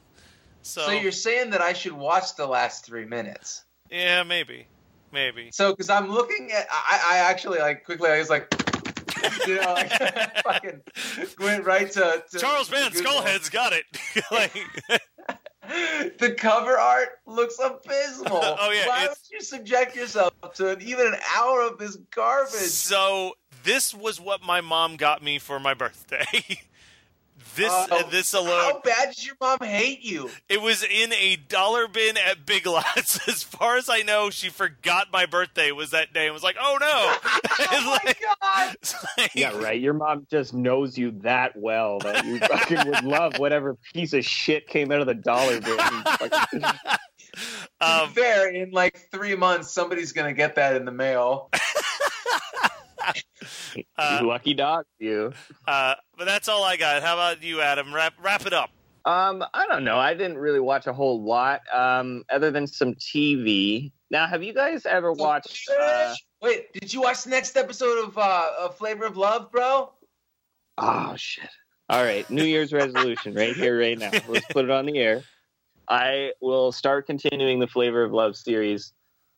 So, 0.61 0.81
So 0.81 0.91
you're 0.91 1.11
saying 1.11 1.49
that 1.49 1.61
I 1.61 1.73
should 1.73 1.93
watch 1.93 2.35
the 2.35 2.45
last 2.45 2.85
three 2.85 3.05
minutes? 3.05 3.63
yeah, 3.89 4.21
maybe, 4.21 4.67
maybe. 5.11 5.49
So, 5.51 5.71
because 5.71 5.89
I'm 5.89 6.11
looking 6.11 6.51
at, 6.51 6.67
I, 6.69 7.01
I 7.13 7.17
actually 7.17 7.57
like 7.59 7.83
quickly, 7.83 8.09
I 8.09 8.19
was 8.19 8.29
like, 8.29 8.53
you 9.47 9.55
know, 9.55 9.73
like 9.73 9.91
fucking 10.43 10.81
went 11.39 11.65
right 11.65 11.89
to, 11.91 12.23
to 12.31 12.39
Charles 12.39 12.69
Band. 12.69 12.93
Skullheads, 12.93 13.51
got 13.51 13.73
it. 13.73 13.85
like, 14.31 15.01
The 16.19 16.33
cover 16.33 16.77
art 16.77 17.09
looks 17.25 17.57
abysmal. 17.59 18.39
Oh, 18.59 18.71
yeah, 18.71 18.87
Why 18.87 19.07
would 19.07 19.17
you 19.31 19.41
subject 19.41 19.95
yourself 19.95 20.33
to 20.55 20.69
an, 20.69 20.81
even 20.81 21.07
an 21.07 21.15
hour 21.35 21.61
of 21.61 21.77
this 21.77 21.97
garbage? 22.11 22.53
so 22.53 23.33
this 23.63 23.93
was 23.93 24.19
what 24.19 24.41
my 24.41 24.61
mom 24.61 24.95
got 24.95 25.21
me 25.23 25.39
for 25.39 25.59
my 25.59 25.73
birthday. 25.73 26.25
this 27.55 27.71
Oh, 27.71 28.03
this 28.11 28.31
How 28.33 28.79
bad 28.83 29.05
does 29.07 29.25
your 29.25 29.35
mom 29.41 29.59
hate 29.61 30.01
you? 30.01 30.29
it 30.49 30.61
was 30.61 30.83
in 30.83 31.13
a 31.13 31.35
dollar 31.35 31.87
bin 31.87 32.17
at 32.17 32.45
Big 32.45 32.65
Lots. 32.65 33.27
As 33.27 33.43
far 33.43 33.77
as 33.77 33.89
I 33.89 34.01
know, 34.01 34.29
she 34.29 34.49
forgot 34.49 35.07
my 35.11 35.25
birthday 35.25 35.71
was 35.71 35.91
that 35.91 36.13
day 36.13 36.25
and 36.25 36.33
was 36.33 36.43
like, 36.43 36.57
"Oh 36.61 36.77
no!" 36.79 36.87
Oh 37.57 37.67
And, 37.75 37.85
my 37.85 37.91
like- 38.05 38.21
god! 38.41 38.75
like- 39.17 39.31
Yeah, 39.35 39.57
right. 39.57 39.79
Your 39.79 39.93
mom 39.93 40.27
just 40.29 40.53
knows 40.53 40.97
you 40.97 41.11
that 41.23 41.55
well 41.55 41.99
that 41.99 42.25
you 42.25 42.39
fucking 42.39 42.85
would 42.89 43.03
love 43.03 43.37
whatever 43.37 43.77
piece 43.93 44.13
of 44.13 44.25
shit 44.25 44.67
came 44.67 44.91
out 44.91 45.01
of 45.01 45.07
the 45.07 45.13
dollar 45.15 45.59
bin. 45.61 45.77
Fucking- 45.77 46.63
Um, 47.81 48.09
Fair. 48.11 48.49
In 48.49 48.71
like 48.71 49.07
three 49.11 49.35
months, 49.35 49.71
somebody's 49.73 50.13
gonna 50.13 50.33
get 50.33 50.55
that 50.55 50.75
in 50.77 50.85
the 50.85 50.91
mail. 50.91 51.49
Uh, 53.97 54.21
lucky 54.23 54.53
dog, 54.53 54.85
you. 54.99 55.33
uh, 55.67 55.95
but 56.17 56.25
that's 56.25 56.47
all 56.47 56.63
I 56.63 56.77
got. 56.77 57.03
How 57.03 57.13
about 57.13 57.43
you, 57.43 57.61
Adam? 57.61 57.93
Wrap 57.93 58.13
wrap 58.21 58.45
it 58.45 58.53
up. 58.53 58.69
Um, 59.05 59.43
I 59.53 59.67
don't 59.67 59.83
know. 59.83 59.97
I 59.97 60.13
didn't 60.13 60.37
really 60.37 60.59
watch 60.59 60.87
a 60.87 60.93
whole 60.93 61.23
lot, 61.23 61.61
um, 61.73 62.23
other 62.29 62.49
than 62.51 62.65
some 62.65 62.95
TV. 62.95 63.91
Now, 64.09 64.27
have 64.27 64.41
you 64.43 64.53
guys 64.53 64.85
ever 64.85 65.13
watched? 65.13 65.69
Uh, 65.69 66.15
Wait, 66.41 66.73
did 66.73 66.91
you 66.93 67.01
watch 67.01 67.23
the 67.23 67.29
next 67.29 67.55
episode 67.55 68.03
of 68.03 68.17
uh, 68.17 68.49
of 68.59 68.77
Flavor 68.77 69.05
of 69.05 69.17
Love, 69.17 69.51
bro? 69.51 69.91
oh 70.77 71.13
shit! 71.15 71.49
All 71.89 72.03
right, 72.03 72.27
New 72.29 72.43
Year's 72.43 72.73
resolution 72.73 73.33
right 73.33 73.55
here, 73.55 73.79
right 73.79 73.97
now. 73.97 74.11
Let's 74.27 74.47
put 74.47 74.65
it 74.65 74.71
on 74.71 74.85
the 74.85 74.97
air. 74.97 75.23
I 75.87 76.31
will 76.41 76.71
start 76.71 77.05
continuing 77.05 77.59
the 77.59 77.67
Flavor 77.67 78.03
of 78.03 78.11
Love 78.11 78.35
series 78.35 78.91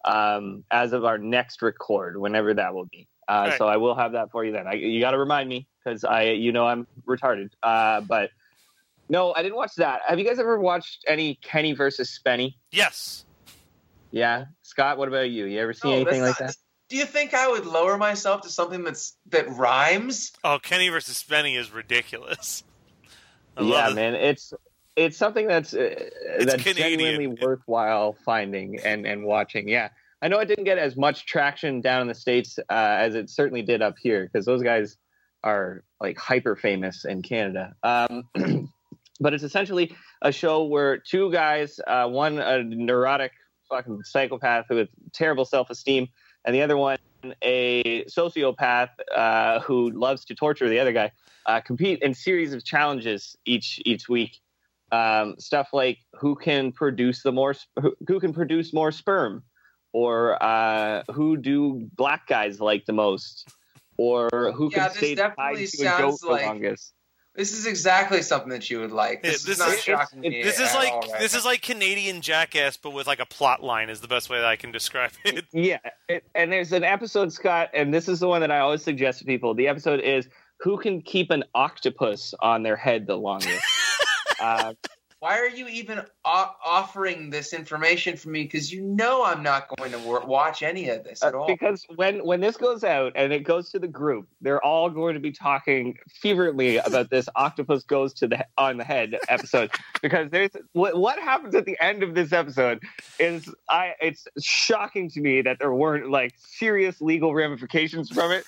um, 0.05 0.63
as 0.72 0.93
of 0.93 1.03
our 1.03 1.18
next 1.18 1.61
record, 1.61 2.18
whenever 2.18 2.53
that 2.53 2.74
will 2.74 2.86
be. 2.86 3.07
Uh, 3.28 3.47
Right. 3.49 3.57
So 3.57 3.67
I 3.67 3.78
will 3.78 3.95
have 3.95 4.13
that 4.13 4.32
for 4.32 4.45
you 4.45 4.51
then. 4.51 4.67
I, 4.67 4.73
you 4.73 4.99
got 4.99 5.11
to 5.11 5.17
remind 5.17 5.49
me 5.49 5.67
because 5.84 6.03
I, 6.03 6.23
you 6.23 6.51
know, 6.51 6.65
I'm 6.65 6.88
retarded. 7.05 7.49
Uh, 7.61 8.01
but 8.01 8.32
no, 9.09 9.34
I 9.34 9.43
didn't 9.43 9.55
watch 9.55 9.75
that. 9.75 10.01
Have 10.07 10.19
you 10.19 10.25
guys 10.25 10.39
ever 10.39 10.59
watched 10.59 11.03
any 11.07 11.36
Kenny 11.36 11.73
versus 11.73 12.09
Spenny? 12.09 12.55
Yes. 12.71 13.25
Yeah, 14.11 14.45
Scott. 14.61 14.97
What 14.97 15.07
about 15.07 15.30
you? 15.30 15.45
You 15.45 15.59
ever 15.59 15.73
seen 15.73 15.91
No, 15.91 15.97
anything 15.97 16.21
like 16.21 16.38
that's 16.38 16.55
that? 16.55 16.61
Do 16.89 16.95
you 16.95 17.05
think 17.05 17.34
I 17.34 17.49
would 17.49 17.65
lower 17.65 17.97
myself 17.97 18.41
to 18.41 18.49
something 18.49 18.84
that's 18.86 19.17
that 19.30 19.49
rhymes? 19.49 20.32
Oh, 20.45 20.57
Kenny 20.61 20.88
versus 20.88 21.21
Spenny 21.21 21.57
is 21.57 21.71
ridiculous. 21.71 22.63
I 23.57 23.63
yeah, 23.63 23.69
love 23.69 23.91
it. 23.91 23.95
man. 23.95 24.15
It's 24.15 24.53
it's 24.95 25.17
something 25.17 25.47
that's 25.47 25.73
uh, 25.73 25.93
that's 26.39 26.63
Canadian. 26.63 26.99
genuinely 26.99 27.28
worthwhile 27.41 28.15
finding 28.25 28.80
and 28.80 29.05
and 29.05 29.25
watching. 29.25 29.67
Yeah, 29.67 29.89
I 30.22 30.28
know 30.28 30.39
it 30.39 30.47
didn't 30.47 30.63
get 30.63 30.78
as 30.78 30.97
much 30.97 31.26
traction 31.26 31.82
down 31.82 32.01
in 32.01 32.07
the 32.07 32.15
states 32.15 32.57
uh, 32.57 32.63
as 32.74 33.15
it 33.15 33.30
certainly 33.30 33.61
did 33.61 33.82
up 33.82 33.95
here 34.01 34.26
because 34.26 34.45
those 34.45 34.63
guys 34.63 34.97
are 35.43 35.84
like 36.01 36.18
hyper 36.18 36.55
famous 36.55 37.05
in 37.05 37.22
Canada. 37.22 37.76
Um, 37.84 38.28
but 39.20 39.34
it's 39.34 39.43
essentially 39.43 39.95
a 40.22 40.32
show 40.32 40.63
where 40.63 40.97
two 40.97 41.32
guys, 41.32 41.80
uh, 41.86 42.07
one 42.07 42.39
a 42.39 42.63
neurotic 42.63 43.32
fucking 43.70 44.03
psychopath 44.03 44.65
with 44.70 44.89
terrible 45.13 45.45
self 45.45 45.70
esteem, 45.70 46.07
and 46.45 46.55
the 46.55 46.61
other 46.61 46.78
one 46.78 46.97
a 47.41 48.05
sociopath 48.05 48.89
uh, 49.15 49.59
who 49.61 49.91
loves 49.91 50.26
to 50.26 50.36
torture 50.36 50.70
the 50.70 50.80
other 50.80 50.93
guy, 50.93 51.11
uh, 51.45 51.59
compete 51.61 51.99
in 52.01 52.13
series 52.13 52.53
of 52.53 52.63
challenges 52.63 53.36
each 53.45 53.82
each 53.86 54.09
week. 54.09 54.39
Um, 54.91 55.36
stuff 55.38 55.70
like 55.74 55.97
who 56.13 56.36
can 56.36 56.72
produce 56.72 57.22
the 57.22 57.32
more 57.32 57.53
who 58.07 58.20
can 58.20 58.34
produce 58.34 58.74
more 58.74 58.91
sperm, 58.91 59.43
or 59.97 60.37
uh, 60.43 61.01
who 61.11 61.37
do 61.37 61.89
black 61.95 62.27
guys 62.27 62.59
like 62.61 62.85
the 62.85 62.93
most, 62.93 63.47
or 63.97 64.29
who 64.55 64.69
Yeah, 64.71 64.89
can 64.89 64.95
stay 64.97 65.15
tied 65.15 65.55
to 65.57 65.81
a 65.87 65.97
goat 65.97 66.19
the 66.21 66.27
like- 66.27 66.45
longest. 66.45 66.93
This 67.33 67.51
is 67.53 67.67
exactly 67.67 68.23
something 68.23 68.49
that 68.49 68.67
you 68.67 68.79
would 68.79 68.91
like. 68.91 69.21
Yeah, 69.23 69.29
This, 69.31 69.43
this 69.43 69.53
is 69.53 69.59
not 69.59 69.73
is- 69.73 69.83
shocking 69.83 70.23
it- 70.23 70.29
me 70.31 70.41
This 70.43 70.59
is 70.59 70.69
at 70.69 70.75
like 70.75 70.91
all 70.91 71.01
right 71.01 71.19
this 71.19 71.33
now. 71.33 71.39
is 71.39 71.45
like 71.45 71.61
Canadian 71.61 72.21
Jackass, 72.21 72.77
but 72.77 72.91
with 72.91 73.05
like 73.07 73.19
a 73.19 73.25
plot 73.27 73.61
line 73.63 73.89
is 73.91 74.01
the 74.01 74.07
best 74.07 74.29
way 74.29 74.37
that 74.37 74.45
I 74.47 74.55
can 74.55 74.71
describe 74.71 75.11
it. 75.25 75.45
Yeah, 75.53 75.77
it, 76.09 76.23
and 76.35 76.51
there's 76.51 76.73
an 76.73 76.83
episode, 76.83 77.31
Scott, 77.33 77.69
and 77.75 77.91
this 77.93 78.07
is 78.07 78.19
the 78.19 78.27
one 78.27 78.41
that 78.41 78.51
I 78.51 78.59
always 78.59 78.81
suggest 78.83 79.19
to 79.19 79.25
people. 79.25 79.53
The 79.55 79.67
episode 79.67 79.99
is 80.01 80.27
who 80.59 80.77
can 80.79 81.01
keep 81.01 81.29
an 81.31 81.43
octopus 81.55 82.33
on 82.41 82.61
their 82.63 82.75
head 82.75 83.05
the 83.07 83.17
longest. 83.17 83.63
uh, 84.41 84.73
Why 85.20 85.39
are 85.39 85.47
you 85.47 85.68
even 85.68 85.99
o- 86.26 86.55
offering 86.63 87.32
this 87.32 87.51
information 87.51 88.18
for 88.18 88.30
me? 88.30 88.43
Because 88.43 88.72
you 88.72 88.82
know 88.82 89.24
I'm 89.26 89.41
not 89.41 89.68
going 89.76 89.91
to 89.91 89.97
watch 89.99 90.61
any 90.61 90.89
of 90.89 91.03
this 91.03 91.24
at 91.24 91.34
uh, 91.34 91.39
all. 91.39 91.47
because 91.47 91.86
when 91.95 92.24
when 92.24 92.39
this 92.39 92.55
goes 92.55 92.84
out 92.84 93.13
and 93.15 93.34
it 93.34 93.43
goes 93.43 93.72
to 93.72 93.80
the 93.80 93.88
group, 93.88 94.28
they're 94.41 94.63
all 94.63 94.91
going 94.91 95.15
to 95.15 95.20
be 95.20 95.32
talking 95.32 95.97
feverently 96.22 96.78
about 96.78 97.09
this 97.09 97.28
octopus 97.36 97.84
goes 97.84 98.13
to 98.15 98.28
the 98.28 98.45
on 98.59 98.78
the 98.78 98.84
head 98.84 99.18
episode. 99.28 99.72
because 100.03 100.30
there's 100.30 100.51
what 100.74 100.95
what 100.95 101.18
happens 101.18 101.55
at 101.55 101.65
the 101.65 101.78
end 101.82 102.03
of 102.03 102.13
this 102.13 102.32
episode 102.32 102.84
is 103.20 103.51
I 103.70 103.93
it's 103.99 104.28
shocking 104.39 105.09
to 105.11 105.22
me 105.22 105.41
that 105.41 105.57
there 105.57 105.74
weren't 105.74 106.11
like 106.11 106.34
serious 106.38 107.01
legal 107.01 107.34
ramifications 107.34 108.11
from 108.11 108.32
it. 108.32 108.45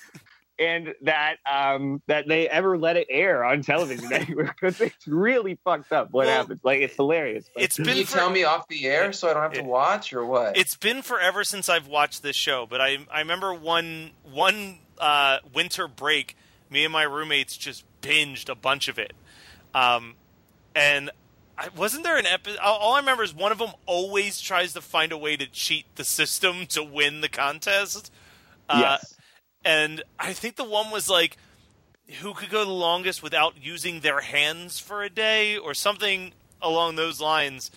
And 0.60 0.94
that 1.02 1.36
um, 1.50 2.02
that 2.06 2.28
they 2.28 2.46
ever 2.48 2.76
let 2.76 2.98
it 2.98 3.06
air 3.08 3.42
on 3.44 3.62
television 3.62 4.12
anywhere 4.12 4.54
because 4.60 4.78
it's 4.82 5.06
really 5.08 5.58
fucked 5.64 5.90
up 5.90 6.10
what 6.10 6.26
Well, 6.26 6.36
happens. 6.36 6.60
Like 6.62 6.82
it's 6.82 6.94
hilarious. 6.96 7.46
but- 7.54 7.62
It's 7.62 7.76
Can 7.76 7.86
been 7.86 7.96
you 7.96 8.04
for- 8.04 8.18
tell 8.18 8.28
me 8.30 8.44
off 8.44 8.68
the 8.68 8.84
air 8.86 9.12
so 9.14 9.30
I 9.30 9.32
don't 9.32 9.42
have 9.42 9.52
to 9.54 9.62
watch 9.62 10.12
or 10.12 10.26
what? 10.26 10.58
It's 10.58 10.76
been 10.76 11.00
forever 11.00 11.44
since 11.44 11.70
I've 11.70 11.86
watched 11.86 12.22
this 12.22 12.36
show, 12.36 12.66
but 12.68 12.80
I 12.80 12.98
I 13.10 13.20
remember 13.20 13.54
one 13.54 14.10
one 14.30 14.80
uh, 14.98 15.38
winter 15.54 15.88
break, 15.88 16.36
me 16.68 16.84
and 16.84 16.92
my 16.92 17.04
roommates 17.04 17.56
just 17.56 17.84
binged 18.02 18.50
a 18.50 18.54
bunch 18.54 18.88
of 18.88 18.98
it, 18.98 19.14
um, 19.74 20.14
and 20.74 21.10
I, 21.56 21.68
wasn't 21.74 22.04
there 22.04 22.18
an 22.18 22.26
episode? 22.26 22.58
All 22.58 22.94
I 22.94 22.98
remember 23.00 23.22
is 23.22 23.34
one 23.34 23.50
of 23.50 23.56
them 23.58 23.70
always 23.86 24.40
tries 24.42 24.74
to 24.74 24.82
find 24.82 25.10
a 25.10 25.16
way 25.16 25.36
to 25.38 25.46
cheat 25.46 25.86
the 25.96 26.04
system 26.04 26.66
to 26.66 26.82
win 26.82 27.22
the 27.22 27.28
contest. 27.30 28.12
Uh, 28.68 28.98
yes. 29.00 29.14
And 29.64 30.02
I 30.18 30.32
think 30.32 30.56
the 30.56 30.64
one 30.64 30.90
was 30.90 31.08
like 31.08 31.36
who 32.20 32.34
could 32.34 32.50
go 32.50 32.64
the 32.64 32.70
longest 32.70 33.22
without 33.22 33.54
using 33.60 34.00
their 34.00 34.20
hands 34.20 34.78
for 34.78 35.02
a 35.02 35.10
day 35.10 35.56
or 35.56 35.74
something 35.74 36.32
along 36.60 36.96
those 36.96 37.20
lines. 37.20 37.70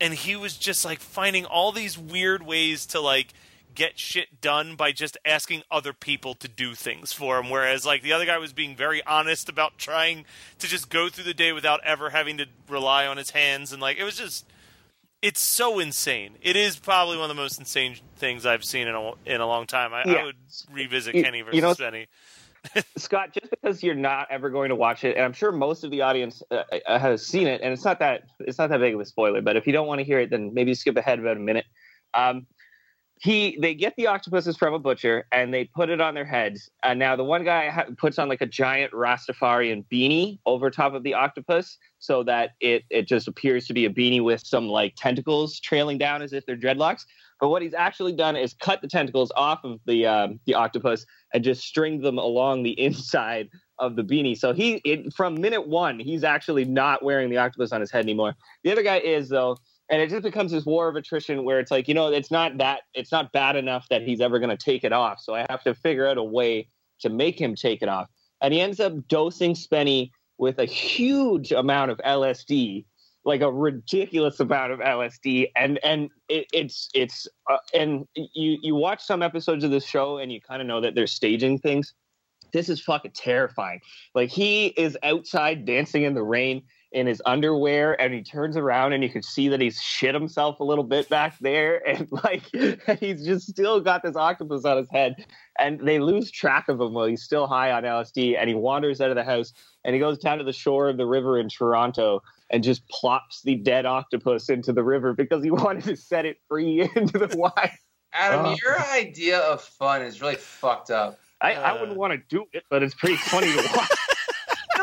And 0.00 0.14
he 0.14 0.36
was 0.36 0.56
just 0.56 0.84
like 0.84 1.00
finding 1.00 1.44
all 1.44 1.72
these 1.72 1.96
weird 1.96 2.42
ways 2.42 2.86
to 2.86 3.00
like 3.00 3.28
get 3.74 3.98
shit 3.98 4.40
done 4.40 4.74
by 4.74 4.92
just 4.92 5.16
asking 5.24 5.62
other 5.70 5.92
people 5.92 6.34
to 6.34 6.48
do 6.48 6.74
things 6.74 7.12
for 7.12 7.38
him. 7.38 7.50
Whereas 7.50 7.86
like 7.86 8.02
the 8.02 8.12
other 8.12 8.26
guy 8.26 8.38
was 8.38 8.52
being 8.52 8.76
very 8.76 9.02
honest 9.04 9.48
about 9.48 9.78
trying 9.78 10.24
to 10.58 10.66
just 10.66 10.90
go 10.90 11.08
through 11.08 11.24
the 11.24 11.34
day 11.34 11.52
without 11.52 11.80
ever 11.84 12.10
having 12.10 12.38
to 12.38 12.46
rely 12.68 13.06
on 13.06 13.16
his 13.16 13.30
hands 13.30 13.72
and 13.72 13.80
like 13.80 13.96
it 13.98 14.04
was 14.04 14.16
just 14.16 14.44
it's 15.22 15.40
so 15.40 15.78
insane. 15.78 16.36
It 16.42 16.56
is 16.56 16.76
probably 16.78 17.16
one 17.16 17.30
of 17.30 17.36
the 17.36 17.40
most 17.40 17.58
insane 17.58 17.96
things 18.16 18.46
I've 18.46 18.64
seen 18.64 18.88
in 18.88 18.94
a 18.94 19.12
in 19.26 19.40
a 19.40 19.46
long 19.46 19.66
time. 19.66 19.92
I, 19.92 20.02
I 20.02 20.24
would 20.24 20.36
revisit 20.72 21.14
You- 21.14 21.22
Kenny 21.24 21.38
you 21.38 21.44
versus 21.44 21.60
know- 21.60 21.74
Spenny. 21.74 22.06
Scott, 22.98 23.32
just 23.32 23.48
because 23.50 23.82
you're 23.82 23.94
not 23.94 24.26
ever 24.30 24.50
going 24.50 24.68
to 24.68 24.74
watch 24.76 25.02
it, 25.04 25.16
and 25.16 25.24
I'm 25.24 25.32
sure 25.32 25.50
most 25.50 25.82
of 25.82 25.90
the 25.90 26.02
audience 26.02 26.42
uh, 26.50 26.62
uh, 26.86 26.98
has 26.98 27.26
seen 27.26 27.46
it, 27.46 27.62
and 27.62 27.72
it's 27.72 27.86
not 27.86 27.98
that 28.00 28.24
it's 28.38 28.58
not 28.58 28.68
that 28.68 28.80
big 28.80 28.92
of 28.94 29.00
a 29.00 29.04
spoiler. 29.06 29.40
But 29.40 29.56
if 29.56 29.66
you 29.66 29.72
don't 29.72 29.86
want 29.86 30.00
to 30.00 30.04
hear 30.04 30.20
it, 30.20 30.28
then 30.28 30.52
maybe 30.52 30.74
skip 30.74 30.94
ahead 30.98 31.18
about 31.18 31.38
a 31.38 31.40
minute. 31.40 31.64
Um, 32.12 32.46
he 33.20 33.58
they 33.60 33.74
get 33.74 33.94
the 33.96 34.06
octopuses 34.06 34.56
from 34.56 34.72
a 34.72 34.78
butcher 34.78 35.26
and 35.30 35.52
they 35.52 35.66
put 35.66 35.90
it 35.90 36.00
on 36.00 36.14
their 36.14 36.24
heads. 36.24 36.70
And 36.82 36.98
now 36.98 37.16
the 37.16 37.24
one 37.24 37.44
guy 37.44 37.68
ha- 37.68 37.84
puts 37.98 38.18
on 38.18 38.30
like 38.30 38.40
a 38.40 38.46
giant 38.46 38.92
Rastafarian 38.92 39.84
beanie 39.92 40.38
over 40.46 40.70
top 40.70 40.94
of 40.94 41.02
the 41.02 41.12
octopus, 41.12 41.76
so 41.98 42.22
that 42.24 42.52
it 42.60 42.84
it 42.88 43.06
just 43.06 43.28
appears 43.28 43.66
to 43.66 43.74
be 43.74 43.84
a 43.84 43.90
beanie 43.90 44.24
with 44.24 44.40
some 44.46 44.68
like 44.68 44.94
tentacles 44.96 45.60
trailing 45.60 45.98
down 45.98 46.22
as 46.22 46.32
if 46.32 46.46
they're 46.46 46.56
dreadlocks. 46.56 47.04
But 47.40 47.50
what 47.50 47.60
he's 47.60 47.74
actually 47.74 48.12
done 48.12 48.36
is 48.36 48.54
cut 48.54 48.80
the 48.80 48.88
tentacles 48.88 49.30
off 49.36 49.60
of 49.64 49.80
the 49.84 50.06
um, 50.06 50.40
the 50.46 50.54
octopus 50.54 51.04
and 51.34 51.44
just 51.44 51.62
stringed 51.62 52.02
them 52.02 52.16
along 52.16 52.62
the 52.62 52.78
inside 52.80 53.50
of 53.78 53.96
the 53.96 54.02
beanie. 54.02 54.36
So 54.36 54.54
he 54.54 54.80
it, 54.84 55.12
from 55.12 55.38
minute 55.38 55.68
one, 55.68 55.98
he's 55.98 56.24
actually 56.24 56.64
not 56.64 57.02
wearing 57.02 57.28
the 57.28 57.36
octopus 57.36 57.70
on 57.72 57.82
his 57.82 57.90
head 57.90 58.04
anymore. 58.04 58.34
The 58.64 58.72
other 58.72 58.82
guy 58.82 58.96
is 58.98 59.28
though, 59.28 59.58
and 59.90 60.00
it 60.00 60.08
just 60.08 60.22
becomes 60.22 60.52
this 60.52 60.64
war 60.64 60.88
of 60.88 60.96
attrition 60.96 61.44
where 61.44 61.58
it's 61.60 61.70
like 61.70 61.88
you 61.88 61.94
know 61.94 62.08
it's 62.08 62.30
not 62.30 62.58
that 62.58 62.82
it's 62.94 63.12
not 63.12 63.32
bad 63.32 63.56
enough 63.56 63.86
that 63.90 64.02
he's 64.02 64.20
ever 64.20 64.38
going 64.38 64.50
to 64.50 64.56
take 64.56 64.84
it 64.84 64.92
off. 64.92 65.20
So 65.20 65.34
I 65.34 65.46
have 65.50 65.62
to 65.64 65.74
figure 65.74 66.06
out 66.06 66.16
a 66.16 66.24
way 66.24 66.68
to 67.00 67.08
make 67.08 67.40
him 67.40 67.54
take 67.54 67.82
it 67.82 67.88
off. 67.88 68.08
And 68.40 68.54
he 68.54 68.60
ends 68.60 68.80
up 68.80 69.08
dosing 69.08 69.54
Spenny 69.54 70.10
with 70.38 70.58
a 70.58 70.64
huge 70.64 71.52
amount 71.52 71.90
of 71.90 71.98
LSD 71.98 72.84
like 73.24 73.42
a 73.42 73.50
ridiculous 73.50 74.40
amount 74.40 74.72
of 74.72 74.78
LSD, 74.80 75.50
and 75.56 75.78
and 75.84 76.10
it, 76.28 76.46
it's 76.52 76.88
it's 76.94 77.28
uh, 77.50 77.58
and 77.74 78.06
you 78.14 78.58
you 78.62 78.74
watch 78.74 79.02
some 79.02 79.22
episodes 79.22 79.64
of 79.64 79.70
this 79.70 79.84
show 79.84 80.18
and 80.18 80.32
you 80.32 80.40
kind 80.40 80.62
of 80.62 80.68
know 80.68 80.80
that 80.80 80.94
they're 80.94 81.06
staging 81.06 81.58
things. 81.58 81.92
This 82.52 82.68
is 82.68 82.80
fucking 82.80 83.12
terrifying. 83.14 83.80
Like 84.14 84.30
he 84.30 84.68
is 84.68 84.96
outside 85.02 85.64
dancing 85.64 86.02
in 86.02 86.14
the 86.14 86.22
rain 86.22 86.62
in 86.92 87.06
his 87.06 87.22
underwear, 87.24 88.00
and 88.00 88.12
he 88.12 88.22
turns 88.22 88.56
around 88.56 88.92
and 88.92 89.02
you 89.02 89.08
can 89.08 89.22
see 89.22 89.48
that 89.48 89.60
he's 89.60 89.80
shit 89.80 90.12
himself 90.14 90.58
a 90.60 90.64
little 90.64 90.82
bit 90.84 91.08
back 91.08 91.38
there, 91.40 91.86
and 91.88 92.08
like 92.10 92.42
he's 92.98 93.24
just 93.24 93.48
still 93.48 93.80
got 93.80 94.02
this 94.02 94.16
octopus 94.16 94.64
on 94.64 94.76
his 94.76 94.90
head, 94.90 95.24
and 95.58 95.80
they 95.86 95.98
lose 96.00 96.30
track 96.30 96.68
of 96.68 96.80
him 96.80 96.92
while 96.94 97.06
he's 97.06 97.22
still 97.22 97.46
high 97.46 97.70
on 97.72 97.84
LSD, 97.84 98.36
and 98.38 98.48
he 98.48 98.54
wanders 98.54 99.00
out 99.00 99.10
of 99.10 99.16
the 99.16 99.24
house 99.24 99.52
and 99.84 99.94
he 99.94 100.00
goes 100.00 100.18
down 100.18 100.36
to 100.36 100.44
the 100.44 100.52
shore 100.52 100.90
of 100.90 100.98
the 100.98 101.06
river 101.06 101.38
in 101.40 101.48
Toronto 101.48 102.22
and 102.50 102.62
just 102.62 102.86
plops 102.88 103.40
the 103.42 103.54
dead 103.54 103.86
octopus 103.86 104.50
into 104.50 104.74
the 104.74 104.82
river 104.84 105.14
because 105.14 105.42
he 105.42 105.50
wanted 105.50 105.84
to 105.84 105.96
set 105.96 106.26
it 106.26 106.36
free 106.48 106.82
into 106.96 107.18
the 107.18 107.34
wild. 107.38 107.70
Adam, 108.12 108.44
Oh. 108.44 108.56
your 108.62 108.78
idea 108.90 109.38
of 109.38 109.62
fun 109.62 110.02
is 110.02 110.20
really 110.20 110.34
fucked 110.34 110.90
up. 110.90 111.18
I, 111.40 111.54
I 111.54 111.70
Uh. 111.70 111.80
wouldn't 111.80 111.96
want 111.96 112.12
to 112.12 112.18
do 112.28 112.44
it, 112.52 112.64
but 112.68 112.82
it's 112.82 112.94
pretty 112.94 113.16
funny 113.16 113.46
to 113.52 113.68
watch. 113.74 113.88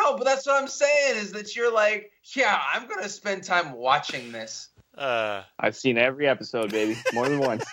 No, 0.08 0.16
but 0.16 0.24
that's 0.24 0.46
what 0.46 0.62
I'm 0.62 0.70
saying 0.70 1.18
is 1.18 1.34
that 1.34 1.56
you're 1.56 1.74
like, 1.74 2.12
yeah, 2.34 2.62
I'm 2.74 2.88
gonna 2.88 3.10
spend 3.10 3.44
time 3.44 3.74
watching 3.74 4.32
this. 4.32 4.70
Uh, 4.98 5.44
I've 5.60 5.76
seen 5.76 5.98
every 5.98 6.28
episode, 6.28 6.72
baby, 6.72 6.98
more 7.14 7.28
than 7.28 7.40
once. 7.40 7.66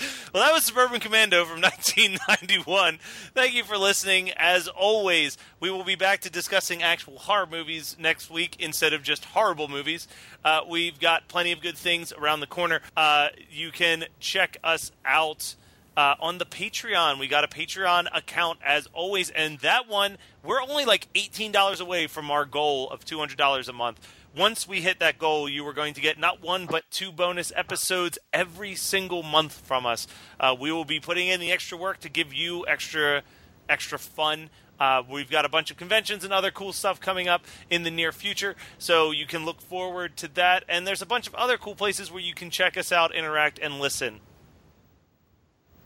well, 0.32 0.42
that 0.42 0.54
was 0.54 0.64
Suburban 0.64 1.00
Commando 1.00 1.44
from 1.44 1.60
1991. 1.62 2.98
Thank 3.34 3.52
you 3.52 3.62
for 3.62 3.76
listening. 3.76 4.30
As 4.38 4.68
always, 4.68 5.36
we 5.60 5.70
will 5.70 5.84
be 5.84 5.96
back 5.96 6.20
to 6.22 6.30
discussing 6.30 6.82
actual 6.82 7.18
horror 7.18 7.46
movies 7.46 7.96
next 8.00 8.30
week 8.30 8.56
instead 8.58 8.94
of 8.94 9.02
just 9.02 9.26
horrible 9.26 9.68
movies. 9.68 10.08
Uh, 10.42 10.60
we've 10.66 10.98
got 10.98 11.28
plenty 11.28 11.52
of 11.52 11.60
good 11.60 11.76
things 11.76 12.10
around 12.10 12.40
the 12.40 12.46
corner. 12.46 12.80
Uh, 12.96 13.28
you 13.50 13.70
can 13.70 14.06
check 14.18 14.56
us 14.64 14.92
out. 15.04 15.56
Uh, 15.96 16.14
on 16.20 16.38
the 16.38 16.46
Patreon, 16.46 17.18
we 17.18 17.26
got 17.28 17.44
a 17.44 17.48
Patreon 17.48 18.06
account 18.16 18.58
as 18.64 18.86
always, 18.94 19.28
and 19.30 19.58
that 19.58 19.88
one 19.88 20.16
we're 20.42 20.62
only 20.62 20.84
like 20.84 21.08
eighteen 21.14 21.52
dollars 21.52 21.80
away 21.80 22.06
from 22.06 22.30
our 22.30 22.44
goal 22.44 22.88
of 22.90 23.04
two 23.04 23.18
hundred 23.18 23.36
dollars 23.36 23.68
a 23.68 23.72
month. 23.72 24.00
once 24.36 24.68
we 24.68 24.80
hit 24.80 25.00
that 25.00 25.18
goal, 25.18 25.48
you 25.48 25.66
are 25.66 25.72
going 25.72 25.94
to 25.94 26.00
get 26.00 26.18
not 26.18 26.42
one 26.42 26.66
but 26.66 26.88
two 26.90 27.10
bonus 27.10 27.52
episodes 27.56 28.18
every 28.32 28.74
single 28.74 29.22
month 29.22 29.52
from 29.52 29.86
us. 29.86 30.06
Uh, 30.38 30.54
we 30.58 30.70
will 30.70 30.84
be 30.84 31.00
putting 31.00 31.28
in 31.28 31.40
the 31.40 31.50
extra 31.50 31.76
work 31.76 32.00
to 32.00 32.08
give 32.08 32.32
you 32.32 32.64
extra 32.66 33.22
extra 33.68 33.98
fun. 33.98 34.50
Uh, 34.78 35.02
we've 35.10 35.30
got 35.30 35.44
a 35.44 35.48
bunch 35.48 35.70
of 35.70 35.76
conventions 35.76 36.24
and 36.24 36.32
other 36.32 36.50
cool 36.50 36.72
stuff 36.72 37.00
coming 37.00 37.28
up 37.28 37.44
in 37.68 37.82
the 37.82 37.90
near 37.90 38.12
future, 38.12 38.56
so 38.78 39.10
you 39.10 39.26
can 39.26 39.44
look 39.44 39.60
forward 39.60 40.16
to 40.16 40.26
that. 40.28 40.64
And 40.68 40.86
there's 40.86 41.02
a 41.02 41.06
bunch 41.06 41.26
of 41.26 41.34
other 41.34 41.58
cool 41.58 41.74
places 41.74 42.10
where 42.10 42.22
you 42.22 42.32
can 42.32 42.48
check 42.48 42.78
us 42.78 42.90
out, 42.90 43.14
interact, 43.14 43.58
and 43.58 43.78
listen. 43.78 44.20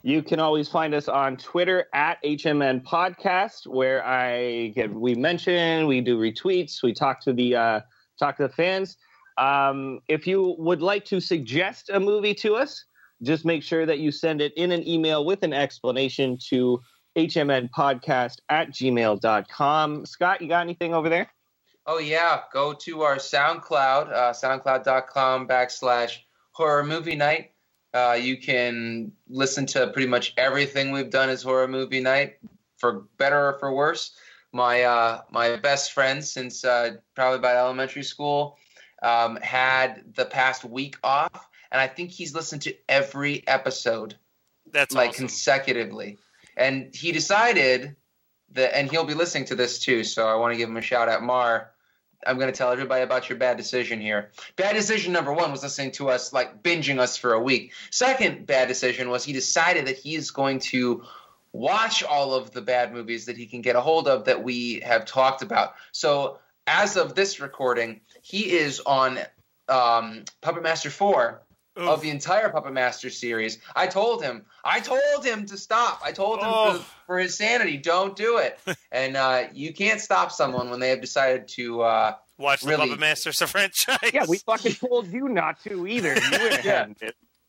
You 0.06 0.22
can 0.22 0.38
always 0.38 0.68
find 0.68 0.92
us 0.92 1.08
on 1.08 1.38
Twitter 1.38 1.86
at 1.94 2.22
HMN 2.22 2.82
Podcast, 2.84 3.66
where 3.66 4.04
I 4.06 4.68
get 4.74 4.92
we 4.92 5.14
mention, 5.14 5.86
we 5.86 6.02
do 6.02 6.18
retweets, 6.18 6.82
we 6.82 6.92
talk 6.92 7.22
to 7.22 7.32
the 7.32 7.56
uh, 7.56 7.80
talk 8.18 8.36
to 8.36 8.42
the 8.42 8.50
fans. 8.50 8.98
Um, 9.38 10.00
if 10.08 10.26
you 10.26 10.56
would 10.58 10.82
like 10.82 11.06
to 11.06 11.20
suggest 11.20 11.88
a 11.88 11.98
movie 11.98 12.34
to 12.34 12.54
us, 12.54 12.84
just 13.22 13.46
make 13.46 13.62
sure 13.62 13.86
that 13.86 13.98
you 13.98 14.12
send 14.12 14.42
it 14.42 14.52
in 14.58 14.72
an 14.72 14.86
email 14.86 15.24
with 15.24 15.42
an 15.42 15.54
explanation 15.54 16.36
to 16.50 16.82
hmnpodcast 17.16 18.40
at 18.50 18.72
gmail.com. 18.72 20.04
Scott, 20.04 20.42
you 20.42 20.48
got 20.48 20.60
anything 20.60 20.92
over 20.92 21.08
there? 21.08 21.32
Oh 21.86 21.96
yeah, 21.96 22.42
go 22.52 22.74
to 22.74 23.00
our 23.00 23.16
SoundCloud, 23.16 24.12
uh, 24.12 24.32
soundcloud.com 24.34 25.48
backslash 25.48 26.18
horror 26.52 26.84
movie 26.84 27.16
night. 27.16 27.53
Uh, 27.94 28.18
you 28.20 28.36
can 28.36 29.12
listen 29.28 29.66
to 29.66 29.86
pretty 29.86 30.08
much 30.08 30.34
everything 30.36 30.90
we've 30.90 31.10
done 31.10 31.28
as 31.28 31.44
horror 31.44 31.68
movie 31.68 32.00
night, 32.00 32.38
for 32.76 33.04
better 33.18 33.50
or 33.50 33.58
for 33.60 33.72
worse. 33.72 34.16
My 34.52 34.82
uh, 34.82 35.22
my 35.30 35.56
best 35.56 35.92
friend 35.92 36.24
since 36.24 36.64
uh, 36.64 36.96
probably 37.14 37.38
about 37.38 37.56
elementary 37.56 38.02
school 38.02 38.58
um, 39.02 39.36
had 39.36 40.14
the 40.14 40.24
past 40.24 40.64
week 40.64 40.96
off, 41.04 41.48
and 41.70 41.80
I 41.80 41.86
think 41.86 42.10
he's 42.10 42.34
listened 42.34 42.62
to 42.62 42.74
every 42.88 43.46
episode 43.46 44.16
That's 44.72 44.94
like 44.94 45.10
awesome. 45.10 45.26
consecutively. 45.26 46.18
And 46.56 46.94
he 46.94 47.12
decided 47.12 47.96
that, 48.52 48.76
and 48.76 48.90
he'll 48.90 49.04
be 49.04 49.14
listening 49.14 49.44
to 49.46 49.54
this 49.54 49.78
too. 49.78 50.04
So 50.04 50.26
I 50.26 50.34
want 50.34 50.52
to 50.52 50.58
give 50.58 50.68
him 50.68 50.76
a 50.76 50.82
shout 50.82 51.08
out, 51.08 51.22
Mar. 51.22 51.70
I'm 52.26 52.38
going 52.38 52.52
to 52.52 52.56
tell 52.56 52.70
everybody 52.70 53.02
about 53.02 53.28
your 53.28 53.38
bad 53.38 53.56
decision 53.56 54.00
here. 54.00 54.30
Bad 54.56 54.74
decision 54.74 55.12
number 55.12 55.32
one 55.32 55.50
was 55.50 55.62
listening 55.62 55.92
to 55.92 56.08
us, 56.08 56.32
like 56.32 56.62
binging 56.62 56.98
us 56.98 57.16
for 57.16 57.32
a 57.32 57.40
week. 57.40 57.72
Second 57.90 58.46
bad 58.46 58.68
decision 58.68 59.08
was 59.10 59.24
he 59.24 59.32
decided 59.32 59.86
that 59.86 59.96
he 59.96 60.14
is 60.14 60.30
going 60.30 60.58
to 60.60 61.04
watch 61.52 62.02
all 62.02 62.34
of 62.34 62.50
the 62.50 62.60
bad 62.60 62.92
movies 62.92 63.26
that 63.26 63.36
he 63.36 63.46
can 63.46 63.62
get 63.62 63.76
a 63.76 63.80
hold 63.80 64.08
of 64.08 64.24
that 64.24 64.42
we 64.42 64.80
have 64.80 65.04
talked 65.04 65.42
about. 65.42 65.74
So 65.92 66.38
as 66.66 66.96
of 66.96 67.14
this 67.14 67.40
recording, 67.40 68.00
he 68.22 68.52
is 68.52 68.80
on 68.80 69.18
um, 69.68 70.24
Puppet 70.40 70.62
Master 70.62 70.90
4 70.90 71.40
Oof. 71.76 71.88
of 71.88 72.00
the 72.02 72.10
entire 72.10 72.50
Puppet 72.50 72.72
Master 72.72 73.10
series. 73.10 73.58
I 73.74 73.88
told 73.88 74.22
him, 74.22 74.44
I 74.64 74.78
told 74.80 75.24
him 75.24 75.44
to 75.46 75.56
stop. 75.58 76.00
I 76.04 76.12
told 76.12 76.38
him 76.38 76.46
Oh. 76.48 76.74
for, 76.74 76.84
for 77.06 77.18
his 77.18 77.36
sanity, 77.36 77.76
don't 77.78 78.14
do 78.14 78.38
it. 78.38 78.58
and 78.92 79.16
uh, 79.16 79.44
you 79.52 79.72
can't 79.74 80.00
stop 80.00 80.30
someone 80.30 80.70
when 80.70 80.78
they 80.80 80.90
have 80.90 81.00
decided 81.00 81.48
to. 81.48 81.82
Uh, 81.82 82.14
Watch 82.38 82.60
the 82.62 82.68
really- 82.70 82.86
Puppet 82.88 83.00
Masters 83.00 83.42
franchise. 83.50 83.98
Yeah, 84.12 84.24
we 84.28 84.38
fucking 84.38 84.74
told 84.74 85.08
you 85.08 85.28
not 85.28 85.62
to 85.64 85.86
either. 85.86 86.14
You 86.14 86.20
Yeah. 86.64 86.86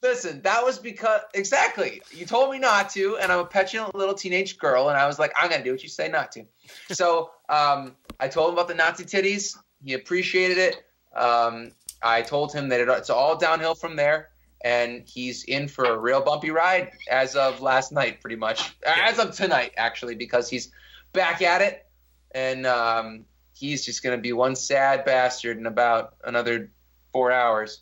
listen, 0.02 0.42
that 0.42 0.64
was 0.64 0.80
because 0.80 1.22
exactly 1.36 2.02
you 2.12 2.26
told 2.26 2.52
me 2.52 2.58
not 2.60 2.90
to, 2.92 3.18
and 3.18 3.32
I'm 3.32 3.40
a 3.40 3.46
petulant 3.46 3.94
little 3.96 4.14
teenage 4.16 4.58
girl, 4.58 4.90
and 4.90 4.98
I 4.98 5.06
was 5.08 5.20
like, 5.20 5.34
I'm 5.40 5.50
gonna 5.50 5.64
do 5.64 5.72
what 5.72 5.84
you 5.84 5.90
say 5.90 6.08
not 6.08 6.32
to. 6.34 6.46
so 6.92 7.32
um, 7.50 7.96
I 8.20 8.28
told 8.28 8.50
him 8.50 8.54
about 8.56 8.68
the 8.68 8.76
Nazi 8.76 9.06
titties. 9.06 9.56
He 9.84 9.94
appreciated 9.94 10.58
it. 10.58 10.84
Um, 11.16 11.72
I 12.02 12.22
told 12.22 12.54
him 12.54 12.70
that 12.70 12.80
it, 12.80 12.90
it's 12.90 13.10
all 13.10 13.38
downhill 13.38 13.76
from 13.76 13.96
there, 13.96 14.30
and 14.64 15.04
he's 15.08 15.44
in 15.44 15.68
for 15.68 15.86
a 15.86 15.98
real 15.98 16.22
bumpy 16.22 16.52
ride 16.52 16.92
as 17.10 17.36
of 17.36 17.62
last 17.62 17.92
night, 17.92 18.22
pretty 18.22 18.36
much. 18.36 18.76
As 18.86 19.20
of 19.20 19.36
tonight, 19.36 19.74
actually, 19.78 20.16
because 20.16 20.50
he's 20.50 20.72
back 21.14 21.42
at 21.42 21.62
it, 21.62 21.86
and 22.34 22.66
um, 22.66 23.26
he's 23.54 23.86
just 23.86 24.04
gonna 24.04 24.18
be 24.18 24.34
one 24.34 24.56
sad 24.56 25.06
bastard 25.06 25.58
in 25.58 25.66
about 25.66 26.16
another 26.24 26.72
four 27.12 27.32
hours. 27.32 27.82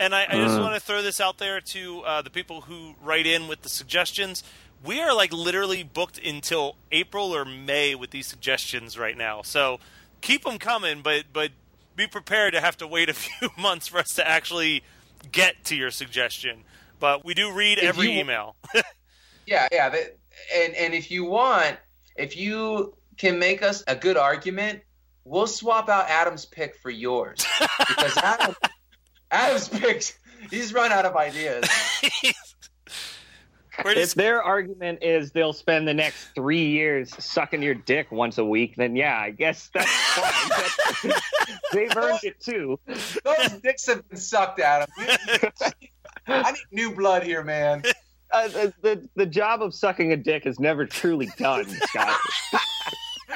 And 0.00 0.14
I, 0.14 0.26
I 0.28 0.36
just 0.36 0.58
Mm. 0.58 0.62
want 0.62 0.74
to 0.74 0.80
throw 0.80 1.02
this 1.02 1.20
out 1.20 1.38
there 1.38 1.60
to 1.60 2.00
uh, 2.02 2.22
the 2.22 2.30
people 2.30 2.62
who 2.62 2.96
write 3.00 3.26
in 3.26 3.46
with 3.46 3.62
the 3.62 3.68
suggestions. 3.68 4.42
We 4.84 5.00
are 5.00 5.14
like 5.14 5.32
literally 5.32 5.82
booked 5.84 6.18
until 6.18 6.76
April 6.90 7.34
or 7.34 7.44
May 7.44 7.94
with 7.94 8.10
these 8.10 8.26
suggestions 8.26 8.98
right 8.98 9.16
now. 9.16 9.42
So 9.42 9.78
keep 10.20 10.42
them 10.44 10.58
coming, 10.58 11.00
but 11.00 11.26
but 11.32 11.52
be 11.96 12.06
prepared 12.06 12.54
to 12.54 12.60
have 12.60 12.76
to 12.78 12.86
wait 12.86 13.08
a 13.08 13.14
few 13.14 13.48
months 13.58 13.88
for 13.88 13.98
us 13.98 14.14
to 14.14 14.26
actually 14.28 14.82
get 15.32 15.64
to 15.66 15.76
your 15.76 15.90
suggestion. 15.90 16.64
But 17.00 17.24
we 17.24 17.34
do 17.34 17.52
read 17.52 17.78
If 17.78 17.84
every 17.84 18.12
you- 18.12 18.20
email. 18.20 18.56
Yeah, 19.46 19.68
yeah. 19.70 19.90
That, 19.90 20.16
and 20.56 20.74
and 20.74 20.94
if 20.94 21.10
you 21.10 21.26
want, 21.26 21.76
if 22.16 22.34
you 22.34 22.94
can 23.18 23.38
make 23.38 23.62
us 23.62 23.84
a 23.86 23.94
good 23.94 24.16
argument, 24.16 24.80
we'll 25.26 25.46
swap 25.46 25.90
out 25.90 26.08
Adam's 26.08 26.46
pick 26.46 26.76
for 26.76 26.88
yours 26.88 27.44
because 27.88 28.16
Adam, 28.16 28.56
Adam's 29.30 29.68
picked. 29.68 30.18
He's 30.50 30.72
run 30.72 30.92
out 30.92 31.04
of 31.04 31.14
ideas. 31.14 31.66
We're 33.82 33.92
If 33.92 34.14
their 34.14 34.42
argument 34.42 35.00
is 35.02 35.32
they'll 35.32 35.52
spend 35.52 35.88
the 35.88 35.94
next 35.94 36.28
three 36.34 36.66
years 36.66 37.14
sucking 37.22 37.62
your 37.62 37.74
dick 37.74 38.12
once 38.12 38.38
a 38.38 38.44
week, 38.44 38.76
then 38.76 38.94
yeah, 38.94 39.18
I 39.18 39.30
guess 39.30 39.70
that's 39.72 39.90
fine. 39.90 41.12
They've 41.72 41.96
earned 41.96 42.20
it 42.22 42.40
too. 42.40 42.78
Those 42.86 43.60
dicks 43.62 43.86
have 43.86 44.08
been 44.08 44.18
sucked, 44.18 44.60
Adam. 44.60 44.88
I 46.26 46.52
need 46.52 46.64
new 46.70 46.94
blood 46.94 47.24
here, 47.24 47.42
man. 47.42 47.82
Uh, 48.30 48.48
the, 48.48 48.74
the 48.82 49.08
the 49.14 49.26
job 49.26 49.62
of 49.62 49.74
sucking 49.74 50.12
a 50.12 50.16
dick 50.16 50.46
is 50.46 50.58
never 50.58 50.86
truly 50.86 51.28
done, 51.38 51.68
Scott. 51.68 52.18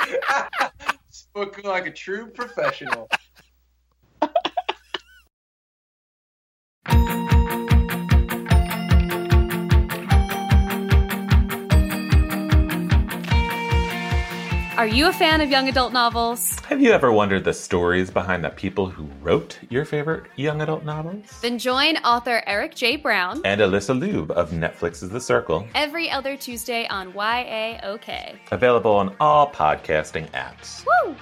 Spoken 1.11 1.65
like 1.65 1.87
a 1.87 1.93
true 1.93 2.27
professional. 2.29 3.09
Are 14.79 14.87
you 14.87 15.09
a 15.09 15.13
fan 15.13 15.41
of 15.41 15.51
young 15.51 15.69
adult 15.69 15.93
novels? 15.93 16.57
Have 16.61 16.81
you 16.81 16.93
ever 16.93 17.11
wondered 17.13 17.43
the 17.43 17.53
stories 17.53 18.11
behind 18.13 18.45
the 18.45 18.51
people 18.51 18.89
who 18.89 19.09
wrote 19.21 19.59
your 19.71 19.85
favorite 19.85 20.31
young 20.37 20.61
adult 20.63 20.85
novels? 20.85 21.25
Then 21.43 21.59
join 21.59 21.97
author 21.99 22.45
Eric 22.47 22.77
J. 22.77 22.95
Brown 22.95 23.41
And 23.45 23.61
Alyssa 23.61 23.99
Lube 23.99 24.31
of 24.31 24.51
Netflix's 24.53 25.11
The 25.11 25.21
Circle. 25.21 25.67
every 25.75 26.09
other 26.09 26.37
Tuesday 26.37 26.87
on 26.89 27.13
YAOK. 27.13 28.39
Available 28.53 28.93
on 28.93 29.17
all 29.19 29.51
podcasting 29.51 30.31
apps. 30.31 30.85
Woo! 31.05 31.17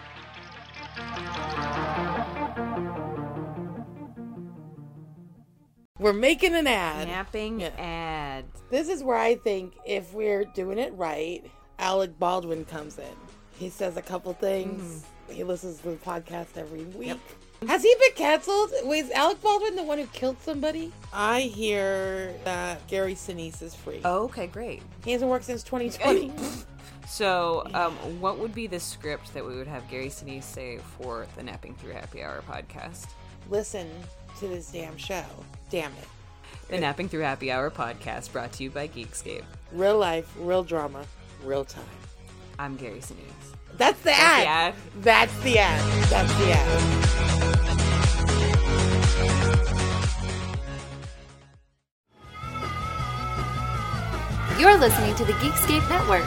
We're 5.99 6.13
making 6.13 6.55
an 6.55 6.67
ad. 6.67 7.09
Napping 7.09 7.61
Yeah. 7.61 7.71
ad. 7.79 8.45
This 8.71 8.89
is 8.89 9.03
where 9.03 9.17
I 9.17 9.37
think 9.37 9.75
if 9.87 10.13
we're 10.13 10.45
doing 10.45 10.79
it 10.79 10.93
right, 10.95 11.43
Alec 11.79 12.19
Baldwin 12.19 12.65
comes 12.67 12.99
in. 12.99 13.26
He 13.59 13.71
says 13.71 13.97
a 13.97 14.03
couple 14.03 14.33
things. 14.35 15.05
He 15.29 15.43
listens 15.45 15.81
to 15.81 15.91
the 15.91 15.97
podcast 15.97 16.57
every 16.57 16.85
week. 16.85 17.19
Has 17.67 17.83
he 17.83 17.95
been 17.99 18.15
canceled? 18.15 18.71
Was 18.85 19.11
Alec 19.11 19.41
Baldwin 19.41 19.77
the 19.77 19.83
one 19.83 19.99
who 19.99 20.07
killed 20.09 20.41
somebody? 20.43 20.93
I 21.13 21.41
hear 21.43 22.35
that 22.45 22.87
Gary 22.87 23.15
Sinise 23.15 23.63
is 23.63 23.75
free. 23.75 24.01
Oh, 24.05 24.25
okay, 24.25 24.47
great. 24.47 24.83
He 25.05 25.13
hasn't 25.13 25.31
worked 25.31 25.47
since 25.47 25.63
2020. 25.63 26.33
So, 27.09 27.65
um, 27.73 27.93
what 28.21 28.39
would 28.39 28.53
be 28.53 28.67
the 28.67 28.81
script 28.81 29.33
that 29.35 29.47
we 29.47 29.55
would 29.55 29.69
have 29.69 29.89
Gary 29.89 30.09
Sinise 30.09 30.43
say 30.43 30.79
for 30.99 31.29
the 31.37 31.43
Napping 31.45 31.77
Through 31.77 31.93
Happy 31.93 32.21
Hour 32.21 32.43
podcast? 32.51 33.07
Listen 33.49 33.89
to 34.41 34.49
this 34.49 34.73
damn 34.73 34.97
show. 34.97 35.25
Damn 35.71 35.93
it. 35.93 36.09
The 36.69 36.81
Napping 36.81 37.09
Through 37.09 37.21
Happy 37.21 37.53
Hour 37.53 37.71
podcast 37.71 38.33
brought 38.33 38.53
to 38.55 38.65
you 38.65 38.71
by 38.71 38.89
Geekscape. 38.89 39.45
Real 39.71 39.97
life, 39.99 40.35
real 40.37 40.65
drama, 40.65 41.05
real 41.45 41.65
time. 41.65 41.85
I'm 42.59 42.75
Gary 42.77 42.99
Sinise. 42.99 43.36
That's 43.77 43.99
the 44.01 44.11
That's 44.11 44.21
ad. 44.21 44.43
the 44.43 44.49
ad. 44.49 44.75
That's 45.03 45.41
the 45.41 45.59
ad. 45.59 46.11
That's 46.11 46.35
the 46.39 46.53
ad. 46.53 47.07
You're 54.59 54.79
listening 54.79 55.15
to 55.17 55.25
the 55.27 55.35
Geekscape 55.35 55.87
Network. 55.91 56.25